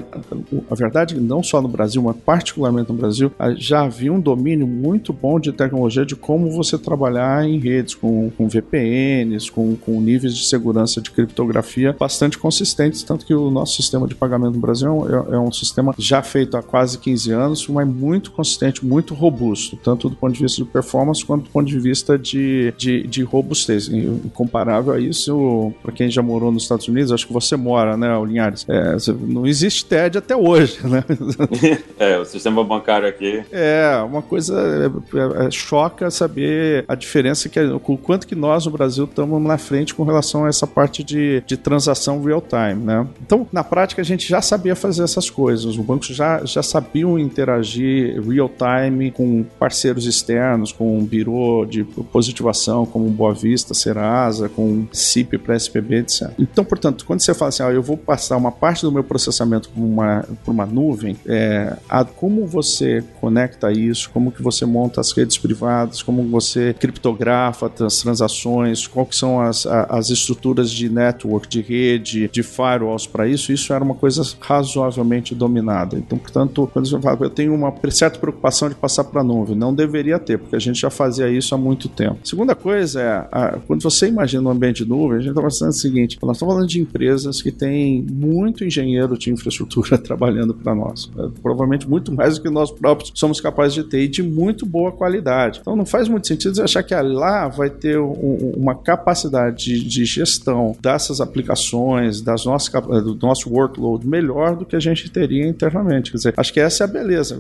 a 0.70 0.76
verdade 0.76 1.20
não 1.20 1.44
só 1.44 1.62
no 1.62 1.68
Brasil, 1.68 2.02
mas 2.02 2.16
particularmente 2.18 2.92
no 2.92 2.98
Brasil, 2.98 3.32
já 3.58 3.84
havia 3.84 4.11
um 4.12 4.20
domínio 4.20 4.68
muito 4.68 5.14
bom 5.14 5.40
de 5.40 5.52
tecnologia 5.52 6.06
de 6.06 6.16
como 6.16 6.52
você 6.52 6.78
trabalhar 6.78 7.46
em 7.48 7.60
redes, 7.60 7.96
com, 7.96 8.30
com 8.38 8.48
VPNs, 8.48 9.52
com, 9.52 9.76
com 9.76 10.00
níveis 10.02 10.36
de 10.36 10.46
segurança 10.46 11.02
de 11.02 11.12
criptografia 11.12 11.96
bastante 11.98 12.38
consistentes, 12.38 13.04
tanto 13.04 13.26
que 13.26 13.34
o 13.34 13.50
nosso 13.50 13.76
sistema 13.76 14.08
de 14.08 14.16
pagamento 14.16 14.54
no 14.54 14.60
Brasil 14.60 15.06
é, 15.08 15.36
é 15.36 15.40
um 15.40 15.52
sistema 15.52 15.94
já 15.98 16.22
feito 16.22 16.58
há 16.58 16.64
quase 16.64 16.98
15 16.98 17.32
anos, 17.32 17.68
mas 17.68 17.88
muito 17.88 18.32
consistente, 18.32 18.86
muito 18.86 19.14
robusto, 19.14 19.78
tanto 19.78 20.10
do 20.10 20.16
ponto 20.16 20.34
de 20.34 20.42
vista 20.42 20.64
de 20.64 20.70
performance 20.70 21.26
quanto 21.26 21.44
do 21.44 21.50
ponto 21.50 21.68
de 21.68 21.80
vista 21.80 22.18
de, 22.18 22.74
de, 22.78 23.08
de 23.08 23.24
robustez. 23.24 23.90
Comparável 24.34 24.94
a 24.94 25.00
isso, 25.00 25.74
para 25.82 25.92
quem 25.92 26.10
já 26.10 26.22
morou 26.22 26.52
nos 26.52 26.64
Estados 26.64 26.88
Unidos, 26.88 27.12
acho 27.12 27.28
que 27.28 27.34
você 27.34 27.56
mora, 27.56 27.98
né, 27.98 28.08
Linhares? 28.26 28.66
É, 28.68 28.96
não 29.28 29.46
existe 29.46 29.86
TED 29.86 30.18
até 30.18 30.36
hoje, 30.36 30.80
né? 30.86 31.04
é, 32.00 32.18
o 32.18 32.26
sistema 32.26 32.64
bancário 32.64 33.08
aqui. 33.08 33.44
É, 33.52 33.91
é 34.00 34.04
uma 34.04 34.22
coisa 34.22 34.60
é, 34.60 35.46
é, 35.46 35.52
choca 35.52 36.10
saber 36.10 36.86
a 36.88 36.96
diferença 36.96 37.50
que 37.50 37.60
o 37.60 37.80
quanto 37.80 38.28
que 38.28 38.36
nós 38.36 38.66
no 38.66 38.72
Brasil 38.72 39.06
estamos 39.06 39.42
na 39.42 39.58
frente 39.58 39.94
com 39.94 40.04
relação 40.04 40.46
a 40.46 40.50
essa 40.50 40.68
parte 40.68 41.04
de, 41.04 41.44
de 41.46 41.58
transação 41.58 42.22
real 42.24 42.42
time, 42.42 42.84
né? 42.84 43.08
Então, 43.22 43.48
na 43.52 43.64
prática, 43.64 44.02
a 44.02 44.06
gente 44.06 44.28
já 44.28 44.42
sabia 44.42 44.76
fazer 44.76 45.04
essas 45.04 45.30
coisas. 45.30 45.66
Os 45.66 45.78
bancos 45.78 46.08
já, 46.08 46.44
já 46.46 46.64
sabiam 46.64 47.18
interagir 47.18 48.22
real 48.22 48.50
time 48.50 49.12
com 49.12 49.44
parceiros 49.60 50.06
externos, 50.06 50.72
com 50.72 50.98
um 50.98 51.04
birô 51.04 51.66
de 51.66 51.84
positivação, 51.84 52.86
como 52.86 53.10
Boa 53.10 53.34
Vista, 53.34 53.74
Serasa, 53.74 54.50
com 54.50 54.86
CIP 54.92 55.38
para 55.38 55.56
SPB, 55.56 55.98
etc. 55.98 56.32
Então, 56.38 56.64
portanto, 56.64 57.06
quando 57.06 57.22
você 57.22 57.34
fala 57.34 57.50
assim, 57.50 57.64
ah, 57.64 57.72
eu 57.72 57.82
vou 57.82 57.98
passar 57.98 58.38
uma 58.38 58.52
parte 58.52 58.82
do 58.84 58.92
meu 58.92 59.04
processamento 59.04 59.70
por 59.70 59.82
uma, 59.82 60.26
uma 60.48 60.66
nuvem, 60.66 61.18
é, 61.26 61.76
a, 61.90 62.04
como 62.04 62.46
você 62.46 63.04
conecta 63.20 63.68
isso, 63.88 64.10
como 64.12 64.32
que 64.32 64.42
você 64.42 64.66
monta 64.66 65.02
as 65.02 65.12
redes 65.12 65.38
privadas, 65.38 66.02
como 66.02 66.24
você 66.24 66.74
criptografa 66.74 67.72
as 67.80 68.02
transações, 68.02 68.88
quais 68.88 69.16
são 69.16 69.42
as, 69.42 69.66
as 69.66 70.10
estruturas 70.10 70.72
de 70.72 70.90
network, 70.90 71.48
de 71.48 71.62
rede, 71.62 72.30
de 72.32 72.44
firewalls 72.44 73.08
para 73.08 73.28
isso, 73.28 73.52
isso 73.52 73.74
era 73.74 73.84
uma 73.84 73.96
coisa 73.96 74.22
razoavelmente 74.40 75.34
dominada. 75.34 75.98
Então, 75.98 76.18
portanto, 76.18 76.70
quando 76.72 76.88
você 76.88 77.00
fala, 77.00 77.18
eu 77.22 77.30
tenho 77.30 77.54
uma 77.54 77.74
certa 77.90 78.20
preocupação 78.20 78.70
de 78.70 78.76
passar 78.76 79.04
para 79.04 79.22
a 79.22 79.24
nuvem, 79.24 79.56
não 79.56 79.74
deveria 79.74 80.20
ter, 80.20 80.38
porque 80.38 80.56
a 80.56 80.60
gente 80.60 80.80
já 80.80 80.90
fazia 80.90 81.30
isso 81.30 81.54
há 81.54 81.58
muito 81.58 81.90
tempo. 81.90 82.18
Segunda 82.24 82.56
coisa 82.56 83.02
é, 83.02 83.28
a, 83.32 83.60
quando 83.68 83.82
você 83.82 84.08
imagina 84.08 84.48
um 84.48 84.52
ambiente 84.52 84.84
de 84.84 84.90
nuvem, 84.90 85.18
a 85.18 85.22
gente 85.22 85.30
está 85.32 85.42
pensando 85.42 85.70
o 85.70 85.74
seguinte, 85.74 86.18
nós 86.22 86.38
estamos 86.38 86.54
falando 86.54 86.68
de 86.68 86.80
empresas 86.80 87.42
que 87.42 87.52
têm 87.52 88.06
muito 88.10 88.64
engenheiro 88.64 89.18
de 89.18 89.32
infraestrutura 89.32 89.98
trabalhando 90.00 90.54
para 90.54 90.74
nós. 90.76 91.12
É, 91.18 91.28
provavelmente 91.42 91.90
muito 91.90 92.12
mais 92.14 92.36
do 92.36 92.44
que 92.44 92.50
nós 92.50 92.72
próprios 92.72 93.12
somos 93.16 93.40
capazes 93.40 93.71
de 93.74 93.82
e 93.98 94.08
de 94.08 94.24
muito 94.24 94.66
boa 94.66 94.92
qualidade. 94.92 95.60
Então 95.62 95.76
não 95.76 95.86
faz 95.86 96.08
muito 96.08 96.28
sentido 96.28 96.56
você 96.56 96.62
achar 96.62 96.84
que 96.84 96.96
lá 96.96 97.48
vai 97.48 97.70
ter 97.70 98.00
um, 98.00 98.54
uma 98.56 98.76
capacidade 98.76 99.66
de, 99.66 99.84
de, 99.84 100.06
gestão 100.06 100.76
dessas 100.82 101.20
aplicações, 101.22 102.22
das 102.22 102.46
nossas, 102.46 102.72
do 103.04 103.16
nosso 103.22 103.52
workload 103.52 104.08
melhor 104.08 104.56
do 104.56 104.66
que 104.66 104.76
a 104.76 104.80
gente 104.80 105.10
teria 105.10 105.48
internamente. 105.48 106.12
Quer 106.12 106.18
dizer, 106.18 106.34
acho 106.38 106.54
que 106.54 106.60
essa 106.60 106.84
é 106.84 106.86
a 106.86 106.88
beleza. 106.88 107.38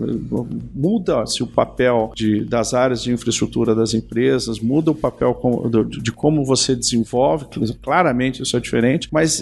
Muda-se 0.73 1.43
o 1.43 1.47
papel 1.47 2.11
de, 2.15 2.43
das 2.43 2.73
áreas 2.73 3.01
de 3.01 3.11
infraestrutura 3.11 3.73
das 3.73 3.93
empresas, 3.93 4.59
muda 4.59 4.91
o 4.91 4.95
papel 4.95 5.37
de, 5.69 6.01
de 6.01 6.11
como 6.11 6.43
você 6.43 6.75
desenvolve, 6.75 7.45
claramente 7.81 8.41
isso 8.41 8.55
é 8.55 8.59
diferente, 8.59 9.07
mas 9.11 9.41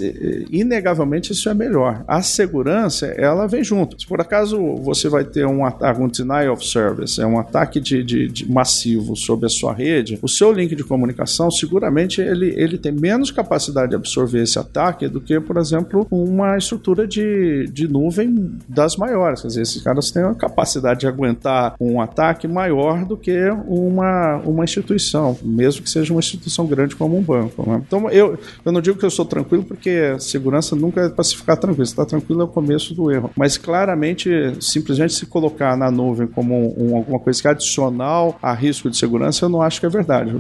inegavelmente 0.50 1.32
isso 1.32 1.50
é 1.50 1.54
melhor. 1.54 2.04
A 2.08 2.22
segurança, 2.22 3.08
ela 3.08 3.48
vem 3.48 3.64
junto. 3.64 4.00
Se 4.00 4.08
por 4.08 4.22
acaso 4.22 4.76
você 4.78 5.10
vai 5.10 5.24
ter 5.24 5.46
um 5.46 5.66
ataque, 5.66 6.02
um 6.02 6.08
denial 6.08 6.54
of 6.54 6.66
service, 6.66 6.79
é 7.20 7.26
um 7.26 7.40
ataque 7.40 7.80
de, 7.80 8.04
de, 8.04 8.28
de 8.28 8.52
massivo 8.52 9.16
sobre 9.16 9.46
a 9.46 9.50
sua 9.50 9.74
rede, 9.74 10.20
o 10.22 10.28
seu 10.28 10.52
link 10.52 10.76
de 10.76 10.84
comunicação 10.84 11.50
seguramente 11.52 12.22
ele, 12.22 12.54
ele 12.58 12.78
tem 12.78 12.92
menos 12.92 13.32
capacidade 13.32 13.90
de 13.90 13.96
absorver 13.96 14.44
esse 14.44 14.58
ataque 14.58 15.08
do 15.08 15.22
que, 15.22 15.40
por 15.40 15.58
exemplo, 15.58 16.08
uma 16.10 16.58
estrutura 16.58 17.08
de, 17.08 17.68
de 17.72 17.88
nuvem 17.88 18.52
das 18.68 18.96
maiores. 18.96 19.42
Quer 19.42 19.48
dizer, 19.48 19.62
esses 19.62 19.82
caras 19.82 20.12
têm 20.12 20.24
a 20.24 20.34
capacidade 20.34 21.02
de 21.02 21.08
aguentar 21.08 21.76
um 21.80 22.02
ataque 22.02 22.48
maior 22.48 23.06
do 23.06 23.18
que 23.18 23.50
uma, 23.68 24.38
uma 24.38 24.64
instituição, 24.64 25.38
mesmo 25.42 25.84
que 25.84 25.90
seja 25.90 26.14
uma 26.14 26.20
instituição 26.20 26.66
grande 26.66 26.96
como 26.96 27.18
um 27.18 27.22
banco. 27.22 27.70
Né? 27.70 27.82
Então, 27.86 28.10
eu, 28.10 28.38
eu 28.66 28.72
não 28.72 28.82
digo 28.82 28.98
que 28.98 29.06
eu 29.06 29.12
sou 29.12 29.26
tranquilo, 29.26 29.64
porque 29.64 30.18
segurança 30.20 30.76
nunca 30.76 31.02
é 31.02 31.10
para 31.10 31.24
se 31.24 31.36
ficar 31.36 31.58
tranquilo. 31.58 31.86
Se 31.86 31.94
está 31.94 32.06
tranquilo 32.06 32.42
é 32.42 32.46
o 32.46 32.48
começo 32.48 32.94
do 32.94 33.12
erro. 33.12 33.32
Mas 33.36 33.58
claramente, 33.58 34.30
simplesmente 34.60 35.14
se 35.14 35.26
colocar 35.26 35.76
na 35.78 35.92
nuvem 35.92 36.28
como 36.28 36.69
um, 36.78 36.96
alguma 36.96 37.20
coisa 37.20 37.42
que 37.42 37.48
é 37.48 37.52
adicional 37.52 38.38
a 38.42 38.54
risco 38.54 38.90
de 38.90 38.98
segurança, 38.98 39.46
eu 39.46 39.50
não 39.50 39.62
acho 39.62 39.80
que 39.80 39.86
é 39.86 39.90
verdade. 39.90 40.36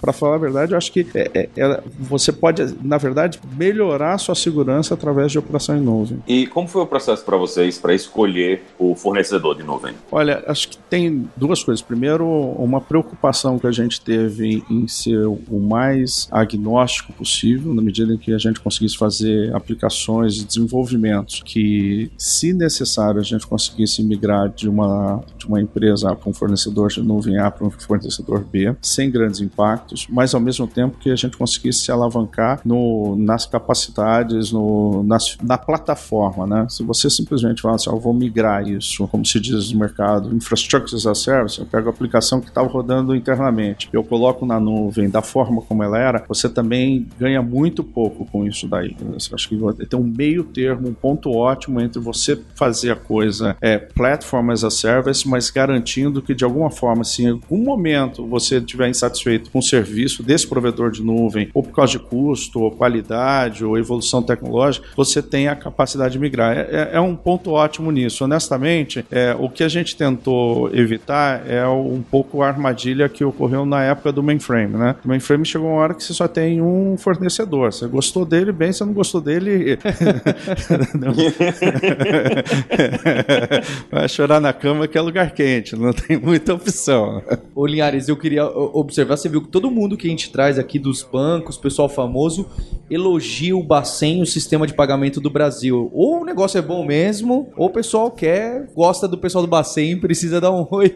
Para 0.00 0.12
falar 0.12 0.36
a 0.36 0.38
verdade, 0.38 0.72
eu 0.72 0.78
acho 0.78 0.92
que 0.92 1.06
é, 1.14 1.48
é, 1.56 1.82
você 1.98 2.32
pode, 2.32 2.74
na 2.82 2.98
verdade, 2.98 3.40
melhorar 3.56 4.14
a 4.14 4.18
sua 4.18 4.34
segurança 4.34 4.94
através 4.94 5.32
de 5.32 5.38
operação 5.38 5.76
em 5.76 5.80
nuvem. 5.80 6.22
E 6.26 6.46
como 6.46 6.68
foi 6.68 6.82
o 6.82 6.86
processo 6.86 7.24
para 7.24 7.36
vocês 7.36 7.78
para 7.78 7.94
escolher 7.94 8.62
o 8.78 8.94
fornecedor 8.94 9.56
de 9.56 9.62
nuvem? 9.62 9.94
Olha, 10.10 10.42
acho 10.46 10.68
que 10.68 10.78
tem 10.78 11.28
duas 11.36 11.62
coisas. 11.62 11.82
Primeiro, 11.82 12.26
uma 12.26 12.80
preocupação 12.80 13.58
que 13.58 13.66
a 13.66 13.72
gente 13.72 14.00
teve 14.00 14.62
em 14.70 14.86
ser 14.88 15.26
o 15.26 15.60
mais 15.60 16.28
agnóstico 16.30 17.12
possível, 17.12 17.74
na 17.74 17.82
medida 17.82 18.12
em 18.12 18.18
que 18.18 18.32
a 18.32 18.38
gente 18.38 18.60
conseguisse 18.60 18.96
fazer 18.96 19.54
aplicações 19.54 20.38
e 20.38 20.44
desenvolvimentos 20.44 21.42
que, 21.44 22.10
se 22.16 22.52
necessário, 22.52 23.20
a 23.20 23.24
gente 23.24 23.46
conseguisse 23.46 24.02
migrar 24.02 24.48
de 24.48 24.68
uma, 24.68 25.22
de 25.36 25.46
uma 25.46 25.60
empresa 25.72 26.14
para 26.14 26.28
um 26.28 26.34
fornecedor 26.34 26.88
de 26.90 27.02
nuvem 27.02 27.38
A 27.38 27.50
para 27.50 27.66
um 27.66 27.70
fornecedor 27.70 28.44
B, 28.44 28.74
sem 28.82 29.10
grandes 29.10 29.40
impactos, 29.40 30.06
mas 30.08 30.34
ao 30.34 30.40
mesmo 30.40 30.66
tempo 30.66 30.98
que 30.98 31.10
a 31.10 31.16
gente 31.16 31.36
conseguisse 31.36 31.80
se 31.80 31.92
alavancar 31.92 32.60
no, 32.64 33.16
nas 33.16 33.46
capacidades, 33.46 34.52
no, 34.52 35.02
nas, 35.02 35.36
na 35.42 35.56
plataforma. 35.56 36.46
Né? 36.46 36.66
Se 36.68 36.82
você 36.82 37.08
simplesmente 37.08 37.62
fala 37.62 37.76
assim, 37.76 37.90
eu 37.90 37.98
vou 37.98 38.12
migrar 38.12 38.66
isso, 38.68 39.08
como 39.08 39.24
se 39.24 39.40
diz 39.40 39.72
no 39.72 39.80
mercado, 39.80 40.34
infrastructure 40.34 40.94
as 40.94 41.06
a 41.06 41.14
service, 41.14 41.58
eu 41.58 41.66
pego 41.66 41.88
a 41.88 41.90
aplicação 41.90 42.40
que 42.40 42.48
estava 42.48 42.68
rodando 42.68 43.14
internamente, 43.14 43.88
eu 43.92 44.04
coloco 44.04 44.44
na 44.44 44.60
nuvem 44.60 45.08
da 45.08 45.22
forma 45.22 45.62
como 45.62 45.82
ela 45.82 45.98
era, 45.98 46.24
você 46.28 46.48
também 46.48 47.08
ganha 47.18 47.42
muito 47.42 47.82
pouco 47.82 48.26
com 48.26 48.46
isso 48.46 48.68
daí. 48.68 48.96
Eu 49.00 49.16
acho 49.16 49.48
que 49.48 49.86
tem 49.86 49.98
um 49.98 50.04
meio 50.04 50.44
termo, 50.44 50.88
um 50.88 50.94
ponto 50.94 51.30
ótimo 51.30 51.80
entre 51.80 52.00
você 52.00 52.38
fazer 52.54 52.90
a 52.90 52.96
coisa 52.96 53.56
é, 53.60 53.78
platform 53.78 54.50
as 54.50 54.64
a 54.64 54.70
service, 54.70 55.26
mas 55.28 55.50
garantindo 55.62 56.20
que 56.20 56.34
de 56.34 56.44
alguma 56.44 56.70
forma, 56.70 57.04
se 57.04 57.22
em 57.22 57.30
algum 57.30 57.58
momento 57.58 58.26
você 58.26 58.58
estiver 58.58 58.88
insatisfeito 58.88 59.50
com 59.50 59.60
o 59.60 59.62
serviço 59.62 60.22
desse 60.22 60.46
provedor 60.46 60.90
de 60.90 61.02
nuvem, 61.02 61.48
ou 61.54 61.62
por 61.62 61.72
causa 61.72 61.92
de 61.92 62.00
custo, 62.00 62.60
ou 62.60 62.70
qualidade, 62.70 63.64
ou 63.64 63.78
evolução 63.78 64.22
tecnológica, 64.22 64.88
você 64.96 65.22
tem 65.22 65.48
a 65.48 65.54
capacidade 65.54 66.14
de 66.14 66.18
migrar. 66.18 66.56
É, 66.56 66.68
é, 66.70 66.90
é 66.94 67.00
um 67.00 67.14
ponto 67.14 67.52
ótimo 67.52 67.92
nisso. 67.92 68.24
Honestamente, 68.24 69.04
é, 69.10 69.36
o 69.38 69.48
que 69.48 69.62
a 69.62 69.68
gente 69.68 69.96
tentou 69.96 70.74
evitar 70.74 71.48
é 71.48 71.66
um 71.66 72.02
pouco 72.02 72.42
a 72.42 72.48
armadilha 72.48 73.08
que 73.08 73.24
ocorreu 73.24 73.64
na 73.64 73.82
época 73.82 74.12
do 74.12 74.22
mainframe. 74.22 74.76
Né? 74.76 74.96
O 75.04 75.08
mainframe 75.08 75.44
chegou 75.44 75.68
uma 75.68 75.80
hora 75.80 75.94
que 75.94 76.02
você 76.02 76.12
só 76.12 76.26
tem 76.26 76.60
um 76.60 76.96
fornecedor. 76.96 77.72
Você 77.72 77.86
gostou 77.86 78.24
dele, 78.24 78.50
bem, 78.50 78.72
você 78.72 78.84
não 78.84 78.92
gostou 78.92 79.20
dele. 79.20 79.78
Vai 83.90 84.08
chorar 84.08 84.40
na 84.40 84.52
cama 84.52 84.88
que 84.88 84.98
é 84.98 85.00
lugar 85.00 85.30
quente, 85.30 85.51
não 85.76 85.92
tem 85.92 86.16
muita 86.18 86.54
opção. 86.54 87.22
Ô 87.54 87.66
Linhares, 87.66 88.08
eu 88.08 88.16
queria 88.16 88.46
observar, 88.46 89.16
você 89.16 89.28
viu 89.28 89.42
que 89.42 89.48
todo 89.48 89.70
mundo 89.70 89.96
que 89.96 90.06
a 90.06 90.10
gente 90.10 90.30
traz 90.30 90.58
aqui 90.58 90.78
dos 90.78 91.02
bancos, 91.02 91.56
pessoal 91.56 91.88
famoso, 91.88 92.48
elogia 92.92 93.56
o 93.56 93.62
Bacen, 93.62 94.22
o 94.22 94.26
sistema 94.26 94.66
de 94.66 94.74
pagamento 94.74 95.20
do 95.20 95.30
Brasil. 95.30 95.90
Ou 95.92 96.20
o 96.20 96.24
negócio 96.24 96.58
é 96.58 96.62
bom 96.62 96.84
mesmo, 96.84 97.50
ou 97.56 97.66
o 97.66 97.70
pessoal 97.70 98.10
quer, 98.10 98.66
gosta 98.74 99.08
do 99.08 99.16
pessoal 99.16 99.44
do 99.44 99.48
Bacen, 99.48 99.98
precisa 99.98 100.40
dar 100.40 100.50
um 100.50 100.66
oi. 100.70 100.90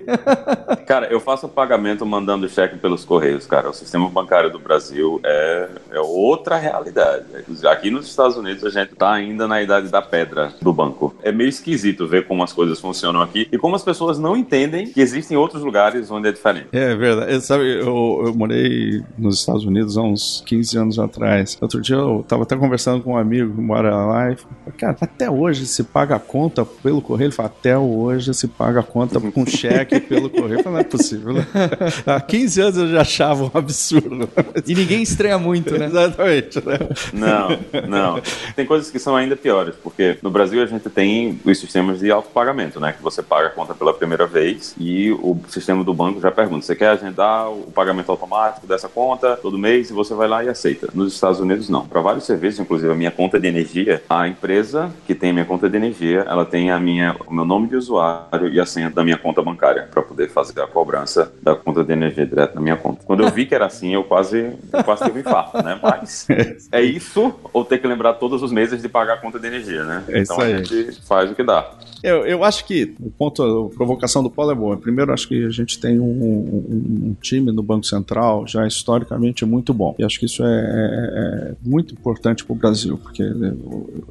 cara, 0.86 1.06
eu 1.06 1.20
faço 1.20 1.48
pagamento 1.48 2.04
mandando 2.04 2.48
cheque 2.48 2.76
pelos 2.76 3.04
correios, 3.04 3.46
cara. 3.46 3.70
O 3.70 3.72
sistema 3.72 4.08
bancário 4.08 4.50
do 4.50 4.58
Brasil 4.58 5.20
é, 5.24 5.68
é 5.92 6.00
outra 6.00 6.56
realidade. 6.56 7.24
Aqui 7.66 7.90
nos 7.90 8.06
Estados 8.06 8.36
Unidos 8.36 8.64
a 8.64 8.70
gente 8.70 8.94
tá 8.94 9.12
ainda 9.12 9.48
na 9.48 9.62
idade 9.62 9.88
da 9.88 10.02
pedra 10.02 10.52
do 10.60 10.72
banco. 10.72 11.14
É 11.22 11.32
meio 11.32 11.48
esquisito 11.48 12.06
ver 12.06 12.26
como 12.26 12.42
as 12.42 12.52
coisas 12.52 12.80
funcionam 12.80 13.22
aqui 13.22 13.48
e 13.50 13.58
como 13.58 13.74
as 13.74 13.82
pessoas 13.82 14.18
não 14.18 14.36
entendem 14.36 14.86
que 14.88 15.00
existem 15.00 15.36
outros 15.36 15.62
lugares 15.62 16.10
onde 16.10 16.28
é 16.28 16.32
diferente. 16.32 16.68
É 16.72 16.94
verdade. 16.94 17.40
Sabe, 17.40 17.80
eu, 17.80 18.22
eu 18.26 18.34
morei 18.34 19.02
nos 19.16 19.40
Estados 19.40 19.64
Unidos 19.64 19.96
há 19.96 20.02
uns 20.02 20.42
15 20.46 20.78
anos 20.78 20.98
atrás. 20.98 21.56
Outro 21.60 21.80
dia 21.86 21.96
eu 21.96 22.24
tava 22.26 22.42
até 22.42 22.56
conversando 22.56 23.02
com 23.02 23.12
um 23.12 23.16
amigo 23.16 23.54
que 23.54 23.60
mora 23.60 23.94
lá 23.94 24.32
e 24.32 24.36
falei, 24.36 24.56
cara, 24.76 24.96
até 25.00 25.30
hoje 25.30 25.66
se 25.66 25.84
paga 25.84 26.16
a 26.16 26.18
conta 26.18 26.64
pelo 26.64 27.00
correio? 27.00 27.28
Ele 27.28 27.34
fala, 27.34 27.48
até 27.48 27.78
hoje 27.78 28.34
se 28.34 28.48
paga 28.48 28.80
a 28.80 28.82
conta 28.82 29.20
com 29.20 29.46
cheque 29.46 30.00
pelo 30.00 30.28
correio. 30.28 30.58
Eu 30.58 30.62
falei, 30.62 30.72
não 30.72 30.80
é 30.80 30.84
possível. 30.84 31.32
Né? 31.32 31.46
Há 32.06 32.20
15 32.20 32.60
anos 32.60 32.76
eu 32.76 32.88
já 32.88 33.00
achava 33.00 33.44
um 33.44 33.50
absurdo. 33.54 34.28
E 34.66 34.74
ninguém 34.74 35.02
estranha 35.02 35.38
muito, 35.38 35.76
né? 35.78 35.86
Exatamente. 35.86 36.66
Né? 36.66 36.78
Não, 37.12 37.48
não. 37.88 38.22
Tem 38.54 38.66
coisas 38.66 38.90
que 38.90 38.98
são 38.98 39.14
ainda 39.14 39.36
piores, 39.36 39.74
porque 39.82 40.18
no 40.22 40.30
Brasil 40.30 40.62
a 40.62 40.66
gente 40.66 40.88
tem 40.90 41.40
os 41.44 41.58
sistemas 41.58 42.00
de 42.00 42.10
autopagamento, 42.10 42.80
né? 42.80 42.92
Que 42.92 43.02
você 43.02 43.22
paga 43.22 43.48
a 43.48 43.50
conta 43.50 43.74
pela 43.74 43.92
primeira 43.94 44.26
vez 44.26 44.74
e 44.78 45.12
o 45.12 45.38
sistema 45.48 45.84
do 45.84 45.94
banco 45.94 46.20
já 46.20 46.30
pergunta: 46.30 46.64
você 46.64 46.74
quer 46.74 46.88
agendar 46.88 47.50
o 47.50 47.70
pagamento 47.72 48.10
automático 48.10 48.66
dessa 48.66 48.88
conta 48.88 49.36
todo 49.36 49.58
mês? 49.58 49.90
E 49.90 49.92
você 49.92 50.14
vai 50.14 50.28
lá 50.28 50.44
e 50.44 50.48
aceita. 50.48 50.88
Nos 50.94 51.14
Estados 51.14 51.40
Unidos, 51.40 51.68
não. 51.68 51.75
Para 51.84 52.00
vários 52.00 52.24
serviços, 52.24 52.60
inclusive 52.60 52.90
a 52.92 52.94
minha 52.94 53.10
conta 53.10 53.38
de 53.38 53.48
energia, 53.48 54.02
a 54.08 54.28
empresa 54.28 54.90
que 55.06 55.14
tem 55.14 55.30
a 55.30 55.32
minha 55.32 55.44
conta 55.44 55.68
de 55.68 55.76
energia, 55.76 56.24
ela 56.28 56.44
tem 56.44 56.70
a 56.70 56.78
minha, 56.78 57.16
o 57.26 57.34
meu 57.34 57.44
nome 57.44 57.68
de 57.68 57.76
usuário 57.76 58.48
e 58.48 58.60
a 58.60 58.66
senha 58.66 58.90
da 58.90 59.04
minha 59.04 59.18
conta 59.18 59.42
bancária 59.42 59.88
para 59.90 60.02
poder 60.02 60.28
fazer 60.28 60.60
a 60.60 60.66
cobrança 60.66 61.32
da 61.42 61.54
conta 61.54 61.82
de 61.82 61.92
energia 61.92 62.26
direto 62.26 62.54
na 62.54 62.60
minha 62.60 62.76
conta. 62.76 63.00
Quando 63.04 63.22
eu 63.22 63.30
vi 63.30 63.46
que 63.46 63.54
era 63.54 63.66
assim, 63.66 63.94
eu 63.94 64.04
quase, 64.04 64.52
eu 64.72 64.84
quase 64.84 65.04
tive 65.04 65.18
um 65.18 65.20
infarto, 65.20 65.62
né? 65.62 65.78
Mas 65.82 66.26
é 66.72 66.80
isso 66.80 67.34
ou 67.52 67.64
ter 67.64 67.78
que 67.78 67.86
lembrar 67.86 68.14
todos 68.14 68.42
os 68.42 68.52
meses 68.52 68.80
de 68.80 68.88
pagar 68.88 69.14
a 69.14 69.16
conta 69.18 69.38
de 69.38 69.46
energia, 69.46 69.84
né? 69.84 70.04
É 70.08 70.20
então 70.20 70.40
a 70.40 70.48
gente 70.48 71.00
faz 71.06 71.30
o 71.30 71.34
que 71.34 71.42
dá. 71.42 71.70
Eu, 72.02 72.26
eu 72.26 72.44
acho 72.44 72.64
que 72.64 72.94
o 73.00 73.10
ponto, 73.10 73.42
a 73.42 73.74
provocação 73.74 74.22
do 74.22 74.30
Paulo 74.30 74.52
é 74.52 74.54
boa. 74.54 74.76
Primeiro, 74.76 75.12
acho 75.12 75.28
que 75.28 75.44
a 75.44 75.50
gente 75.50 75.78
tem 75.78 75.98
um, 75.98 76.04
um, 76.04 77.08
um 77.08 77.16
time 77.20 77.50
no 77.52 77.62
Banco 77.62 77.86
Central 77.86 78.46
já 78.46 78.66
historicamente 78.66 79.44
muito 79.44 79.72
bom. 79.72 79.94
E 79.98 80.04
acho 80.04 80.18
que 80.18 80.26
isso 80.26 80.44
é, 80.44 80.46
é, 80.46 81.50
é 81.50 81.54
muito 81.64 81.94
importante 81.94 82.44
para 82.44 82.52
o 82.52 82.56
Brasil, 82.56 82.98
porque 82.98 83.22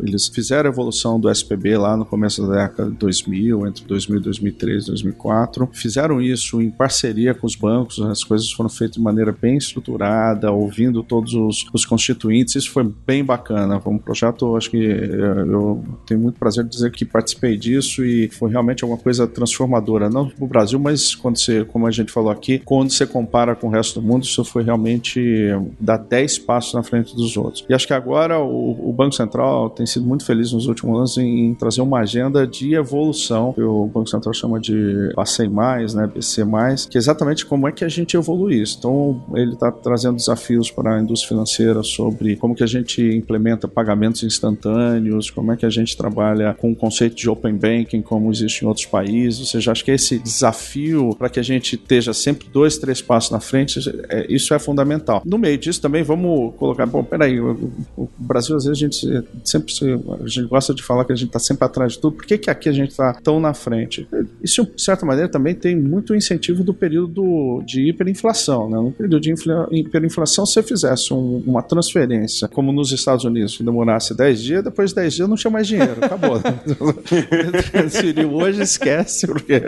eles 0.01 0.27
fizeram 0.27 0.69
a 0.69 0.73
evolução 0.73 1.19
do 1.19 1.29
SPB 1.29 1.77
lá 1.77 1.95
no 1.95 2.05
começo 2.05 2.45
da 2.47 2.63
década 2.63 2.89
de 2.89 2.97
2000, 2.97 3.67
entre 3.67 3.85
2000 3.85 4.21
2003 4.21 4.85
2004. 4.85 5.69
Fizeram 5.73 6.21
isso 6.21 6.61
em 6.61 6.69
parceria 6.69 7.33
com 7.33 7.45
os 7.45 7.55
bancos, 7.55 8.01
as 8.01 8.23
coisas 8.23 8.51
foram 8.51 8.69
feitas 8.69 8.95
de 8.95 9.01
maneira 9.01 9.31
bem 9.31 9.57
estruturada, 9.57 10.51
ouvindo 10.51 11.03
todos 11.03 11.33
os, 11.33 11.65
os 11.73 11.85
constituintes. 11.85 12.55
Isso 12.55 12.71
foi 12.71 12.83
bem 13.05 13.23
bacana. 13.23 13.79
Foi 13.79 13.93
um 13.93 13.97
projeto, 13.97 14.55
acho 14.55 14.69
que 14.69 14.77
eu, 14.77 15.45
eu 15.45 15.83
tenho 16.05 16.19
muito 16.19 16.39
prazer 16.39 16.63
de 16.63 16.69
dizer 16.69 16.91
que 16.91 17.05
participei 17.05 17.57
disso 17.57 17.74
e 17.79 18.29
foi 18.29 18.51
realmente 18.51 18.85
uma 18.85 18.97
coisa 18.97 19.27
transformadora, 19.27 20.09
não 20.09 20.29
para 20.29 20.43
o 20.43 20.47
Brasil, 20.47 20.79
mas 20.79 21.15
quando 21.15 21.37
você, 21.37 21.65
como 21.65 21.87
a 21.87 21.91
gente 21.91 22.11
falou 22.11 22.31
aqui, 22.31 22.61
quando 22.63 22.91
você 22.91 23.05
compara 23.05 23.55
com 23.55 23.67
o 23.67 23.69
resto 23.69 23.99
do 23.99 24.07
mundo, 24.07 24.23
isso 24.23 24.43
foi 24.43 24.63
realmente 24.63 25.49
dar 25.79 25.97
10 25.97 26.39
passos 26.39 26.73
na 26.73 26.83
frente 26.83 27.15
dos 27.15 27.37
outros. 27.37 27.65
E 27.69 27.73
acho 27.73 27.87
que 27.87 27.93
agora 27.93 28.39
o, 28.39 28.89
o 28.89 28.93
Banco 28.93 29.13
Central 29.13 29.69
tem 29.69 29.85
sido 29.85 30.05
muito 30.05 30.25
feliz 30.25 30.51
nos 30.51 30.67
últimos 30.67 30.97
anos 30.97 31.17
em, 31.17 31.47
em 31.47 31.53
trazer 31.53 31.81
uma 31.81 31.99
agenda 31.99 32.45
de 32.45 32.73
evolução, 32.73 33.53
que 33.53 33.61
o 33.61 33.85
Banco 33.87 34.09
Central 34.09 34.33
chama 34.33 34.59
de 34.59 35.11
BACEI+, 35.15 35.47
né, 35.47 36.07
BC+, 36.07 36.43
que 36.89 36.97
é 36.97 36.99
exatamente 36.99 37.45
como 37.45 37.67
é 37.67 37.71
que 37.71 37.83
a 37.83 37.89
gente 37.89 38.15
evolui 38.15 38.61
isso. 38.61 38.77
Então, 38.79 39.23
ele 39.33 39.53
está 39.53 39.71
trazendo 39.71 40.15
desafios 40.15 40.71
para 40.71 40.95
a 40.95 41.01
indústria 41.01 41.29
financeira 41.29 41.83
sobre 41.83 42.35
como 42.35 42.55
que 42.55 42.63
a 42.63 42.67
gente 42.67 43.01
implementa 43.01 43.67
pagamentos 43.67 44.23
instantâneos, 44.23 45.29
como 45.29 45.51
é 45.51 45.57
que 45.57 45.65
a 45.65 45.69
gente 45.69 45.95
trabalha 45.95 46.53
com 46.53 46.71
o 46.71 46.75
conceito 46.75 47.15
de 47.15 47.29
Open 47.29 47.55
Banking, 47.65 48.01
como 48.01 48.31
existe 48.31 48.63
em 48.63 48.67
outros 48.67 48.85
países. 48.85 49.39
Ou 49.39 49.45
seja, 49.45 49.71
acho 49.71 49.83
que 49.83 49.91
esse 49.91 50.19
desafio 50.19 51.15
para 51.17 51.29
que 51.29 51.39
a 51.39 51.43
gente 51.43 51.75
esteja 51.75 52.13
sempre 52.13 52.47
dois, 52.51 52.77
três 52.77 53.01
passos 53.01 53.31
na 53.31 53.39
frente, 53.39 53.79
é, 54.09 54.25
isso 54.29 54.53
é 54.53 54.59
fundamental. 54.59 55.21
No 55.25 55.37
meio 55.37 55.57
disso 55.57 55.81
também 55.81 56.03
vamos 56.03 56.53
colocar, 56.55 56.85
bom, 56.85 57.03
peraí, 57.03 57.39
o, 57.39 57.71
o 57.97 58.09
Brasil 58.17 58.55
às 58.55 58.65
vezes 58.65 58.77
a 58.77 58.85
gente 58.85 59.25
sempre 59.43 59.73
a 60.21 60.27
gente 60.27 60.47
gosta 60.47 60.73
de 60.73 60.83
falar 60.83 61.05
que 61.05 61.13
a 61.13 61.15
gente 61.15 61.27
está 61.27 61.39
sempre 61.39 61.65
atrás 61.65 61.93
de 61.93 61.99
tudo. 61.99 62.15
Por 62.15 62.25
que, 62.25 62.37
que 62.37 62.49
aqui 62.49 62.69
a 62.69 62.71
gente 62.71 62.91
está 62.91 63.13
tão 63.13 63.39
na 63.39 63.53
frente? 63.53 64.07
Isso, 64.43 64.63
de 64.75 64.81
certa 64.81 65.05
maneira, 65.05 65.29
também 65.29 65.55
tem 65.55 65.75
muito 65.75 66.15
incentivo 66.15 66.63
do 66.63 66.73
período 66.73 67.61
de 67.65 67.89
hiperinflação. 67.89 68.69
Né? 68.69 68.77
No 68.77 68.91
período 68.91 69.19
de 69.19 69.33
hiperinflação, 69.71 70.45
se 70.45 70.53
você 70.53 70.63
fizesse 70.63 71.13
um, 71.13 71.43
uma 71.45 71.61
transferência, 71.63 72.47
como 72.47 72.71
nos 72.71 72.91
Estados 72.91 73.25
Unidos, 73.25 73.57
que 73.57 73.63
demorasse 73.63 74.15
10 74.15 74.41
dias, 74.41 74.63
depois 74.63 74.91
de 74.91 74.95
10 74.95 75.13
dias 75.13 75.29
não 75.29 75.35
tinha 75.35 75.51
mais 75.51 75.67
dinheiro, 75.67 75.97
acabou. 76.01 76.39
Transferiu 77.71 78.33
hoje, 78.33 78.61
esquece, 78.61 79.27
porque 79.27 79.61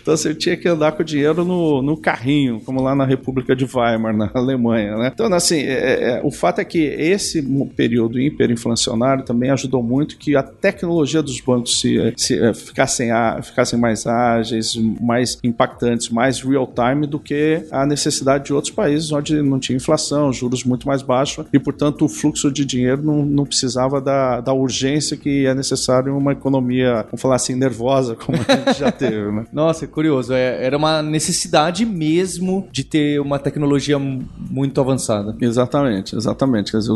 então 0.00 0.16
você 0.16 0.34
tinha 0.34 0.56
que 0.56 0.68
andar 0.68 0.92
com 0.92 1.02
o 1.02 1.04
dinheiro 1.04 1.44
no, 1.44 1.82
no 1.82 1.96
carrinho, 1.96 2.60
como 2.60 2.82
lá 2.82 2.94
na 2.94 3.04
República 3.04 3.54
de 3.54 3.64
Weimar, 3.64 4.16
na 4.16 4.30
Alemanha. 4.34 4.96
Né? 4.96 5.10
Então, 5.12 5.32
assim, 5.32 5.60
é, 5.60 6.18
é 6.18 6.20
o 6.22 6.30
fato 6.30 6.60
é 6.60 6.64
que 6.64 6.78
esse 6.78 7.42
período 7.76 8.18
hiperinflacionário 8.18 9.24
também 9.24 9.50
ajudou 9.50 9.82
muito 9.82 10.16
que 10.16 10.36
a 10.36 10.42
tecnologia 10.42 11.22
dos 11.22 11.40
bancos 11.40 11.80
se, 11.80 12.12
se 12.16 12.38
é, 12.38 12.52
ficassem, 12.54 13.10
a, 13.10 13.40
ficassem 13.42 13.78
mais 13.78 14.06
ágeis, 14.06 14.76
mais 15.00 15.38
impactantes, 15.42 16.08
mais 16.10 16.40
real-time 16.40 17.06
do 17.06 17.18
que 17.18 17.64
a 17.70 17.86
necessidade 17.86 18.46
de 18.46 18.52
outros 18.52 18.72
países 18.72 19.10
onde 19.12 19.40
não 19.42 19.58
tinha 19.58 19.76
inflação, 19.76 20.32
juros 20.32 20.64
muito 20.64 20.86
mais 20.86 21.02
baixos 21.02 21.44
e, 21.52 21.58
portanto, 21.58 22.04
o 22.04 22.08
fluxo 22.08 22.50
de 22.50 22.64
dinheiro 22.64 23.02
não, 23.02 23.24
não 23.24 23.44
precisava 23.44 24.00
da, 24.00 24.40
da 24.40 24.52
urgência 24.52 25.16
que 25.16 25.46
é 25.46 25.54
necessário 25.54 26.12
em 26.12 26.16
uma 26.16 26.32
economia, 26.32 27.04
vamos 27.04 27.20
falar 27.20 27.29
assim, 27.36 27.54
nervosa, 27.54 28.14
como 28.14 28.38
a 28.38 28.54
gente 28.54 28.78
já 28.78 28.90
teve. 28.90 29.32
Né? 29.32 29.46
Nossa, 29.52 29.84
é 29.84 29.88
curioso. 29.88 30.32
É, 30.32 30.64
era 30.64 30.76
uma 30.76 31.02
necessidade 31.02 31.84
mesmo 31.84 32.68
de 32.70 32.84
ter 32.84 33.20
uma 33.20 33.38
tecnologia 33.38 33.98
muito 33.98 34.80
avançada. 34.80 35.36
Exatamente, 35.40 36.16
exatamente. 36.16 36.70
Quer 36.70 36.78
dizer, 36.78 36.94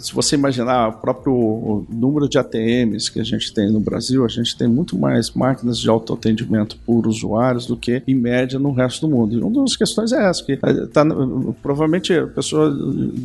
se 0.00 0.14
você 0.14 0.36
imaginar 0.36 0.88
o 0.88 0.92
próprio 0.94 1.86
número 1.88 2.28
de 2.28 2.38
ATMs 2.38 3.10
que 3.10 3.20
a 3.20 3.24
gente 3.24 3.52
tem 3.52 3.70
no 3.70 3.80
Brasil, 3.80 4.24
a 4.24 4.28
gente 4.28 4.56
tem 4.56 4.68
muito 4.68 4.98
mais 4.98 5.30
máquinas 5.30 5.78
de 5.78 5.88
autoatendimento 5.88 6.76
por 6.84 7.06
usuários 7.06 7.66
do 7.66 7.76
que, 7.76 8.02
em 8.06 8.14
média, 8.14 8.58
no 8.58 8.72
resto 8.72 9.06
do 9.06 9.14
mundo. 9.14 9.34
E 9.34 9.42
uma 9.42 9.62
das 9.62 9.76
questões 9.76 10.12
é 10.12 10.28
essa, 10.28 10.44
que 10.44 10.52
eh, 10.52 10.86
tá, 10.92 11.04
provavelmente 11.62 12.12
pessoas 12.34 12.74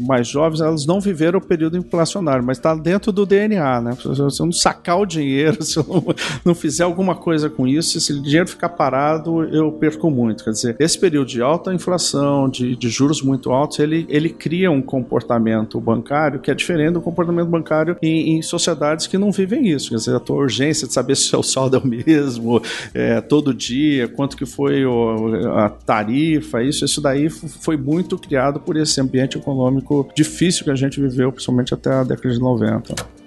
mais 0.07 0.27
jovens 0.27 0.61
elas 0.61 0.85
não 0.85 0.99
viveram 0.99 1.39
o 1.39 1.41
período 1.41 1.77
inflacionário, 1.77 2.43
mas 2.43 2.57
está 2.57 2.75
dentro 2.75 3.11
do 3.11 3.25
DNA, 3.25 3.81
né? 3.81 3.97
Se 4.01 4.07
você 4.07 4.43
não 4.43 4.51
sacar 4.51 4.99
o 4.99 5.05
dinheiro, 5.05 5.61
se 5.63 5.77
eu 5.77 5.85
não, 5.87 6.13
não 6.43 6.55
fizer 6.55 6.83
alguma 6.83 7.15
coisa 7.15 7.49
com 7.49 7.67
isso, 7.67 7.99
se 7.99 8.13
o 8.13 8.21
dinheiro 8.21 8.47
ficar 8.47 8.69
parado, 8.69 9.43
eu 9.43 9.71
perco 9.71 10.09
muito. 10.09 10.43
Quer 10.43 10.51
dizer, 10.51 10.75
esse 10.79 10.97
período 10.97 11.27
de 11.27 11.41
alta 11.41 11.73
inflação, 11.73 12.49
de, 12.49 12.75
de 12.75 12.89
juros 12.89 13.21
muito 13.21 13.51
altos, 13.51 13.79
ele, 13.79 14.05
ele 14.09 14.29
cria 14.29 14.71
um 14.71 14.81
comportamento 14.81 15.79
bancário 15.79 16.39
que 16.39 16.49
é 16.49 16.55
diferente 16.55 16.93
do 16.93 17.01
comportamento 17.01 17.47
bancário 17.47 17.97
em, 18.01 18.37
em 18.37 18.41
sociedades 18.41 19.07
que 19.07 19.17
não 19.17 19.31
vivem 19.31 19.67
isso. 19.67 19.89
Quer 19.89 19.95
dizer, 19.97 20.15
a 20.15 20.19
tua 20.19 20.37
urgência 20.37 20.87
de 20.87 20.93
saber 20.93 21.15
se 21.17 21.23
o 21.25 21.29
seu 21.29 21.43
saldo 21.43 21.77
é 21.77 21.79
o 21.79 21.87
mesmo, 21.87 22.61
é, 22.93 23.21
todo 23.21 23.53
dia, 23.53 24.07
quanto 24.07 24.35
que 24.35 24.45
foi 24.45 24.85
o, 24.85 25.35
a 25.55 25.69
tarifa, 25.69 26.63
isso, 26.63 26.85
isso 26.85 27.01
daí 27.01 27.29
foi 27.29 27.77
muito 27.77 28.17
criado 28.17 28.59
por 28.59 28.77
esse 28.77 28.99
ambiente 28.99 29.37
econômico 29.37 30.09
difícil 30.15 30.63
que 30.63 30.71
a 30.71 30.75
gente 30.75 30.99
viveu, 30.99 31.31
principalmente 31.31 31.73
até 31.73 31.91
a 31.91 32.03
década 32.03 32.33
de 32.33 32.39
90. 32.39 33.20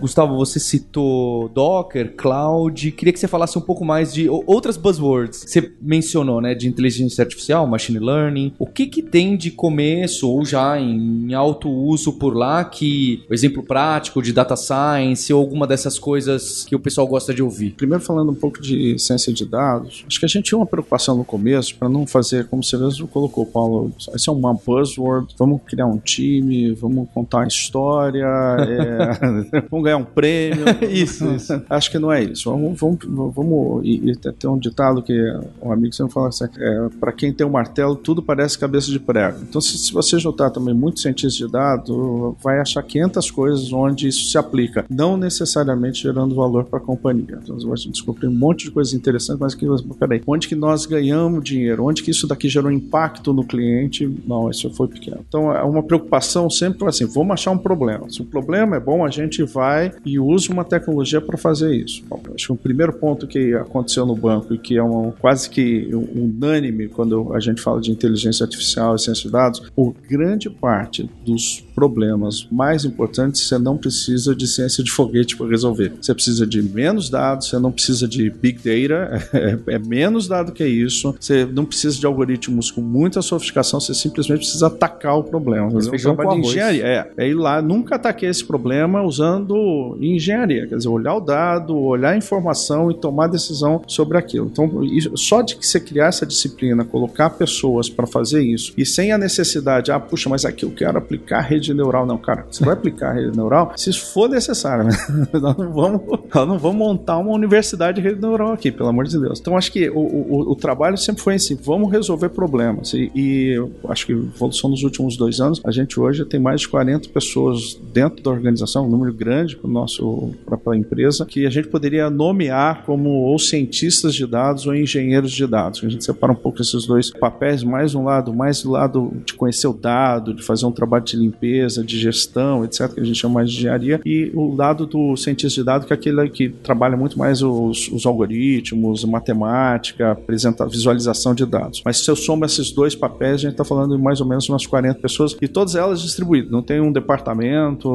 Gustavo, 0.00 0.36
você 0.36 0.58
citou 0.58 1.48
Docker, 1.48 2.14
Cloud. 2.16 2.92
Queria 2.92 3.12
que 3.12 3.18
você 3.18 3.28
falasse 3.28 3.58
um 3.58 3.60
pouco 3.60 3.84
mais 3.84 4.12
de 4.12 4.28
outras 4.28 4.76
buzzwords. 4.76 5.44
Você 5.46 5.72
mencionou, 5.80 6.40
né, 6.40 6.54
de 6.54 6.68
inteligência 6.68 7.22
artificial, 7.22 7.66
machine 7.66 7.98
learning. 7.98 8.52
O 8.58 8.66
que 8.66 8.86
que 8.86 9.02
tem 9.02 9.36
de 9.36 9.50
começo 9.50 10.28
ou 10.28 10.44
já 10.44 10.78
em 10.78 11.32
alto 11.34 11.70
uso 11.70 12.12
por 12.14 12.36
lá 12.36 12.64
que, 12.64 13.24
exemplo 13.30 13.62
prático 13.62 14.22
de 14.22 14.32
data 14.32 14.56
science 14.56 15.32
ou 15.32 15.40
alguma 15.40 15.66
dessas 15.66 15.98
coisas 15.98 16.64
que 16.64 16.74
o 16.74 16.80
pessoal 16.80 17.06
gosta 17.06 17.32
de 17.32 17.42
ouvir? 17.42 17.72
Primeiro 17.72 18.02
falando 18.02 18.30
um 18.30 18.34
pouco 18.34 18.60
de 18.60 18.98
ciência 18.98 19.32
de 19.32 19.44
dados. 19.44 20.04
Acho 20.06 20.18
que 20.18 20.26
a 20.26 20.28
gente 20.28 20.44
tinha 20.44 20.58
uma 20.58 20.66
preocupação 20.66 21.16
no 21.16 21.24
começo 21.24 21.74
para 21.76 21.88
não 21.88 22.06
fazer 22.06 22.46
como 22.46 22.62
você 22.62 22.76
mesmo 22.76 23.08
colocou, 23.08 23.46
Paulo. 23.46 23.92
Esse 24.14 24.28
é 24.28 24.32
uma 24.32 24.54
buzzword. 24.54 25.34
Vamos 25.38 25.60
criar 25.66 25.86
um 25.86 25.98
time, 25.98 26.72
vamos 26.72 27.08
contar 27.12 27.44
a 27.44 27.46
história, 27.46 28.26
é, 28.26 29.60
vamos 29.70 29.84
ganhar 29.86 29.96
um 29.96 30.04
prêmio. 30.04 30.64
isso, 30.90 31.24
isso. 31.32 31.62
Acho 31.68 31.90
que 31.90 31.98
não 31.98 32.12
é 32.12 32.22
isso. 32.22 32.50
Vamos, 32.50 32.78
vamos, 32.78 32.98
vamos 33.34 33.84
e, 33.84 34.10
e 34.10 34.16
tem 34.16 34.50
um 34.50 34.58
ditado 34.58 35.02
que 35.02 35.14
um 35.62 35.72
amigo 35.72 35.94
sempre 35.94 36.12
fala 36.12 36.28
assim: 36.28 36.44
é, 36.58 36.88
para 37.00 37.12
quem 37.12 37.32
tem 37.32 37.46
um 37.46 37.50
martelo, 37.50 37.96
tudo 37.96 38.22
parece 38.22 38.58
cabeça 38.58 38.90
de 38.90 38.98
prego. 38.98 39.38
Então, 39.48 39.60
se, 39.60 39.78
se 39.78 39.92
você 39.92 40.18
juntar 40.18 40.50
também 40.50 40.74
muitos 40.74 41.02
cientistas 41.02 41.34
de 41.34 41.50
dados, 41.50 42.34
vai 42.42 42.60
achar 42.60 42.82
500 42.82 43.30
coisas 43.30 43.72
onde 43.72 44.08
isso 44.08 44.30
se 44.30 44.38
aplica, 44.38 44.84
não 44.90 45.16
necessariamente 45.16 46.02
gerando 46.02 46.34
valor 46.34 46.64
para 46.64 46.78
a 46.78 46.82
companhia. 46.82 47.38
Então, 47.42 47.58
você 47.58 47.66
vai 47.66 47.76
descobrir 47.92 48.28
um 48.28 48.34
monte 48.34 48.64
de 48.64 48.70
coisas 48.70 48.92
interessantes, 48.94 49.40
mas 49.40 49.54
que, 49.54 49.66
peraí, 49.98 50.22
onde 50.26 50.48
que 50.48 50.54
nós 50.54 50.86
ganhamos 50.86 51.44
dinheiro? 51.44 51.84
Onde 51.84 52.02
que 52.02 52.10
isso 52.10 52.26
daqui 52.26 52.48
gerou 52.48 52.70
impacto 52.70 53.32
no 53.32 53.44
cliente? 53.44 54.10
Não, 54.26 54.50
isso 54.50 54.70
foi 54.70 54.88
pequeno. 54.88 55.24
Então, 55.28 55.54
é 55.54 55.62
uma 55.62 55.82
preocupação 55.82 56.50
sempre 56.50 56.86
assim: 56.88 57.06
vamos 57.06 57.34
achar 57.34 57.50
um 57.50 57.58
problema. 57.58 58.08
Se 58.10 58.20
o 58.20 58.24
problema 58.24 58.76
é 58.76 58.80
bom, 58.80 59.04
a 59.04 59.10
gente 59.10 59.42
vai 59.42 59.75
vai 59.76 59.92
e 60.04 60.18
usa 60.18 60.52
uma 60.52 60.64
tecnologia 60.64 61.20
para 61.20 61.36
fazer 61.36 61.74
isso. 61.74 62.02
Bom, 62.08 62.20
acho 62.34 62.46
que 62.46 62.52
o 62.52 62.56
primeiro 62.56 62.92
ponto 62.92 63.26
que 63.26 63.54
aconteceu 63.54 64.06
no 64.06 64.14
banco 64.14 64.54
e 64.54 64.58
que 64.58 64.76
é 64.76 64.82
um, 64.82 65.12
quase 65.12 65.48
que 65.48 65.88
unânime 65.92 66.88
quando 66.88 67.32
a 67.34 67.40
gente 67.40 67.60
fala 67.60 67.80
de 67.80 67.90
inteligência 67.90 68.44
artificial 68.44 68.94
e 68.94 68.98
ciência 68.98 69.24
de 69.24 69.30
dados, 69.30 69.62
o 69.76 69.94
grande 70.08 70.48
parte 70.48 71.08
dos 71.24 71.64
problemas 71.74 72.46
mais 72.50 72.84
importantes 72.84 73.42
você 73.42 73.58
não 73.58 73.76
precisa 73.76 74.34
de 74.34 74.46
ciência 74.46 74.82
de 74.82 74.90
foguete 74.90 75.36
para 75.36 75.46
resolver. 75.48 75.92
Você 76.00 76.14
precisa 76.14 76.46
de 76.46 76.62
menos 76.62 77.10
dados, 77.10 77.48
você 77.48 77.58
não 77.58 77.70
precisa 77.70 78.08
de 78.08 78.30
big 78.30 78.58
data, 78.58 79.28
é, 79.36 79.74
é 79.74 79.78
menos 79.78 80.26
dado 80.26 80.52
que 80.52 80.66
isso. 80.66 81.14
Você 81.20 81.44
não 81.44 81.64
precisa 81.64 81.98
de 81.98 82.06
algoritmos 82.06 82.70
com 82.70 82.80
muita 82.80 83.20
sofisticação, 83.20 83.80
você 83.80 83.94
simplesmente 83.94 84.38
precisa 84.38 84.68
atacar 84.68 85.18
o 85.18 85.24
problema. 85.24 85.70
Fazer 85.70 85.90
um 85.90 86.14
trabalho 86.14 86.40
de 86.40 86.48
engenharia. 86.48 86.84
É, 86.86 87.10
é 87.16 87.28
ir 87.28 87.34
lá, 87.34 87.60
nunca 87.60 87.96
ataquei 87.96 88.28
esse 88.28 88.44
problema 88.44 89.02
usando 89.02 89.56
engenharia, 90.00 90.66
quer 90.66 90.76
dizer, 90.76 90.88
olhar 90.88 91.14
o 91.14 91.20
dado, 91.20 91.76
olhar 91.76 92.10
a 92.10 92.16
informação 92.16 92.90
e 92.90 92.94
tomar 92.94 93.28
decisão 93.28 93.82
sobre 93.86 94.18
aquilo. 94.18 94.46
Então, 94.46 94.70
só 95.14 95.42
de 95.42 95.56
que 95.56 95.66
você 95.66 95.80
criar 95.80 96.06
essa 96.06 96.26
disciplina, 96.26 96.84
colocar 96.84 97.30
pessoas 97.30 97.88
para 97.88 98.06
fazer 98.06 98.42
isso 98.42 98.72
e 98.76 98.84
sem 98.84 99.12
a 99.12 99.18
necessidade, 99.18 99.90
ah, 99.90 100.00
puxa, 100.00 100.28
mas 100.28 100.44
aqui 100.44 100.64
eu 100.64 100.70
quero 100.70 100.98
aplicar 100.98 101.40
rede 101.40 101.72
neural. 101.74 102.06
Não, 102.06 102.18
cara, 102.18 102.46
você 102.50 102.64
vai 102.64 102.74
aplicar 102.74 103.12
rede 103.12 103.36
neural 103.36 103.72
se 103.76 103.90
isso 103.90 104.12
for 104.12 104.28
necessário. 104.28 104.84
Né? 104.84 104.92
nós, 105.40 105.56
não 105.56 105.72
vamos, 105.72 106.00
nós 106.34 106.48
não 106.48 106.58
vamos 106.58 106.78
montar 106.78 107.18
uma 107.18 107.32
universidade 107.32 108.00
de 108.00 108.06
rede 108.06 108.20
neural 108.20 108.52
aqui, 108.52 108.70
pelo 108.70 108.88
amor 108.88 109.04
de 109.06 109.18
Deus. 109.18 109.40
Então, 109.40 109.56
acho 109.56 109.72
que 109.72 109.88
o, 109.90 109.98
o, 109.98 110.52
o 110.52 110.56
trabalho 110.56 110.96
sempre 110.96 111.22
foi 111.22 111.34
assim: 111.34 111.56
vamos 111.56 111.90
resolver 111.90 112.28
problemas. 112.30 112.92
E, 112.94 113.10
e 113.14 113.68
acho 113.88 114.06
que 114.06 114.12
evolução 114.12 114.70
nos 114.70 114.82
últimos 114.82 115.16
dois 115.16 115.40
anos, 115.40 115.60
a 115.64 115.70
gente 115.70 115.98
hoje 115.98 116.24
tem 116.24 116.40
mais 116.40 116.62
de 116.62 116.68
40 116.68 117.08
pessoas 117.08 117.78
dentro 117.92 118.22
da 118.22 118.30
organização, 118.30 118.86
um 118.86 118.90
número 118.90 119.12
grande 119.12 119.55
para 119.56 119.70
nosso 119.70 120.32
para 120.46 120.72
a 120.72 120.76
empresa 120.76 121.24
que 121.26 121.46
a 121.46 121.50
gente 121.50 121.68
poderia 121.68 122.08
nomear 122.10 122.84
como 122.84 123.10
ou 123.10 123.38
cientistas 123.38 124.14
de 124.14 124.26
dados 124.26 124.66
ou 124.66 124.74
engenheiros 124.74 125.32
de 125.32 125.46
dados. 125.46 125.82
A 125.82 125.88
gente 125.88 126.04
separa 126.04 126.32
um 126.32 126.36
pouco 126.36 126.60
esses 126.60 126.86
dois 126.86 127.10
papéis, 127.10 127.62
mais 127.62 127.94
um 127.94 128.04
lado, 128.04 128.32
mais 128.32 128.62
do 128.62 128.70
lado 128.70 129.12
de 129.24 129.34
conhecer 129.34 129.66
o 129.66 129.72
dado, 129.72 130.34
de 130.34 130.42
fazer 130.42 130.66
um 130.66 130.72
trabalho 130.72 131.04
de 131.04 131.16
limpeza, 131.16 131.84
de 131.84 131.98
gestão, 131.98 132.64
etc, 132.64 132.92
que 132.92 133.00
a 133.00 133.04
gente 133.04 133.18
chama 133.18 133.34
mais 133.34 133.50
de 133.50 133.58
engenharia, 133.58 134.00
e 134.04 134.30
o 134.34 134.54
lado 134.54 134.86
do 134.86 135.16
cientista 135.16 135.60
de 135.60 135.64
dados 135.64 135.86
que 135.86 135.92
é 135.92 135.96
aquele 135.96 136.28
que 136.28 136.48
trabalha 136.48 136.96
muito 136.96 137.18
mais 137.18 137.42
os, 137.42 137.88
os 137.88 138.06
algoritmos, 138.06 139.04
matemática, 139.04 140.12
apresenta, 140.12 140.66
visualização 140.66 141.34
de 141.34 141.44
dados. 141.46 141.82
Mas 141.84 141.98
se 141.98 142.10
eu 142.10 142.16
somo 142.16 142.44
esses 142.44 142.70
dois 142.70 142.94
papéis, 142.94 143.34
a 143.34 143.38
gente 143.38 143.52
está 143.52 143.64
falando 143.64 143.96
de 143.96 144.02
mais 144.02 144.20
ou 144.20 144.26
menos 144.26 144.48
umas 144.48 144.66
40 144.66 145.00
pessoas 145.00 145.36
e 145.40 145.48
todas 145.48 145.74
elas 145.74 146.02
distribuídas. 146.02 146.50
Não 146.50 146.62
tem 146.62 146.80
um 146.80 146.92
departamento, 146.92 147.88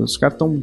os 0.00 0.16
caras 0.16 0.34
estão. 0.34 0.62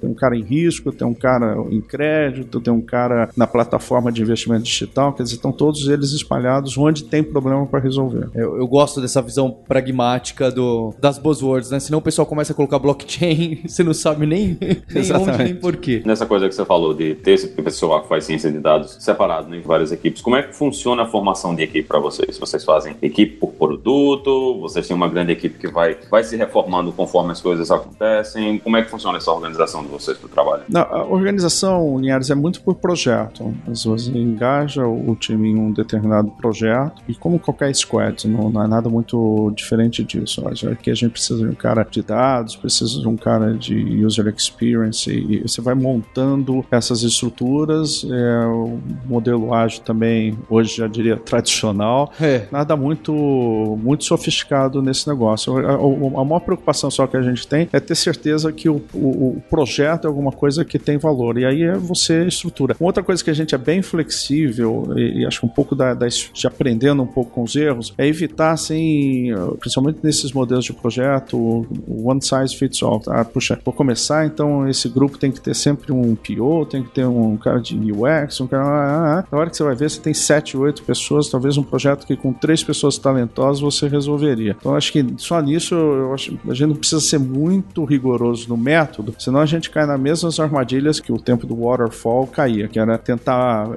Tem 0.00 0.10
um 0.10 0.14
cara 0.14 0.36
em 0.36 0.42
risco, 0.42 0.92
tem 0.92 1.06
um 1.06 1.14
cara 1.14 1.56
em 1.70 1.80
crédito, 1.80 2.60
tem 2.60 2.72
um 2.72 2.80
cara 2.80 3.30
na 3.36 3.46
plataforma 3.46 4.10
de 4.12 4.22
investimento 4.22 4.64
digital, 4.64 5.12
quer 5.12 5.22
dizer, 5.22 5.36
estão 5.36 5.52
todos 5.52 5.88
eles 5.88 6.12
espalhados 6.12 6.76
onde 6.76 7.04
tem 7.04 7.22
problema 7.22 7.66
para 7.66 7.80
resolver. 7.80 8.28
Eu, 8.34 8.56
eu, 8.58 8.66
gosto 8.66 9.00
dessa 9.00 9.22
visão 9.22 9.50
pragmática 9.50 10.50
do, 10.50 10.94
das 11.00 11.18
buzzwords, 11.18 11.70
né? 11.70 11.80
Senão 11.80 11.98
o 11.98 12.02
pessoal 12.02 12.26
começa 12.26 12.52
a 12.52 12.56
colocar 12.56 12.78
blockchain, 12.78 13.62
você 13.66 13.82
não 13.82 13.94
sabe 13.94 14.26
nem, 14.26 14.58
nem 14.60 15.12
onde 15.12 15.44
nem 15.44 15.54
porquê. 15.54 16.02
Nessa 16.04 16.26
coisa 16.26 16.48
que 16.48 16.54
você 16.54 16.64
falou 16.64 16.94
de 16.94 17.14
ter 17.14 17.32
esse 17.32 17.48
pessoal 17.48 18.02
que 18.02 18.08
faz 18.08 18.24
ciência 18.24 18.50
de 18.50 18.58
dados 18.58 18.96
separado 19.00 19.48
né, 19.48 19.58
em 19.58 19.62
várias 19.62 19.92
equipes, 19.92 20.20
como 20.22 20.36
é 20.36 20.42
que 20.42 20.54
funciona 20.54 21.02
a 21.02 21.06
formação 21.06 21.54
de 21.54 21.62
equipe 21.62 21.86
para 21.86 21.98
vocês? 21.98 22.38
Vocês 22.38 22.64
fazem 22.64 22.96
equipe 23.00 23.36
por 23.36 23.52
produto? 23.52 24.60
Vocês 24.60 24.86
têm 24.86 24.96
uma 24.96 25.08
grande 25.08 25.32
equipe 25.32 25.58
que 25.58 25.68
vai, 25.68 25.96
vai 26.10 26.24
se 26.24 26.36
reformando 26.36 26.92
conforme 26.92 27.32
as 27.32 27.40
coisas 27.40 27.70
acontecem? 27.70 28.58
Como 28.58 28.76
é 28.76 28.82
que 28.82 28.90
funciona 28.90 29.18
essa 29.18 29.30
organização 29.30 29.53
de 29.56 29.88
vocês 29.88 30.16
para 30.18 30.26
o 30.26 30.30
trabalho? 30.30 30.62
Não, 30.68 30.82
a 30.82 31.04
organização, 31.04 31.98
Linhares, 31.98 32.30
é 32.30 32.34
muito 32.34 32.60
por 32.60 32.74
projeto. 32.74 33.54
Você 33.66 34.10
engaja 34.10 34.86
o 34.86 35.14
time 35.14 35.50
em 35.50 35.56
um 35.56 35.72
determinado 35.72 36.30
projeto 36.30 37.02
e 37.08 37.14
como 37.14 37.38
qualquer 37.38 37.74
squad, 37.74 38.28
não, 38.28 38.50
não 38.50 38.62
é 38.62 38.66
nada 38.66 38.88
muito 38.88 39.52
diferente 39.56 40.02
disso. 40.02 40.42
Aqui 40.70 40.90
a 40.90 40.94
gente 40.94 41.12
precisa 41.12 41.38
de 41.38 41.50
um 41.50 41.54
cara 41.54 41.84
de 41.84 42.02
dados, 42.02 42.56
precisa 42.56 43.00
de 43.00 43.08
um 43.08 43.16
cara 43.16 43.54
de 43.54 44.04
user 44.04 44.26
experience 44.28 45.10
e 45.10 45.42
você 45.42 45.60
vai 45.60 45.74
montando 45.74 46.64
essas 46.70 47.02
estruturas. 47.02 48.04
É, 48.04 48.46
o 48.46 48.78
modelo 49.06 49.54
ágil 49.54 49.82
também, 49.82 50.38
hoje 50.48 50.76
já 50.76 50.86
diria 50.86 51.16
tradicional, 51.16 52.12
é. 52.20 52.46
nada 52.50 52.76
muito, 52.76 53.12
muito 53.12 54.04
sofisticado 54.04 54.82
nesse 54.82 55.08
negócio. 55.08 55.56
A, 55.58 55.72
a, 55.72 55.74
a, 55.74 56.24
maior 56.24 56.40
preocupação 56.40 56.90
só 56.90 57.06
que 57.06 57.16
a 57.16 57.22
gente 57.22 57.46
tem 57.46 57.68
é 57.72 57.80
ter 57.80 57.94
certeza 57.94 58.52
que 58.52 58.68
o, 58.68 58.82
o, 58.92 59.36
o 59.36 59.42
projeto 59.48 60.04
é 60.04 60.08
alguma 60.08 60.32
coisa 60.32 60.64
que 60.64 60.78
tem 60.78 60.98
valor. 60.98 61.38
E 61.38 61.44
aí 61.44 61.62
é 61.62 61.76
você 61.76 62.26
estrutura. 62.26 62.76
Uma 62.78 62.88
outra 62.88 63.02
coisa 63.02 63.22
que 63.22 63.30
a 63.30 63.34
gente 63.34 63.54
é 63.54 63.58
bem 63.58 63.82
flexível 63.82 64.92
e, 64.96 65.20
e 65.20 65.26
acho 65.26 65.40
que 65.40 65.46
um 65.46 65.50
pouco 65.50 65.74
da, 65.74 65.94
da, 65.94 66.06
de 66.06 66.46
aprendendo 66.46 67.02
um 67.02 67.06
pouco 67.06 67.30
com 67.30 67.42
os 67.42 67.54
erros 67.56 67.94
é 67.96 68.06
evitar, 68.06 68.52
assim, 68.52 69.28
principalmente 69.58 69.98
nesses 70.02 70.32
modelos 70.32 70.64
de 70.64 70.72
projeto, 70.72 71.66
one 71.88 72.20
size 72.22 72.56
fits 72.56 72.82
all. 72.82 73.00
Tá? 73.00 73.24
Puxa, 73.24 73.58
vou 73.64 73.74
começar, 73.74 74.26
então 74.26 74.68
esse 74.68 74.88
grupo 74.88 75.18
tem 75.18 75.30
que 75.30 75.40
ter 75.40 75.54
sempre 75.54 75.92
um 75.92 76.14
PO, 76.14 76.66
tem 76.66 76.82
que 76.82 76.90
ter 76.90 77.06
um 77.06 77.36
cara 77.36 77.60
de 77.60 77.76
UX, 77.92 78.40
um 78.40 78.46
cara. 78.46 78.64
Ah, 78.64 78.68
ah, 78.68 79.18
ah. 79.18 79.24
Na 79.30 79.38
hora 79.38 79.50
que 79.50 79.56
você 79.56 79.64
vai 79.64 79.74
ver, 79.74 79.90
você 79.90 80.00
tem 80.00 80.14
7, 80.14 80.56
8 80.56 80.82
pessoas, 80.82 81.28
talvez 81.28 81.56
um 81.56 81.62
projeto 81.62 82.06
que 82.06 82.16
com 82.16 82.32
três 82.32 82.62
pessoas 82.62 82.98
talentosas 82.98 83.60
você 83.60 83.88
resolveria. 83.88 84.56
Então 84.58 84.74
acho 84.74 84.92
que 84.92 85.04
só 85.18 85.40
nisso 85.40 85.74
acho, 86.12 86.38
a 86.48 86.54
gente 86.54 86.68
não 86.68 86.76
precisa 86.76 87.00
ser 87.00 87.18
muito 87.18 87.84
rigoroso 87.84 88.48
no 88.48 88.56
método, 88.56 89.14
senão 89.18 89.33
a 89.38 89.46
gente 89.46 89.70
cai 89.70 89.86
nas 89.86 89.98
mesmas 89.98 90.38
armadilhas 90.38 91.00
que 91.00 91.12
o 91.12 91.18
tempo 91.18 91.46
do 91.46 91.54
waterfall 91.54 92.26
caía, 92.26 92.68
que 92.68 92.78
era 92.78 92.98
tentar 92.98 93.68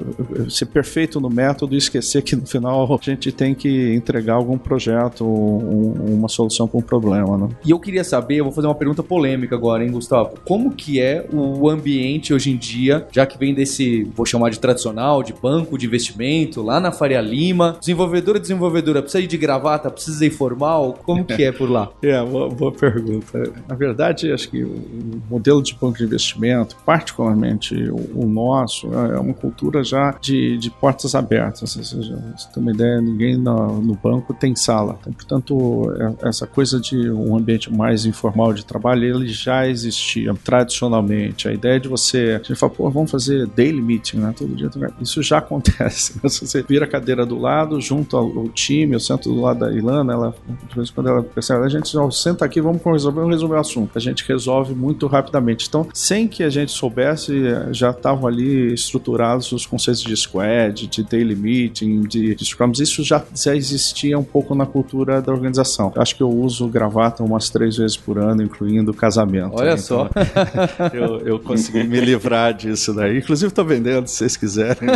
ser 0.50 0.65
perfeito 0.65 1.20
no 1.20 1.30
método 1.30 1.76
e 1.76 1.78
esquecer 1.78 2.22
que 2.22 2.36
no 2.36 2.46
final 2.46 2.93
a 2.93 3.04
gente 3.04 3.32
tem 3.32 3.54
que 3.54 3.93
entregar 3.93 4.36
algum 4.36 4.58
projeto, 4.58 5.26
um, 5.26 6.15
uma 6.15 6.28
solução 6.28 6.67
para 6.67 6.78
um 6.80 6.82
problema. 6.82 7.38
Né? 7.38 7.50
E 7.65 7.72
eu 7.72 7.80
queria 7.80 8.04
saber, 8.04 8.38
eu 8.38 8.46
vou 8.46 8.54
fazer 8.54 8.67
uma 8.67 8.76
pergunta 8.76 9.04
polêmica 9.04 9.56
agora, 9.56 9.84
hein, 9.84 9.91
Gustavo? 9.91 10.36
Como 10.46 10.72
que 10.72 11.00
é 11.00 11.26
o 11.32 11.70
ambiente 11.70 12.34
hoje 12.34 12.52
em 12.52 12.58
dia, 12.58 13.08
já 13.12 13.26
que 13.26 13.38
vem 13.38 13.54
desse, 13.54 14.04
vou 14.15 14.26
chamar 14.26 14.50
de 14.50 14.60
tradicional, 14.60 15.24
de 15.24 15.34
banco 15.34 15.78
de 15.78 15.86
investimento, 15.86 16.62
lá 16.62 16.80
na 16.80 16.91
Faria 16.91 17.22
Lima, 17.22 17.78
desenvolvedora, 17.80 18.39
desenvolvedora, 18.39 19.02
precisa 19.02 19.24
ir 19.24 19.28
de 19.28 19.38
gravata, 19.38 19.89
precisa 19.89 20.26
ir 20.26 20.32
formal? 20.32 20.98
Como 21.04 21.26
que 21.26 21.43
é 21.43 21.52
por 21.52 21.70
lá? 21.70 21.89
é, 22.02 22.24
boa, 22.24 22.50
boa 22.50 22.72
pergunta. 22.72 23.52
Na 23.67 23.76
verdade, 23.76 24.32
acho 24.32 24.50
que 24.50 24.63
o 24.63 25.37
modelo 25.38 25.62
de 25.62 25.73
banco 25.73 25.97
de 25.97 26.04
investimento, 26.04 26.76
particularmente 26.86 27.76
o, 27.89 28.23
o 28.23 28.26
nosso, 28.26 28.93
é 28.93 29.19
uma 29.19 29.34
cultura 29.34 29.84
já 29.84 30.12
de, 30.19 30.58
de 30.58 30.69
portas 30.69 31.15
abertas. 31.15 31.76
Ou 31.76 31.84
seja, 31.84 32.34
você 32.36 32.50
tem 32.54 32.63
uma 32.63 32.71
ideia, 32.71 33.00
ninguém 33.00 33.38
no, 33.38 33.82
no 33.82 33.95
banco 33.95 34.34
tem 34.34 34.56
sala. 34.56 34.97
Então, 35.02 35.13
portanto, 35.13 35.93
é, 36.00 36.28
essa 36.28 36.47
coisa 36.47 36.80
de 36.80 37.10
um 37.10 37.36
ambiente 37.36 37.71
mais 37.71 38.06
informal 38.06 38.54
de 38.54 38.65
trabalho, 38.65 39.04
ele 39.04 39.28
já 39.28 39.67
existia 39.67 40.34
tradicionalmente. 40.43 41.47
A 41.47 41.54
ideia 41.54 41.80
de 41.80 41.88
você, 41.88 42.39
a 42.41 42.43
gente 42.43 42.56
fala, 42.56 42.73
pô, 42.73 42.89
vamos 42.89 43.12
fazer 43.12 43.47
daily 43.47 43.82
meeting, 43.82 44.17
né? 44.17 44.34
Todo 44.38 44.56
dia. 44.56 44.69
Isso 45.00 45.21
já 45.21 45.38
acontece. 45.38 46.17
Você 46.21 46.63
vira 46.63 46.86
a 46.86 46.88
cadeira 46.88 47.26
do 47.26 47.38
lado, 47.38 47.80
junto 47.80 48.17
ao, 48.17 48.47
time, 48.50 48.93
eu 48.93 49.00
sento 49.00 49.30
do 49.30 49.41
lado 49.41 49.60
da 49.60 49.71
Ilana, 49.71 50.13
ela, 50.13 50.36
de 50.67 50.76
vez 50.76 50.89
em 50.89 50.93
quando 50.93 51.10
ela 51.10 51.21
percebe, 51.23 51.65
a 51.65 51.69
gente 51.69 51.95
ó, 51.97 52.10
senta 52.10 52.45
aqui, 52.45 52.62
vamos 52.62 52.82
resolver, 52.84 53.19
vamos 53.19 53.36
resolver 53.36 53.56
o 53.56 53.60
assunto. 53.60 53.97
A 53.97 54.00
gente 54.00 54.26
resolve 54.28 54.73
muito 54.73 55.06
rapidamente. 55.08 55.27
Então, 55.68 55.88
sem 55.94 56.28
que 56.28 56.44
a 56.44 56.50
gente 56.50 56.72
soubesse, 56.72 57.34
já 57.72 57.92
estavam 57.92 58.28
ali 58.28 58.74
estruturados 58.74 59.52
os 59.52 59.66
conceitos 59.66 60.04
de 60.04 60.16
squad, 60.16 60.88
de 60.88 61.04
daily 61.04 61.36
meeting, 61.36 62.02
de, 62.02 62.36
de 62.36 62.46
scrums. 62.46 62.80
Isso 62.80 63.04
já, 63.04 63.24
já 63.36 63.56
existia 63.56 64.18
um 64.18 64.24
pouco 64.24 64.56
na 64.56 64.66
cultura 64.66 65.22
da 65.22 65.32
organização. 65.32 65.92
Acho 65.96 66.16
que 66.16 66.24
eu 66.24 66.30
uso 66.30 66.68
gravata 66.68 67.24
umas 67.24 67.50
três 67.50 67.78
vezes 67.78 67.98
por 67.98 68.18
ano, 68.18 68.42
incluindo 68.44 68.94
casamento. 68.94 69.56
Olha 69.56 69.72
então, 69.72 69.78
só. 69.78 70.10
eu, 70.94 71.20
eu 71.20 71.40
consegui 71.40 71.84
me 71.84 72.00
livrar 72.00 72.54
disso 72.54 72.94
daí. 72.94 73.20
Inclusive, 73.20 73.50
estou 73.50 73.66
vendendo, 73.66 74.08
se 74.08 74.16
vocês 74.16 74.38
quiserem. 74.38 74.90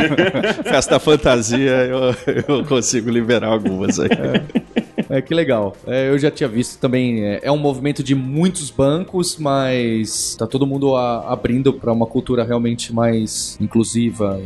Festa 0.64 0.98
fantasia, 0.98 1.86
eu, 1.86 2.14
eu 2.48 2.64
consigo 2.64 3.10
liberar 3.10 3.48
algumas 3.48 3.98
aí. 3.98 4.08
É. 4.10 4.60
É, 5.10 5.20
que 5.20 5.34
legal. 5.34 5.76
É, 5.88 6.08
eu 6.08 6.16
já 6.16 6.30
tinha 6.30 6.48
visto 6.48 6.78
também. 6.78 7.24
É, 7.24 7.40
é, 7.42 7.50
um 7.50 7.58
movimento 7.58 8.00
de 8.00 8.14
muitos 8.14 8.70
bancos, 8.70 9.36
mas 9.36 10.36
tá 10.38 10.46
todo 10.46 10.64
mundo 10.64 10.94
a, 10.94 11.32
abrindo 11.32 11.72
para 11.72 11.92
uma 11.92 12.06
cultura 12.06 12.44
realmente 12.44 12.94
mais 12.94 13.58
inclusiva. 13.60 14.40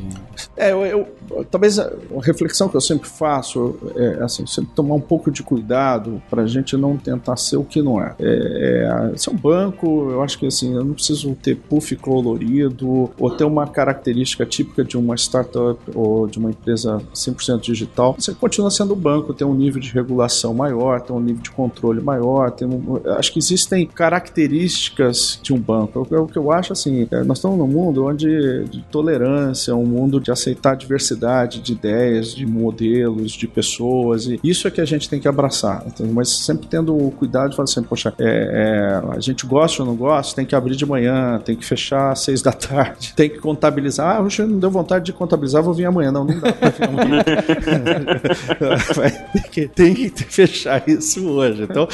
É, 0.56 0.72
eu, 0.72 0.84
eu, 0.84 1.44
talvez 1.50 1.78
a 1.78 1.90
reflexão 2.22 2.68
que 2.68 2.76
eu 2.76 2.80
sempre 2.80 3.08
faço 3.08 3.76
é 3.96 4.22
assim, 4.22 4.46
sempre 4.46 4.70
tomar 4.74 4.94
um 4.94 5.00
pouco 5.00 5.30
de 5.30 5.42
cuidado 5.42 6.22
para 6.30 6.42
a 6.42 6.46
gente 6.46 6.76
não 6.76 6.96
tentar 6.96 7.36
ser 7.36 7.56
o 7.56 7.64
que 7.64 7.82
não 7.82 8.00
é. 8.00 8.14
é, 8.18 9.12
é 9.12 9.16
se 9.16 9.28
é 9.28 9.32
um 9.32 9.36
banco, 9.36 10.10
eu 10.10 10.22
acho 10.22 10.38
que 10.38 10.46
assim, 10.46 10.74
eu 10.74 10.84
não 10.84 10.94
preciso 10.94 11.34
ter 11.34 11.56
puff 11.56 11.94
colorido 11.96 13.10
ou 13.18 13.30
ter 13.30 13.44
uma 13.44 13.66
característica 13.66 14.44
típica 14.46 14.84
de 14.84 14.96
uma 14.96 15.14
startup 15.16 15.78
ou 15.94 16.26
de 16.26 16.38
uma 16.38 16.50
empresa 16.50 17.00
100% 17.14 17.60
digital. 17.60 18.14
Você 18.18 18.32
continua 18.34 18.70
sendo 18.70 18.94
banco, 18.94 19.32
tem 19.34 19.46
um 19.46 19.54
nível 19.54 19.80
de 19.80 19.92
regulação 19.92 20.54
maior, 20.54 21.00
tem 21.00 21.14
um 21.14 21.20
nível 21.20 21.42
de 21.42 21.50
controle 21.50 22.00
maior, 22.00 22.50
tem 22.50 22.68
um, 22.68 23.00
acho 23.18 23.32
que 23.32 23.38
existem 23.38 23.86
características 23.86 25.38
de 25.42 25.52
um 25.52 25.58
banco. 25.58 26.06
O, 26.10 26.22
o 26.22 26.26
que 26.26 26.36
eu 26.36 26.50
acho 26.50 26.72
assim, 26.72 27.06
é, 27.10 27.22
nós 27.22 27.38
estamos 27.38 27.58
num 27.58 27.66
mundo 27.66 28.06
onde 28.06 28.64
de 28.64 28.82
tolerância, 28.90 29.74
um 29.74 29.84
mundo 29.84 30.20
de 30.20 30.30
aceitar 30.34 30.76
diversidade 30.76 31.60
de 31.60 31.72
ideias, 31.72 32.34
de 32.34 32.46
modelos, 32.46 33.32
de 33.32 33.48
pessoas, 33.48 34.26
e 34.26 34.38
isso 34.44 34.68
é 34.68 34.70
que 34.70 34.80
a 34.80 34.84
gente 34.84 35.08
tem 35.08 35.18
que 35.18 35.28
abraçar. 35.28 35.82
Então, 35.86 36.06
mas 36.12 36.28
sempre 36.28 36.66
tendo 36.66 36.96
o 36.96 37.10
cuidado 37.10 37.50
de 37.50 37.56
falar 37.56 37.64
assim, 37.64 37.82
poxa, 37.82 38.12
é, 38.18 38.24
é, 38.24 39.02
a 39.16 39.20
gente 39.20 39.46
gosta 39.46 39.82
ou 39.82 39.88
não 39.88 39.96
gosta, 39.96 40.36
tem 40.36 40.46
que 40.46 40.54
abrir 40.54 40.76
de 40.76 40.86
manhã, 40.86 41.40
tem 41.44 41.56
que 41.56 41.64
fechar 41.64 42.12
às 42.12 42.20
seis 42.20 42.42
da 42.42 42.52
tarde, 42.52 43.12
tem 43.16 43.28
que 43.28 43.38
contabilizar. 43.38 44.16
Ah, 44.16 44.20
hoje 44.20 44.44
não 44.44 44.58
deu 44.58 44.70
vontade 44.70 45.04
de 45.04 45.12
contabilizar, 45.12 45.62
vou 45.62 45.74
vir 45.74 45.86
amanhã. 45.86 46.12
Não, 46.12 46.24
não 46.24 46.40
dá 46.40 46.52
pra 46.52 46.70
vir 46.70 46.84
amanhã. 46.84 47.24
tem 49.74 49.94
que, 49.94 50.10
fechar 50.24 50.82
isso 50.88 51.28
hoje. 51.28 51.64
Então, 51.64 51.88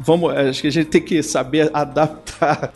vamos, 0.00 0.32
acho 0.32 0.60
que 0.60 0.68
a 0.68 0.72
gente 0.72 0.88
tem 0.88 1.02
que 1.02 1.22
saber 1.22 1.70
adaptar 1.72 2.70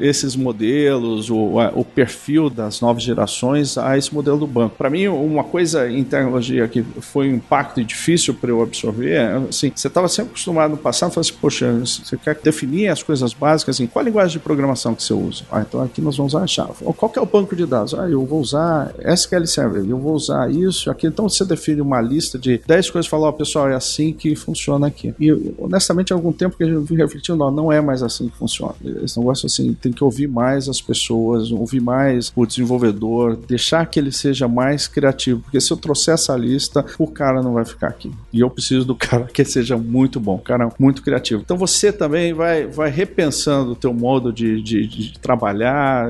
esses 0.00 0.36
modelos, 0.36 1.30
o, 1.30 1.56
o 1.74 1.84
perfil 1.84 2.50
das 2.50 2.80
novas 2.80 3.02
gerações 3.02 3.77
a 3.78 3.96
esse 3.96 4.14
modelo 4.14 4.38
do 4.38 4.46
banco. 4.46 4.76
Para 4.76 4.90
mim, 4.90 5.08
uma 5.08 5.44
coisa 5.44 5.90
em 5.90 6.04
tecnologia 6.04 6.66
que 6.68 6.82
foi 6.82 7.30
um 7.30 7.36
impacto 7.36 7.82
difícil 7.82 8.34
para 8.34 8.50
eu 8.50 8.62
absorver, 8.62 9.12
é, 9.12 9.36
assim, 9.48 9.72
você 9.74 9.88
estava 9.88 10.08
sempre 10.08 10.30
acostumado 10.30 10.72
no 10.72 10.76
passado, 10.76 11.12
falar 11.12 11.22
assim, 11.22 11.34
poxa, 11.40 11.72
você 11.84 12.16
quer 12.16 12.38
definir 12.42 12.88
as 12.88 13.02
coisas 13.02 13.32
básicas, 13.32 13.76
assim, 13.76 13.86
qual 13.86 14.02
a 14.02 14.06
linguagem 14.06 14.32
de 14.32 14.38
programação 14.38 14.94
que 14.94 15.02
você 15.02 15.12
usa? 15.12 15.44
Ah, 15.50 15.64
então 15.66 15.82
aqui 15.82 16.00
nós 16.00 16.16
vamos 16.16 16.34
usar 16.34 16.44
a 16.44 16.46
chave. 16.46 16.84
Qual 16.96 17.10
que 17.10 17.18
é 17.18 17.22
o 17.22 17.26
banco 17.26 17.54
de 17.54 17.66
dados? 17.66 17.94
Ah, 17.94 18.08
eu 18.08 18.24
vou 18.24 18.40
usar 18.40 18.94
SQL 18.98 19.46
Server, 19.46 19.84
eu 19.88 19.98
vou 19.98 20.14
usar 20.14 20.50
isso, 20.50 20.90
aqui. 20.90 21.06
Então 21.06 21.28
você 21.28 21.44
define 21.44 21.80
uma 21.80 22.00
lista 22.00 22.38
de 22.38 22.60
10 22.66 22.90
coisas, 22.90 23.08
fala, 23.08 23.28
ó, 23.28 23.32
pessoal, 23.32 23.68
é 23.68 23.74
assim 23.74 24.12
que 24.12 24.34
funciona 24.34 24.86
aqui. 24.86 25.14
E 25.18 25.54
honestamente, 25.58 26.12
há 26.12 26.16
algum 26.16 26.32
tempo 26.32 26.56
que 26.56 26.64
eu 26.64 26.82
vim 26.82 26.96
refletindo, 26.96 27.38
não, 27.38 27.50
não 27.50 27.72
é 27.72 27.80
mais 27.80 28.02
assim 28.02 28.28
que 28.28 28.36
funciona. 28.36 28.74
Esse 29.02 29.18
negócio 29.18 29.46
assim, 29.46 29.74
tem 29.74 29.92
que 29.92 30.02
ouvir 30.02 30.28
mais 30.28 30.68
as 30.68 30.80
pessoas, 30.80 31.50
ouvir 31.50 31.80
mais 31.80 32.32
o 32.34 32.46
desenvolvedor, 32.46 33.36
deixar 33.36 33.67
que 33.86 33.98
ele 33.98 34.12
seja 34.12 34.48
mais 34.48 34.86
criativo, 34.86 35.40
porque 35.40 35.60
se 35.60 35.70
eu 35.70 35.76
trouxer 35.76 36.14
essa 36.14 36.36
lista, 36.36 36.84
o 36.98 37.06
cara 37.06 37.42
não 37.42 37.54
vai 37.54 37.64
ficar 37.64 37.88
aqui. 37.88 38.10
E 38.32 38.40
eu 38.40 38.50
preciso 38.50 38.84
do 38.84 38.94
cara 38.96 39.24
que 39.24 39.44
seja 39.44 39.76
muito 39.76 40.20
bom, 40.20 40.38
cara 40.38 40.68
muito 40.78 41.02
criativo. 41.02 41.42
Então 41.44 41.56
você 41.56 41.92
também 41.92 42.32
vai, 42.32 42.66
vai 42.66 42.90
repensando 42.90 43.72
o 43.72 43.76
teu 43.76 43.92
modo 43.92 44.32
de, 44.32 44.60
de, 44.62 44.86
de 44.86 45.18
trabalhar, 45.18 46.08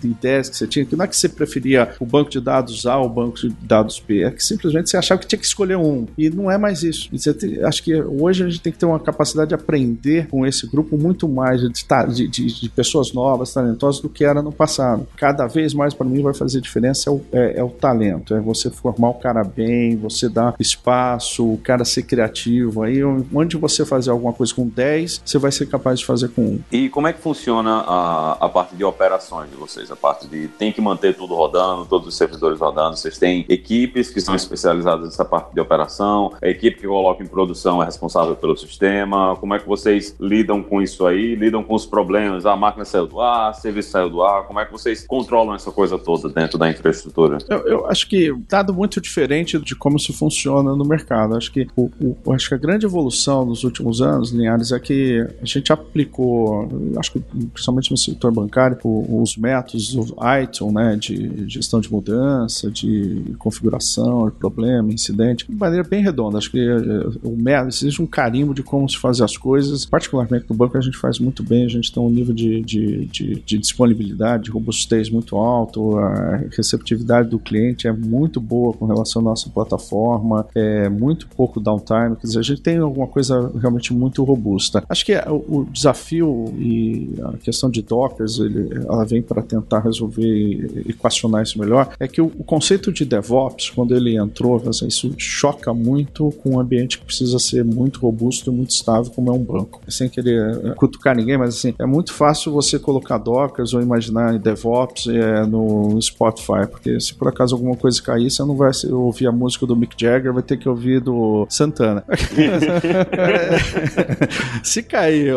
de 0.00 0.08
ideias 0.08 0.48
que 0.48 0.56
você 0.56 0.66
tinha, 0.66 0.84
que 0.84 0.96
não 0.96 1.04
é 1.04 1.08
que 1.08 1.16
você 1.16 1.28
preferia 1.28 1.92
o 1.98 2.06
banco 2.06 2.30
de 2.30 2.40
dados 2.40 2.86
A 2.86 2.98
ou 2.98 3.06
o 3.06 3.08
banco 3.08 3.38
de 3.38 3.48
dados 3.62 4.02
B, 4.06 4.24
é 4.24 4.30
que 4.30 4.42
simplesmente 4.42 4.90
você 4.90 4.96
achava 4.96 5.20
que 5.20 5.26
tinha 5.26 5.38
que 5.38 5.46
escolher 5.46 5.76
um. 5.76 6.06
E 6.16 6.30
não 6.30 6.50
é 6.50 6.58
mais 6.58 6.82
isso. 6.82 7.08
Tem, 7.38 7.62
acho 7.64 7.82
que 7.82 7.94
hoje 7.94 8.44
a 8.44 8.48
gente 8.48 8.60
tem 8.60 8.72
que 8.72 8.78
ter 8.78 8.86
uma 8.86 9.00
capacidade 9.00 9.48
de 9.48 9.54
aprender 9.54 10.26
com 10.28 10.46
esse 10.46 10.66
grupo 10.66 10.96
muito 10.96 11.28
mais 11.28 11.60
de, 11.60 12.28
de, 12.28 12.46
de 12.46 12.68
pessoas 12.68 13.12
novas, 13.12 13.52
talentosas, 13.52 14.00
do 14.00 14.08
que 14.08 14.24
era 14.24 14.42
no 14.42 14.52
passado. 14.52 15.06
Cada 15.16 15.46
vez 15.46 15.74
mais, 15.74 15.94
para 15.94 16.06
mim, 16.06 16.22
vai 16.22 16.34
fazer 16.34 16.60
diferença 16.60 16.99
é 17.08 17.12
o, 17.12 17.20
é, 17.32 17.58
é 17.58 17.64
o 17.64 17.70
talento, 17.70 18.34
é 18.34 18.40
você 18.40 18.70
formar 18.70 19.10
o 19.10 19.14
cara 19.14 19.42
bem, 19.44 19.96
você 19.96 20.28
dar 20.28 20.54
espaço, 20.58 21.54
o 21.54 21.58
cara 21.58 21.84
ser 21.84 22.02
criativo. 22.02 22.82
Aí, 22.82 23.02
onde 23.04 23.56
você 23.56 23.84
fazer 23.84 24.10
alguma 24.10 24.32
coisa 24.32 24.54
com 24.54 24.66
10, 24.66 25.22
você 25.24 25.38
vai 25.38 25.52
ser 25.52 25.66
capaz 25.66 26.00
de 26.00 26.06
fazer 26.06 26.28
com 26.28 26.42
1. 26.42 26.60
E 26.72 26.88
como 26.88 27.06
é 27.06 27.12
que 27.12 27.20
funciona 27.20 27.84
a, 27.86 28.32
a 28.40 28.48
parte 28.48 28.74
de 28.74 28.84
operações 28.84 29.50
de 29.50 29.56
vocês? 29.56 29.90
A 29.90 29.96
parte 29.96 30.26
de 30.26 30.48
tem 30.48 30.72
que 30.72 30.80
manter 30.80 31.14
tudo 31.14 31.34
rodando, 31.34 31.86
todos 31.86 32.08
os 32.08 32.16
servidores 32.16 32.58
rodando. 32.58 32.96
Vocês 32.96 33.18
têm 33.18 33.44
equipes 33.48 34.10
que 34.10 34.20
são 34.20 34.34
especializadas 34.34 35.04
nessa 35.04 35.24
parte 35.24 35.52
de 35.54 35.60
operação, 35.60 36.32
a 36.40 36.48
equipe 36.48 36.80
que 36.80 36.86
coloca 36.86 37.22
em 37.22 37.26
produção 37.26 37.82
é 37.82 37.84
responsável 37.84 38.36
pelo 38.36 38.56
sistema. 38.56 39.36
Como 39.36 39.54
é 39.54 39.58
que 39.58 39.66
vocês 39.66 40.14
lidam 40.20 40.62
com 40.62 40.82
isso 40.82 41.06
aí? 41.06 41.34
Lidam 41.34 41.62
com 41.62 41.74
os 41.74 41.86
problemas? 41.86 42.46
A 42.46 42.56
máquina 42.56 42.84
saiu 42.84 43.06
do 43.06 43.20
ar, 43.20 43.50
o 43.50 43.54
serviço 43.54 43.90
saiu 43.90 44.10
do 44.10 44.22
ar. 44.22 44.44
Como 44.44 44.60
é 44.60 44.64
que 44.64 44.72
vocês 44.72 45.06
controlam 45.06 45.54
essa 45.54 45.70
coisa 45.70 45.98
toda 45.98 46.28
dentro 46.28 46.58
da 46.58 46.68
infraestrutura? 46.90 47.38
Eu, 47.48 47.58
eu 47.66 47.86
acho 47.86 48.08
que 48.08 48.34
dado 48.48 48.74
muito 48.74 49.00
diferente 49.00 49.58
de 49.58 49.74
como 49.74 49.96
isso 49.96 50.12
funciona 50.12 50.74
no 50.74 50.84
mercado. 50.84 51.36
Acho 51.36 51.52
que 51.52 51.66
o, 51.76 51.90
o, 52.00 52.32
acho 52.32 52.48
que 52.48 52.54
a 52.54 52.58
grande 52.58 52.86
evolução 52.86 53.44
nos 53.44 53.64
últimos 53.64 54.00
anos, 54.00 54.30
Linhares, 54.30 54.72
é 54.72 54.78
que 54.78 55.26
a 55.40 55.44
gente 55.44 55.72
aplicou, 55.72 56.68
acho 56.98 57.12
que 57.12 57.20
principalmente 57.52 57.90
no 57.90 57.96
setor 57.96 58.32
bancário, 58.32 58.78
os 58.82 59.36
métodos 59.36 59.94
do 59.94 60.16
ITIL, 60.42 60.72
né, 60.72 60.96
de 60.96 61.48
gestão 61.48 61.80
de 61.80 61.90
mudança, 61.90 62.70
de 62.70 63.34
configuração, 63.38 64.28
de 64.28 64.36
problema, 64.36 64.92
incidente, 64.92 65.46
de 65.48 65.54
maneira 65.54 65.86
bem 65.86 66.02
redonda. 66.02 66.38
Acho 66.38 66.50
que 66.50 66.58
eh, 66.58 67.18
o 67.22 67.36
método 67.36 67.68
existe 67.68 68.02
um 68.02 68.06
carimbo 68.06 68.54
de 68.54 68.62
como 68.62 68.88
se 68.88 68.96
fazer 68.96 69.24
as 69.24 69.36
coisas, 69.36 69.84
particularmente 69.84 70.46
no 70.48 70.56
banco 70.56 70.76
a 70.76 70.80
gente 70.80 70.96
faz 70.96 71.18
muito 71.18 71.42
bem, 71.42 71.64
a 71.64 71.68
gente 71.68 71.92
tem 71.92 72.02
um 72.02 72.10
nível 72.10 72.34
de, 72.34 72.60
de, 72.62 73.06
de, 73.06 73.42
de 73.44 73.58
disponibilidade, 73.58 74.44
de 74.44 74.50
robustez 74.50 75.10
muito 75.10 75.36
alto, 75.36 75.98
a 75.98 76.36
receptividade 76.50 76.79
do 77.28 77.38
cliente 77.38 77.86
é 77.86 77.92
muito 77.92 78.40
boa 78.40 78.72
com 78.72 78.86
relação 78.86 79.22
à 79.22 79.24
nossa 79.24 79.48
plataforma, 79.50 80.46
é 80.54 80.88
muito 80.88 81.28
pouco 81.28 81.60
downtime, 81.60 82.16
quer 82.16 82.26
dizer, 82.26 82.38
a 82.38 82.42
gente 82.42 82.60
tem 82.60 82.78
alguma 82.78 83.06
coisa 83.06 83.50
realmente 83.58 83.92
muito 83.92 84.22
robusta. 84.24 84.82
Acho 84.88 85.04
que 85.04 85.12
o 85.28 85.64
desafio 85.70 86.52
e 86.58 87.14
a 87.22 87.36
questão 87.38 87.70
de 87.70 87.82
Dockers, 87.82 88.38
ele, 88.38 88.70
ela 88.86 89.04
vem 89.04 89.22
para 89.22 89.42
tentar 89.42 89.80
resolver 89.80 90.22
e 90.22 90.90
equacionar 90.90 91.42
isso 91.42 91.58
melhor, 91.58 91.94
é 91.98 92.06
que 92.06 92.20
o, 92.20 92.30
conceito 92.44 92.92
de 92.92 93.04
DevOps, 93.04 93.70
quando 93.70 93.94
ele 93.94 94.16
entrou, 94.16 94.60
isso 94.86 95.12
choca 95.16 95.72
muito 95.72 96.30
com 96.42 96.56
um 96.56 96.60
ambiente 96.60 96.98
que 96.98 97.04
precisa 97.04 97.38
ser 97.38 97.64
muito 97.64 98.00
robusto 98.00 98.50
e 98.50 98.54
muito 98.54 98.70
estável, 98.70 99.10
como 99.12 99.30
é 99.30 99.32
um 99.32 99.42
banco. 99.42 99.80
Sem 99.88 100.08
querer 100.08 100.60
eh, 100.64 100.74
cutucar 100.74 101.16
ninguém, 101.16 101.38
mas 101.38 101.56
assim, 101.56 101.74
é 101.78 101.86
muito 101.86 102.12
fácil 102.12 102.52
você 102.52 102.78
colocar 102.78 103.18
Dockers 103.18 103.74
ou 103.74 103.80
imaginar 103.80 104.38
DevOps 104.38 105.06
é, 105.08 105.46
no 105.46 106.00
Spotify, 106.00 106.66
porque 106.70 107.00
se 107.00 107.14
por 107.14 107.28
acaso 107.28 107.54
alguma 107.54 107.76
coisa 107.76 108.00
cair, 108.00 108.30
você 108.30 108.42
não 108.42 108.56
vai 108.56 108.70
ouvir 108.90 109.26
a 109.26 109.32
música 109.32 109.66
do 109.66 109.76
Mick 109.76 109.94
Jagger, 109.98 110.32
vai 110.32 110.42
ter 110.42 110.56
que 110.56 110.68
ouvir 110.68 111.00
do 111.00 111.46
Santana. 111.48 112.04
se 114.62 114.82
cair 114.82 115.34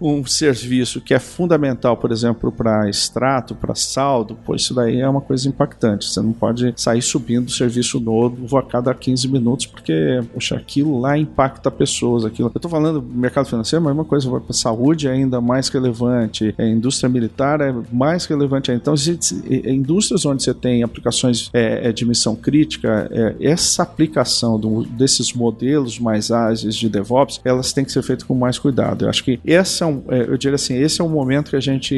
um 0.00 0.24
serviço 0.26 1.00
que 1.00 1.14
é 1.14 1.18
fundamental, 1.18 1.96
por 1.96 2.12
exemplo, 2.12 2.52
para 2.52 2.88
extrato, 2.88 3.54
para 3.54 3.74
saldo, 3.74 4.36
pô, 4.44 4.54
isso 4.54 4.74
daí 4.74 5.00
é 5.00 5.08
uma 5.08 5.20
coisa 5.20 5.48
impactante. 5.48 6.06
Você 6.06 6.20
não 6.20 6.32
pode 6.32 6.74
sair 6.76 7.02
subindo 7.02 7.48
o 7.48 7.52
serviço 7.52 7.98
novo 7.98 8.56
a 8.56 8.62
cada 8.62 8.94
15 8.94 9.28
minutos, 9.28 9.66
porque, 9.66 10.22
poxa, 10.32 10.56
aquilo 10.56 11.00
lá 11.00 11.16
impacta 11.16 11.70
pessoas. 11.70 12.24
Aquilo. 12.24 12.50
Eu 12.54 12.60
tô 12.60 12.68
falando 12.68 13.00
do 13.00 13.14
mercado 13.14 13.46
financeiro, 13.46 13.84
mas 13.84 13.94
uma 13.94 14.04
coisa 14.04 14.28
para 14.40 14.52
saúde 14.52 15.08
é 15.08 15.12
ainda 15.12 15.40
mais 15.40 15.68
relevante, 15.68 16.54
a 16.58 16.64
indústria 16.64 17.08
militar 17.08 17.60
é 17.60 17.74
mais 17.92 18.26
relevante. 18.26 18.72
Então, 18.72 18.94
indústrias 19.66 20.24
onde 20.24 20.33
você 20.42 20.54
tem 20.54 20.82
aplicações 20.82 21.50
é, 21.52 21.88
é, 21.88 21.92
de 21.92 22.04
missão 22.04 22.34
crítica, 22.34 23.08
é, 23.10 23.34
essa 23.40 23.82
aplicação 23.82 24.58
do, 24.58 24.84
desses 24.84 25.32
modelos 25.32 25.98
mais 25.98 26.30
ágeis 26.30 26.74
de 26.74 26.88
DevOps, 26.88 27.40
elas 27.44 27.72
têm 27.72 27.84
que 27.84 27.92
ser 27.92 28.02
feitas 28.02 28.24
com 28.24 28.34
mais 28.34 28.58
cuidado. 28.58 29.04
Eu 29.04 29.10
acho 29.10 29.24
que 29.24 29.38
esse 29.44 29.82
é 29.82 29.86
um, 29.86 30.02
é, 30.08 30.22
eu 30.22 30.36
diria 30.36 30.54
assim, 30.54 30.76
esse 30.76 31.00
é 31.00 31.04
um 31.04 31.08
momento 31.08 31.50
que 31.50 31.56
a 31.56 31.60
gente 31.60 31.94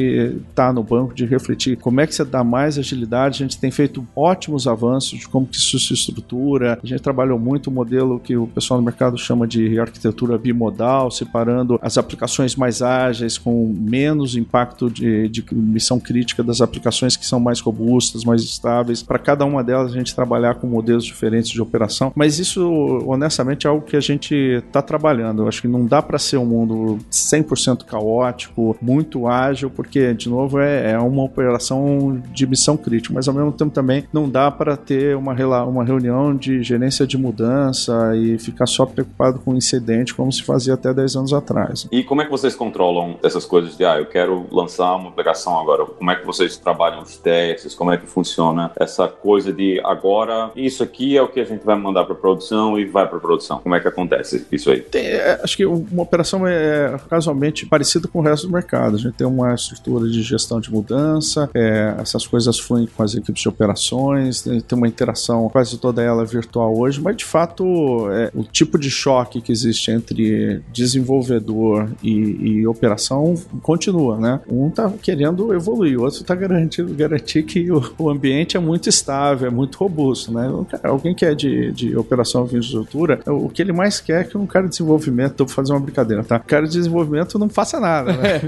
está 0.49 0.71
no 0.71 0.83
banco 0.83 1.13
de 1.13 1.25
refletir 1.25 1.77
como 1.77 2.01
é 2.01 2.07
que 2.07 2.13
você 2.13 2.23
dá 2.23 2.43
mais 2.43 2.77
agilidade. 2.77 3.43
A 3.43 3.45
gente 3.45 3.57
tem 3.57 3.71
feito 3.71 4.05
ótimos 4.15 4.67
avanços 4.67 5.19
de 5.19 5.27
como 5.27 5.45
que 5.45 5.57
isso 5.57 5.79
se 5.79 5.93
estrutura. 5.93 6.79
A 6.81 6.85
gente 6.85 7.01
trabalhou 7.01 7.39
muito 7.39 7.67
o 7.67 7.71
modelo 7.71 8.19
que 8.19 8.35
o 8.35 8.47
pessoal 8.47 8.79
no 8.79 8.85
mercado 8.85 9.17
chama 9.17 9.47
de 9.47 9.79
arquitetura 9.79 10.37
bimodal, 10.37 11.11
separando 11.11 11.79
as 11.81 11.97
aplicações 11.97 12.55
mais 12.55 12.81
ágeis 12.81 13.37
com 13.37 13.73
menos 13.77 14.35
impacto 14.35 14.89
de, 14.89 15.27
de 15.29 15.43
missão 15.51 15.99
crítica 15.99 16.43
das 16.43 16.61
aplicações 16.61 17.15
que 17.15 17.25
são 17.25 17.39
mais 17.39 17.59
robustas, 17.59 18.23
mais 18.27 18.43
estáveis. 18.43 19.01
Para 19.01 19.17
cada 19.17 19.45
uma 19.45 19.63
delas 19.63 19.91
a 19.91 19.95
gente 19.95 20.15
trabalhar 20.15 20.55
com 20.55 20.67
modelos 20.67 21.05
diferentes 21.05 21.49
de 21.49 21.61
operação. 21.61 22.11
Mas 22.15 22.39
isso, 22.39 22.63
honestamente, 23.05 23.65
é 23.65 23.69
algo 23.69 23.85
que 23.85 23.95
a 23.95 24.01
gente 24.01 24.35
está 24.35 24.81
trabalhando. 24.81 25.43
Eu 25.43 25.47
acho 25.47 25.61
que 25.61 25.67
não 25.67 25.85
dá 25.85 26.01
para 26.01 26.19
ser 26.19 26.37
um 26.37 26.45
mundo 26.45 26.99
100% 27.11 27.85
caótico, 27.85 28.77
muito 28.81 29.27
ágil, 29.27 29.69
porque, 29.69 30.13
de 30.13 30.29
novo, 30.29 30.59
é, 30.59 30.91
é 30.91 30.99
uma 30.99 31.23
operação 31.23 32.21
de 32.31 32.45
missão 32.45 32.77
crítica, 32.77 33.13
mas 33.13 33.27
ao 33.27 33.33
mesmo 33.33 33.51
tempo 33.51 33.71
também 33.71 34.03
não 34.11 34.29
dá 34.29 34.51
para 34.51 34.75
ter 34.75 35.15
uma, 35.15 35.33
uma 35.65 35.83
reunião 35.83 36.35
de 36.35 36.61
gerência 36.63 37.05
de 37.05 37.17
mudança 37.17 38.15
e 38.15 38.37
ficar 38.37 38.65
só 38.65 38.85
preocupado 38.85 39.39
com 39.39 39.55
incidente 39.55 40.13
como 40.13 40.31
se 40.31 40.43
fazia 40.43 40.73
até 40.73 40.93
10 40.93 41.15
anos 41.15 41.33
atrás. 41.33 41.87
E 41.91 42.03
como 42.03 42.21
é 42.21 42.25
que 42.25 42.31
vocês 42.31 42.55
controlam 42.55 43.17
essas 43.23 43.45
coisas 43.45 43.77
de, 43.77 43.85
ah, 43.85 43.99
eu 43.99 44.05
quero 44.05 44.45
lançar 44.51 44.95
uma 44.95 45.09
aplicação 45.09 45.59
agora? 45.59 45.85
Como 45.85 46.09
é 46.09 46.15
que 46.15 46.25
vocês 46.25 46.57
trabalham 46.57 47.01
os 47.01 47.17
testes? 47.17 47.75
Como 47.75 47.91
é 47.91 47.97
que 47.97 48.06
funciona 48.07 48.71
essa 48.75 49.07
coisa 49.07 49.53
de 49.53 49.79
agora, 49.83 50.51
isso 50.55 50.83
aqui 50.83 51.17
é 51.17 51.21
o 51.21 51.27
que 51.27 51.39
a 51.39 51.45
gente 51.45 51.63
vai 51.63 51.77
mandar 51.77 52.05
para 52.05 52.15
produção 52.15 52.79
e 52.79 52.85
vai 52.85 53.07
para 53.07 53.19
produção? 53.19 53.59
Como 53.59 53.75
é 53.75 53.79
que 53.79 53.87
acontece 53.87 54.45
isso 54.51 54.71
aí? 54.71 54.81
Tem, 54.81 55.05
é, 55.05 55.39
acho 55.43 55.55
que 55.55 55.65
uma 55.65 56.03
operação 56.03 56.47
é 56.47 56.97
casualmente 57.09 57.65
parecida 57.65 58.07
com 58.07 58.19
o 58.19 58.21
resto 58.21 58.47
do 58.47 58.53
mercado. 58.53 58.95
A 58.95 58.99
gente 58.99 59.13
tem 59.13 59.27
uma 59.27 59.53
estrutura 59.53 60.07
de 60.07 60.21
gestão 60.21 60.59
de 60.59 60.71
mudança, 60.71 61.49
é, 61.53 61.95
essas 61.99 62.25
coisas 62.25 62.59
fluem 62.59 62.87
com 62.87 63.03
as 63.03 63.13
equipes 63.15 63.41
de 63.41 63.49
operações, 63.49 64.41
tem 64.41 64.77
uma 64.77 64.87
interação 64.87 65.49
quase 65.49 65.77
toda 65.77 66.01
ela 66.01 66.25
virtual 66.25 66.77
hoje, 66.77 67.01
mas 67.01 67.15
de 67.17 67.25
fato 67.25 68.09
é, 68.11 68.31
o 68.33 68.43
tipo 68.43 68.77
de 68.79 68.89
choque 68.89 69.41
que 69.41 69.51
existe 69.51 69.91
entre 69.91 70.61
desenvolvedor 70.71 71.89
e, 72.03 72.11
e 72.11 72.67
operação 72.67 73.35
continua, 73.61 74.17
né? 74.17 74.39
Um 74.49 74.67
está 74.69 74.91
querendo 75.01 75.53
evoluir, 75.53 75.99
o 75.99 76.03
outro 76.03 76.21
está 76.21 76.35
garantindo 76.35 76.93
garantir 76.93 77.43
que 77.43 77.71
o, 77.71 77.81
o, 77.97 78.09
ambiente 78.09 78.57
é 78.57 78.59
muito 78.59 78.89
estável, 78.89 79.47
é 79.47 79.51
muito 79.51 79.77
robusto, 79.77 80.31
né? 80.31 80.47
Alguém 80.83 81.13
que 81.13 81.25
é 81.25 81.33
de, 81.33 81.71
de 81.71 81.95
operação 81.97 82.45
de 82.45 82.57
infraestrutura, 82.57 83.19
o 83.25 83.49
que 83.49 83.61
ele 83.61 83.71
mais 83.71 83.99
quer 83.99 84.21
é 84.21 84.23
que 84.23 84.37
um 84.37 84.45
cara 84.45 84.65
de 84.65 84.71
desenvolvimento, 84.71 85.45
vou 85.45 85.47
fazer 85.47 85.73
uma 85.73 85.79
brincadeira, 85.79 86.23
tá? 86.23 86.37
O 86.37 86.47
cara 86.47 86.65
de 86.65 86.73
desenvolvimento 86.73 87.37
não 87.37 87.49
faça 87.49 87.79
nada, 87.79 88.13
né? 88.13 88.41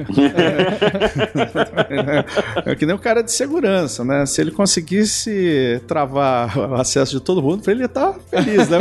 é, 2.65 2.71
é 2.71 2.75
que 2.75 2.85
nem 2.85 2.95
o 2.95 2.99
cara 2.99 3.21
de 3.21 3.31
segurança, 3.31 4.03
né? 4.03 4.25
Se 4.25 4.41
ele 4.41 4.51
conseguisse 4.51 5.81
travar 5.87 6.57
o 6.57 6.75
acesso 6.75 7.17
de 7.17 7.23
todo 7.23 7.41
mundo, 7.41 7.69
ele 7.69 7.81
ia 7.81 7.85
estar 7.85 8.13
tá 8.13 8.19
feliz, 8.29 8.69
né? 8.69 8.79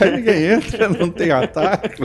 Aí 0.00 0.16
ninguém 0.16 0.44
entra, 0.52 0.88
não 0.88 1.10
tem 1.10 1.30
ataque. 1.30 2.02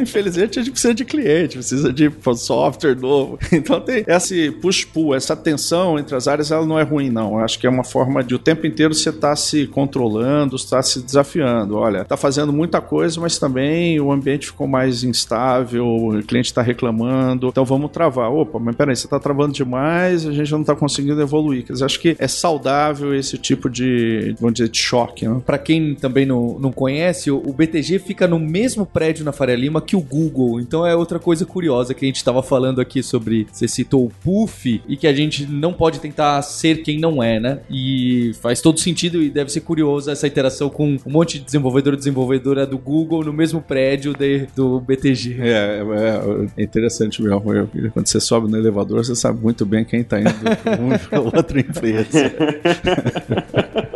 Infelizmente, 0.00 0.58
a 0.58 0.62
gente 0.62 0.72
precisa 0.72 0.94
de 0.94 1.04
cliente, 1.04 1.56
precisa 1.56 1.92
de 1.92 2.10
software 2.36 2.96
novo. 2.96 3.38
Então 3.52 3.80
tem 3.80 4.04
esse 4.06 4.50
push-pull, 4.50 5.14
essa 5.14 5.36
tensão 5.36 5.98
entre 5.98 6.16
as 6.16 6.26
áreas, 6.26 6.50
ela 6.50 6.64
não 6.64 6.78
é 6.78 6.82
ruim, 6.82 7.09
não. 7.10 7.38
Eu 7.38 7.44
acho 7.44 7.58
que 7.58 7.66
é 7.66 7.70
uma 7.70 7.84
forma 7.84 8.22
de 8.22 8.34
o 8.34 8.38
tempo 8.38 8.66
inteiro 8.66 8.94
você 8.94 9.10
estar 9.10 9.30
tá 9.30 9.36
se 9.36 9.66
controlando, 9.66 10.56
estar 10.56 10.76
tá 10.76 10.82
se 10.82 11.02
desafiando. 11.02 11.76
Olha, 11.76 12.04
tá 12.04 12.16
fazendo 12.16 12.52
muita 12.52 12.80
coisa, 12.80 13.20
mas 13.20 13.38
também 13.38 14.00
o 14.00 14.12
ambiente 14.12 14.46
ficou 14.46 14.66
mais 14.66 15.04
instável, 15.04 15.86
o 15.86 16.22
cliente 16.22 16.46
está 16.46 16.62
reclamando, 16.62 17.48
então 17.48 17.64
vamos 17.64 17.90
travar. 17.90 18.30
Opa, 18.30 18.58
mas 18.58 18.76
peraí, 18.76 18.96
você 18.96 19.06
está 19.06 19.18
travando 19.18 19.52
demais, 19.52 20.26
a 20.26 20.32
gente 20.32 20.50
não 20.52 20.60
está 20.60 20.74
conseguindo 20.74 21.20
evoluir. 21.20 21.64
Quer 21.64 21.72
dizer, 21.74 21.84
acho 21.84 22.00
que 22.00 22.16
é 22.18 22.28
saudável 22.28 23.14
esse 23.14 23.36
tipo 23.38 23.68
de, 23.68 24.34
vamos 24.38 24.54
dizer, 24.54 24.68
de 24.68 24.78
choque. 24.78 25.26
Né? 25.26 25.40
Para 25.44 25.58
quem 25.58 25.94
também 25.94 26.24
não, 26.24 26.58
não 26.58 26.72
conhece, 26.72 27.30
o 27.30 27.52
BTG 27.52 27.98
fica 27.98 28.26
no 28.26 28.38
mesmo 28.38 28.86
prédio 28.86 29.24
na 29.24 29.32
Faria 29.32 29.56
Lima 29.56 29.80
que 29.80 29.96
o 29.96 30.00
Google. 30.00 30.60
Então 30.60 30.86
é 30.86 30.94
outra 30.94 31.18
coisa 31.18 31.44
curiosa 31.44 31.94
que 31.94 32.04
a 32.04 32.08
gente 32.08 32.16
estava 32.16 32.42
falando 32.42 32.80
aqui 32.80 33.02
sobre. 33.02 33.46
Você 33.50 33.66
citou 33.68 34.06
o 34.06 34.10
Puff 34.22 34.82
e 34.88 34.96
que 34.96 35.06
a 35.06 35.12
gente 35.12 35.46
não 35.46 35.72
pode 35.72 36.00
tentar 36.00 36.40
ser 36.42 36.82
quem 36.82 36.98
não 37.00 37.22
é, 37.22 37.40
né? 37.40 37.58
E 37.70 38.32
faz 38.40 38.60
todo 38.60 38.78
sentido 38.78 39.22
e 39.22 39.30
deve 39.30 39.50
ser 39.50 39.60
curioso 39.60 40.10
essa 40.10 40.26
interação 40.26 40.68
com 40.68 40.96
um 41.04 41.10
monte 41.10 41.38
de 41.38 41.44
desenvolvedor 41.44 41.94
e 41.94 41.96
desenvolvedora 41.96 42.66
do 42.66 42.78
Google 42.78 43.24
no 43.24 43.32
mesmo 43.32 43.60
prédio 43.60 44.12
de, 44.12 44.46
do 44.54 44.80
BTG. 44.80 45.36
É, 45.40 45.80
é, 45.80 45.82
é 46.56 46.62
interessante 46.62 47.22
mesmo. 47.22 47.40
Quando 47.92 48.06
você 48.06 48.20
sobe 48.20 48.50
no 48.50 48.56
elevador, 48.56 49.04
você 49.04 49.14
sabe 49.14 49.40
muito 49.42 49.64
bem 49.66 49.84
quem 49.84 50.00
está 50.00 50.20
indo 50.20 50.30
para 50.62 50.80
uma 50.80 50.98
para 50.98 51.20
outra 51.20 51.60
empresa. 51.60 52.32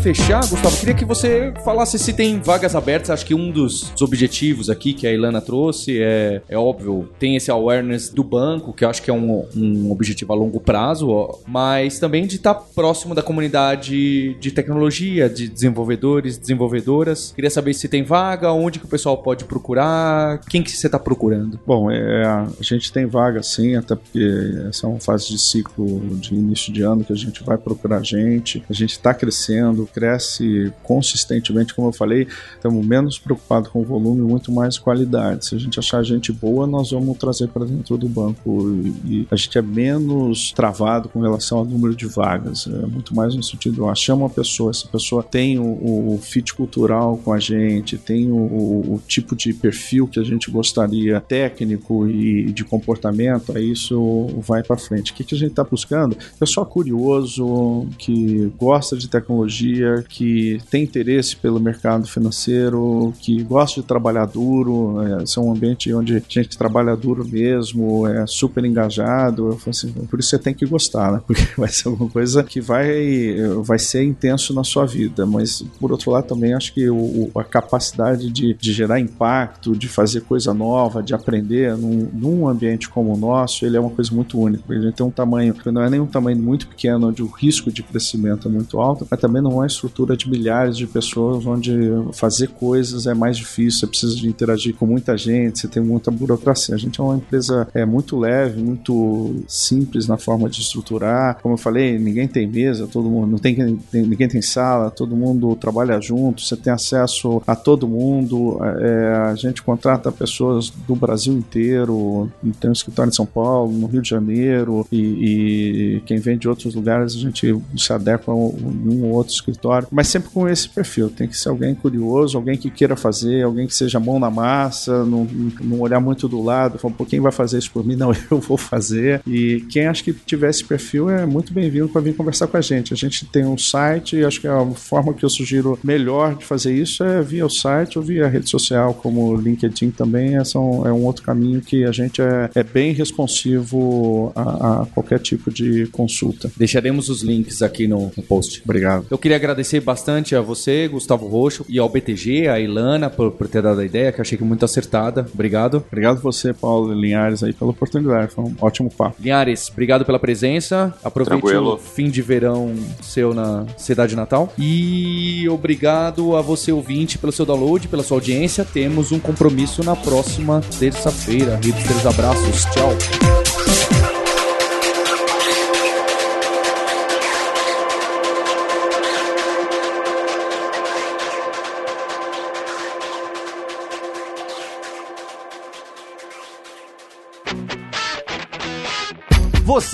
fechar, 0.00 0.40
Gustavo, 0.46 0.76
queria 0.78 0.94
que 0.94 1.04
você 1.04 1.52
falasse 1.62 1.98
se 1.98 2.12
tem 2.12 2.40
vagas 2.40 2.74
abertas. 2.74 3.10
Acho 3.10 3.26
que 3.26 3.34
um 3.34 3.50
dos 3.50 3.92
objetivos 4.00 4.70
aqui 4.70 4.94
que 4.94 5.06
a 5.06 5.12
Ilana 5.12 5.40
trouxe 5.40 6.00
é, 6.00 6.40
é 6.48 6.56
óbvio, 6.56 7.08
tem 7.18 7.36
esse 7.36 7.50
awareness 7.50 8.08
do 8.08 8.24
banco, 8.24 8.72
que 8.72 8.84
eu 8.84 8.88
acho 8.88 9.02
que 9.02 9.10
é 9.10 9.14
um, 9.14 9.44
um 9.54 9.90
objetivo 9.90 10.32
a 10.32 10.36
longo 10.36 10.58
prazo, 10.58 11.10
ó, 11.10 11.38
mas 11.46 11.98
também 11.98 12.26
de 12.26 12.36
estar 12.36 12.54
tá 12.54 12.60
próximo 12.74 13.14
da 13.14 13.22
comunidade 13.22 14.34
de 14.34 14.50
tecnologia, 14.50 15.28
de 15.28 15.48
desenvolvedores, 15.48 16.38
desenvolvedoras. 16.38 17.32
Queria 17.34 17.50
saber 17.50 17.74
se 17.74 17.88
tem 17.88 18.02
vaga, 18.02 18.52
onde 18.52 18.78
que 18.78 18.86
o 18.86 18.88
pessoal 18.88 19.18
pode 19.18 19.44
procurar, 19.44 20.40
quem 20.48 20.62
que 20.62 20.70
você 20.70 20.86
está 20.86 20.98
procurando. 20.98 21.60
Bom, 21.66 21.90
é, 21.90 22.24
a 22.24 22.48
gente 22.62 22.90
tem 22.92 23.04
vaga 23.04 23.42
sim, 23.42 23.76
até 23.76 23.94
porque 23.94 24.26
essa 24.68 24.86
é 24.86 24.88
uma 24.88 25.00
fase 25.00 25.28
de 25.28 25.38
ciclo 25.38 26.00
de 26.16 26.34
início 26.34 26.72
de 26.72 26.82
ano 26.82 27.04
que 27.04 27.12
a 27.12 27.16
gente 27.16 27.42
vai 27.44 27.58
procurar 27.58 28.02
gente. 28.02 28.64
A 28.68 28.72
gente 28.72 28.92
está 28.92 29.12
crescendo 29.12 29.50
crescendo, 29.50 29.88
cresce 29.90 30.72
consistentemente, 30.82 31.74
como 31.74 31.88
eu 31.88 31.92
falei, 31.92 32.26
estamos 32.54 32.84
menos 32.84 33.18
preocupados 33.18 33.68
com 33.70 33.80
o 33.80 33.84
volume, 33.84 34.22
muito 34.22 34.52
mais 34.52 34.78
qualidade. 34.78 35.46
Se 35.46 35.54
a 35.54 35.58
gente 35.58 35.78
achar 35.78 36.02
gente 36.02 36.32
boa, 36.32 36.66
nós 36.66 36.90
vamos 36.90 37.16
trazer 37.18 37.48
para 37.48 37.64
dentro 37.64 37.96
do 37.96 38.08
banco 38.08 38.82
e 39.04 39.26
a 39.30 39.36
gente 39.36 39.56
é 39.58 39.62
menos 39.62 40.52
travado 40.52 41.08
com 41.08 41.20
relação 41.20 41.58
ao 41.58 41.64
número 41.64 41.94
de 41.94 42.06
vagas, 42.06 42.66
é 42.66 42.86
muito 42.86 43.14
mais 43.14 43.34
no 43.34 43.42
sentido, 43.42 43.88
achamos 43.88 44.22
uma 44.22 44.30
pessoa, 44.30 44.70
essa 44.70 44.86
pessoa 44.88 45.22
tem 45.22 45.58
o, 45.58 46.14
o 46.14 46.18
fit 46.22 46.54
cultural 46.54 47.18
com 47.18 47.32
a 47.32 47.38
gente, 47.38 47.96
tem 47.96 48.30
o, 48.30 48.36
o, 48.36 49.02
tipo 49.06 49.34
de 49.34 49.52
perfil 49.52 50.06
que 50.06 50.20
a 50.20 50.22
gente 50.22 50.50
gostaria, 50.50 51.20
técnico 51.20 52.08
e 52.08 52.52
de 52.52 52.64
comportamento, 52.64 53.56
aí 53.56 53.72
isso 53.72 54.26
vai 54.38 54.62
para 54.62 54.76
frente. 54.76 55.12
O 55.12 55.14
que, 55.14 55.24
que 55.24 55.34
a 55.34 55.38
gente 55.38 55.50
está 55.50 55.64
buscando? 55.64 56.16
Pessoal 56.38 56.66
curioso, 56.66 57.86
que 57.98 58.52
gosta 58.58 58.96
de 58.96 59.08
tecnologia 59.08 59.79
tecnologia, 59.80 60.04
que 60.08 60.60
tem 60.70 60.82
interesse 60.84 61.34
pelo 61.36 61.58
mercado 61.58 62.06
financeiro, 62.06 63.12
que 63.20 63.42
gosta 63.42 63.80
de 63.80 63.86
trabalhar 63.86 64.26
duro, 64.26 65.00
é, 65.02 65.24
é 65.24 65.40
um 65.40 65.52
ambiente 65.52 65.92
onde 65.94 66.16
a 66.16 66.22
gente 66.28 66.56
trabalha 66.56 66.96
duro 66.96 67.26
mesmo, 67.26 68.06
é 68.06 68.26
super 68.26 68.64
engajado. 68.64 69.58
Assim, 69.66 69.92
por 69.92 70.20
isso 70.20 70.30
você 70.30 70.38
tem 70.38 70.54
que 70.54 70.66
gostar, 70.66 71.12
né? 71.12 71.20
Porque 71.26 71.42
vai 71.56 71.68
ser 71.68 71.88
alguma 71.88 72.10
coisa 72.10 72.42
que 72.42 72.60
vai, 72.60 73.36
vai 73.62 73.78
ser 73.78 74.02
intenso 74.02 74.52
na 74.52 74.64
sua 74.64 74.86
vida. 74.86 75.24
Mas, 75.24 75.62
por 75.78 75.92
outro 75.92 76.10
lado, 76.10 76.26
também 76.26 76.54
acho 76.54 76.74
que 76.74 76.88
o, 76.88 77.30
a 77.34 77.44
capacidade 77.44 78.30
de, 78.30 78.54
de 78.54 78.72
gerar 78.72 79.00
impacto, 79.00 79.76
de 79.76 79.88
fazer 79.88 80.22
coisa 80.22 80.52
nova, 80.52 81.02
de 81.02 81.14
aprender 81.14 81.76
num, 81.76 82.08
num 82.12 82.48
ambiente 82.48 82.88
como 82.88 83.14
o 83.14 83.16
nosso, 83.16 83.64
ele 83.64 83.76
é 83.76 83.80
uma 83.80 83.90
coisa 83.90 84.14
muito 84.14 84.38
única. 84.38 84.62
Gente 84.80 84.94
tem 84.94 85.06
um 85.06 85.10
tamanho, 85.10 85.54
não 85.66 85.82
é 85.82 85.90
nem 85.90 86.00
um 86.00 86.06
tamanho 86.06 86.38
muito 86.38 86.66
pequeno, 86.66 87.08
onde 87.08 87.22
o 87.22 87.26
risco 87.26 87.70
de 87.70 87.82
crescimento 87.82 88.48
é 88.48 88.50
muito 88.50 88.80
alto, 88.80 89.06
mas 89.10 89.20
também 89.20 89.42
não 89.42 89.62
é 89.62 89.68
estrutura 89.70 90.16
de 90.16 90.28
milhares 90.28 90.76
de 90.76 90.86
pessoas 90.86 91.46
onde 91.46 91.72
fazer 92.12 92.48
coisas 92.48 93.06
é 93.06 93.14
mais 93.14 93.36
difícil, 93.36 93.80
você 93.80 93.86
precisa 93.86 94.16
de 94.16 94.28
interagir 94.28 94.74
com 94.74 94.86
muita 94.86 95.16
gente, 95.16 95.60
você 95.60 95.68
tem 95.68 95.82
muita 95.82 96.10
burocracia. 96.10 96.74
A 96.74 96.78
gente 96.78 97.00
é 97.00 97.04
uma 97.04 97.16
empresa 97.16 97.68
é, 97.72 97.84
muito 97.84 98.18
leve, 98.18 98.60
muito 98.62 99.42
simples 99.48 100.06
na 100.06 100.16
forma 100.16 100.48
de 100.48 100.60
estruturar. 100.60 101.38
Como 101.42 101.54
eu 101.54 101.58
falei, 101.58 101.98
ninguém 101.98 102.28
tem 102.28 102.46
mesa, 102.46 102.86
todo 102.86 103.08
mundo 103.08 103.30
não 103.30 103.38
tem, 103.38 103.54
tem 103.90 104.02
ninguém 104.06 104.28
tem 104.28 104.42
sala, 104.42 104.90
todo 104.90 105.16
mundo 105.16 105.54
trabalha 105.56 106.00
junto, 106.00 106.42
você 106.42 106.56
tem 106.56 106.72
acesso 106.72 107.42
a 107.46 107.54
todo 107.54 107.88
mundo. 107.88 108.58
É, 108.62 109.30
a 109.30 109.34
gente 109.34 109.62
contrata 109.62 110.10
pessoas 110.12 110.70
do 110.70 110.94
Brasil 110.94 111.32
inteiro, 111.34 112.30
tem 112.60 112.70
um 112.70 112.72
escritório 112.72 113.10
em 113.10 113.14
São 113.14 113.26
Paulo, 113.26 113.72
no 113.72 113.86
Rio 113.86 114.02
de 114.02 114.08
Janeiro, 114.08 114.86
e, 114.90 115.96
e 115.96 116.00
quem 116.06 116.18
vem 116.18 116.36
de 116.36 116.48
outros 116.48 116.74
lugares 116.74 117.14
a 117.14 117.18
gente 117.18 117.54
se 117.76 117.92
adequa 117.92 118.32
a 118.32 118.34
um 118.34 119.04
ou 119.04 119.12
outro 119.12 119.32
escritório, 119.32 119.59
mas 119.90 120.08
sempre 120.08 120.30
com 120.30 120.48
esse 120.48 120.68
perfil. 120.68 121.10
Tem 121.10 121.28
que 121.28 121.36
ser 121.36 121.48
alguém 121.48 121.74
curioso, 121.74 122.36
alguém 122.36 122.56
que 122.56 122.70
queira 122.70 122.96
fazer, 122.96 123.42
alguém 123.42 123.66
que 123.66 123.74
seja 123.74 124.00
mão 124.00 124.18
na 124.18 124.30
massa, 124.30 125.04
não, 125.04 125.26
não 125.60 125.80
olhar 125.80 126.00
muito 126.00 126.28
do 126.28 126.42
lado, 126.42 126.78
falar, 126.78 126.94
pô, 126.94 127.04
quem 127.04 127.20
vai 127.20 127.32
fazer 127.32 127.58
isso 127.58 127.70
por 127.70 127.84
mim? 127.84 127.96
Não, 128.00 128.12
eu 128.30 128.38
vou 128.38 128.56
fazer. 128.56 129.20
E 129.26 129.60
quem 129.68 129.86
acha 129.86 130.02
que 130.02 130.12
tiver 130.12 130.48
esse 130.48 130.64
perfil 130.64 131.10
é 131.10 131.26
muito 131.26 131.52
bem-vindo 131.52 131.88
para 131.88 132.00
vir 132.00 132.16
conversar 132.16 132.46
com 132.46 132.56
a 132.56 132.60
gente. 132.60 132.94
A 132.94 132.96
gente 132.96 133.26
tem 133.26 133.44
um 133.44 133.58
site 133.58 134.16
e 134.16 134.24
acho 134.24 134.40
que 134.40 134.48
a 134.48 134.64
forma 134.70 135.12
que 135.12 135.22
eu 135.22 135.28
sugiro 135.28 135.78
melhor 135.84 136.36
de 136.36 136.44
fazer 136.44 136.72
isso 136.72 137.04
é 137.04 137.20
via 137.20 137.44
o 137.44 137.50
site 137.50 137.98
ou 137.98 138.04
via 138.04 138.26
rede 138.26 138.48
social, 138.48 138.94
como 138.94 139.32
o 139.32 139.36
LinkedIn 139.36 139.90
também. 139.90 140.36
É 140.36 140.42
um, 140.56 140.86
é 140.86 140.92
um 140.92 141.04
outro 141.04 141.22
caminho 141.22 141.60
que 141.60 141.84
a 141.84 141.92
gente 141.92 142.22
é, 142.22 142.48
é 142.54 142.62
bem 142.62 142.92
responsivo 142.92 144.32
a, 144.34 144.82
a, 144.82 144.86
qualquer 144.86 145.18
tipo 145.18 145.50
de 145.50 145.86
consulta. 145.88 146.50
Deixaremos 146.56 147.10
os 147.10 147.22
links 147.22 147.60
aqui 147.60 147.86
no, 147.86 148.10
no 148.16 148.22
post. 148.22 148.62
Obrigado. 148.64 149.06
Eu 149.10 149.18
queria 149.18 149.36
agradecer 149.36 149.49
bastante 149.80 150.34
a 150.34 150.40
você, 150.40 150.88
Gustavo 150.88 151.26
Roxo, 151.26 151.64
e 151.68 151.78
ao 151.78 151.88
BTG, 151.88 152.48
a 152.48 152.58
Ilana, 152.58 153.08
por, 153.10 153.30
por 153.32 153.48
ter 153.48 153.62
dado 153.62 153.80
a 153.80 153.84
ideia, 153.84 154.12
que 154.12 154.20
eu 154.20 154.22
achei 154.22 154.36
que 154.36 154.44
muito 154.44 154.64
acertada. 154.64 155.26
Obrigado. 155.32 155.84
Obrigado 155.86 156.20
você, 156.20 156.52
Paulo 156.52 156.92
Linhares, 156.92 157.42
aí 157.42 157.52
pela 157.52 157.70
oportunidade. 157.70 158.32
Foi 158.32 158.44
um 158.44 158.54
ótimo 158.60 158.90
papo. 158.90 159.16
Linhares, 159.20 159.68
obrigado 159.70 160.04
pela 160.04 160.18
presença. 160.18 160.94
Aproveite 161.02 161.42
Tranquilo. 161.42 161.74
o 161.74 161.78
fim 161.78 162.10
de 162.10 162.22
verão 162.22 162.74
seu 163.02 163.34
na 163.34 163.66
cidade 163.76 164.16
natal. 164.16 164.52
E 164.58 165.48
obrigado 165.48 166.36
a 166.36 166.40
você, 166.40 166.72
ouvinte, 166.72 167.18
pelo 167.18 167.32
seu 167.32 167.44
download, 167.44 167.88
pela 167.88 168.02
sua 168.02 168.16
audiência. 168.16 168.64
Temos 168.64 169.12
um 169.12 169.18
compromisso 169.18 169.82
na 169.82 169.96
próxima 169.96 170.60
terça-feira. 170.78 171.58
Hipsters, 171.62 172.06
abraços. 172.06 172.64
Tchau. 172.66 173.49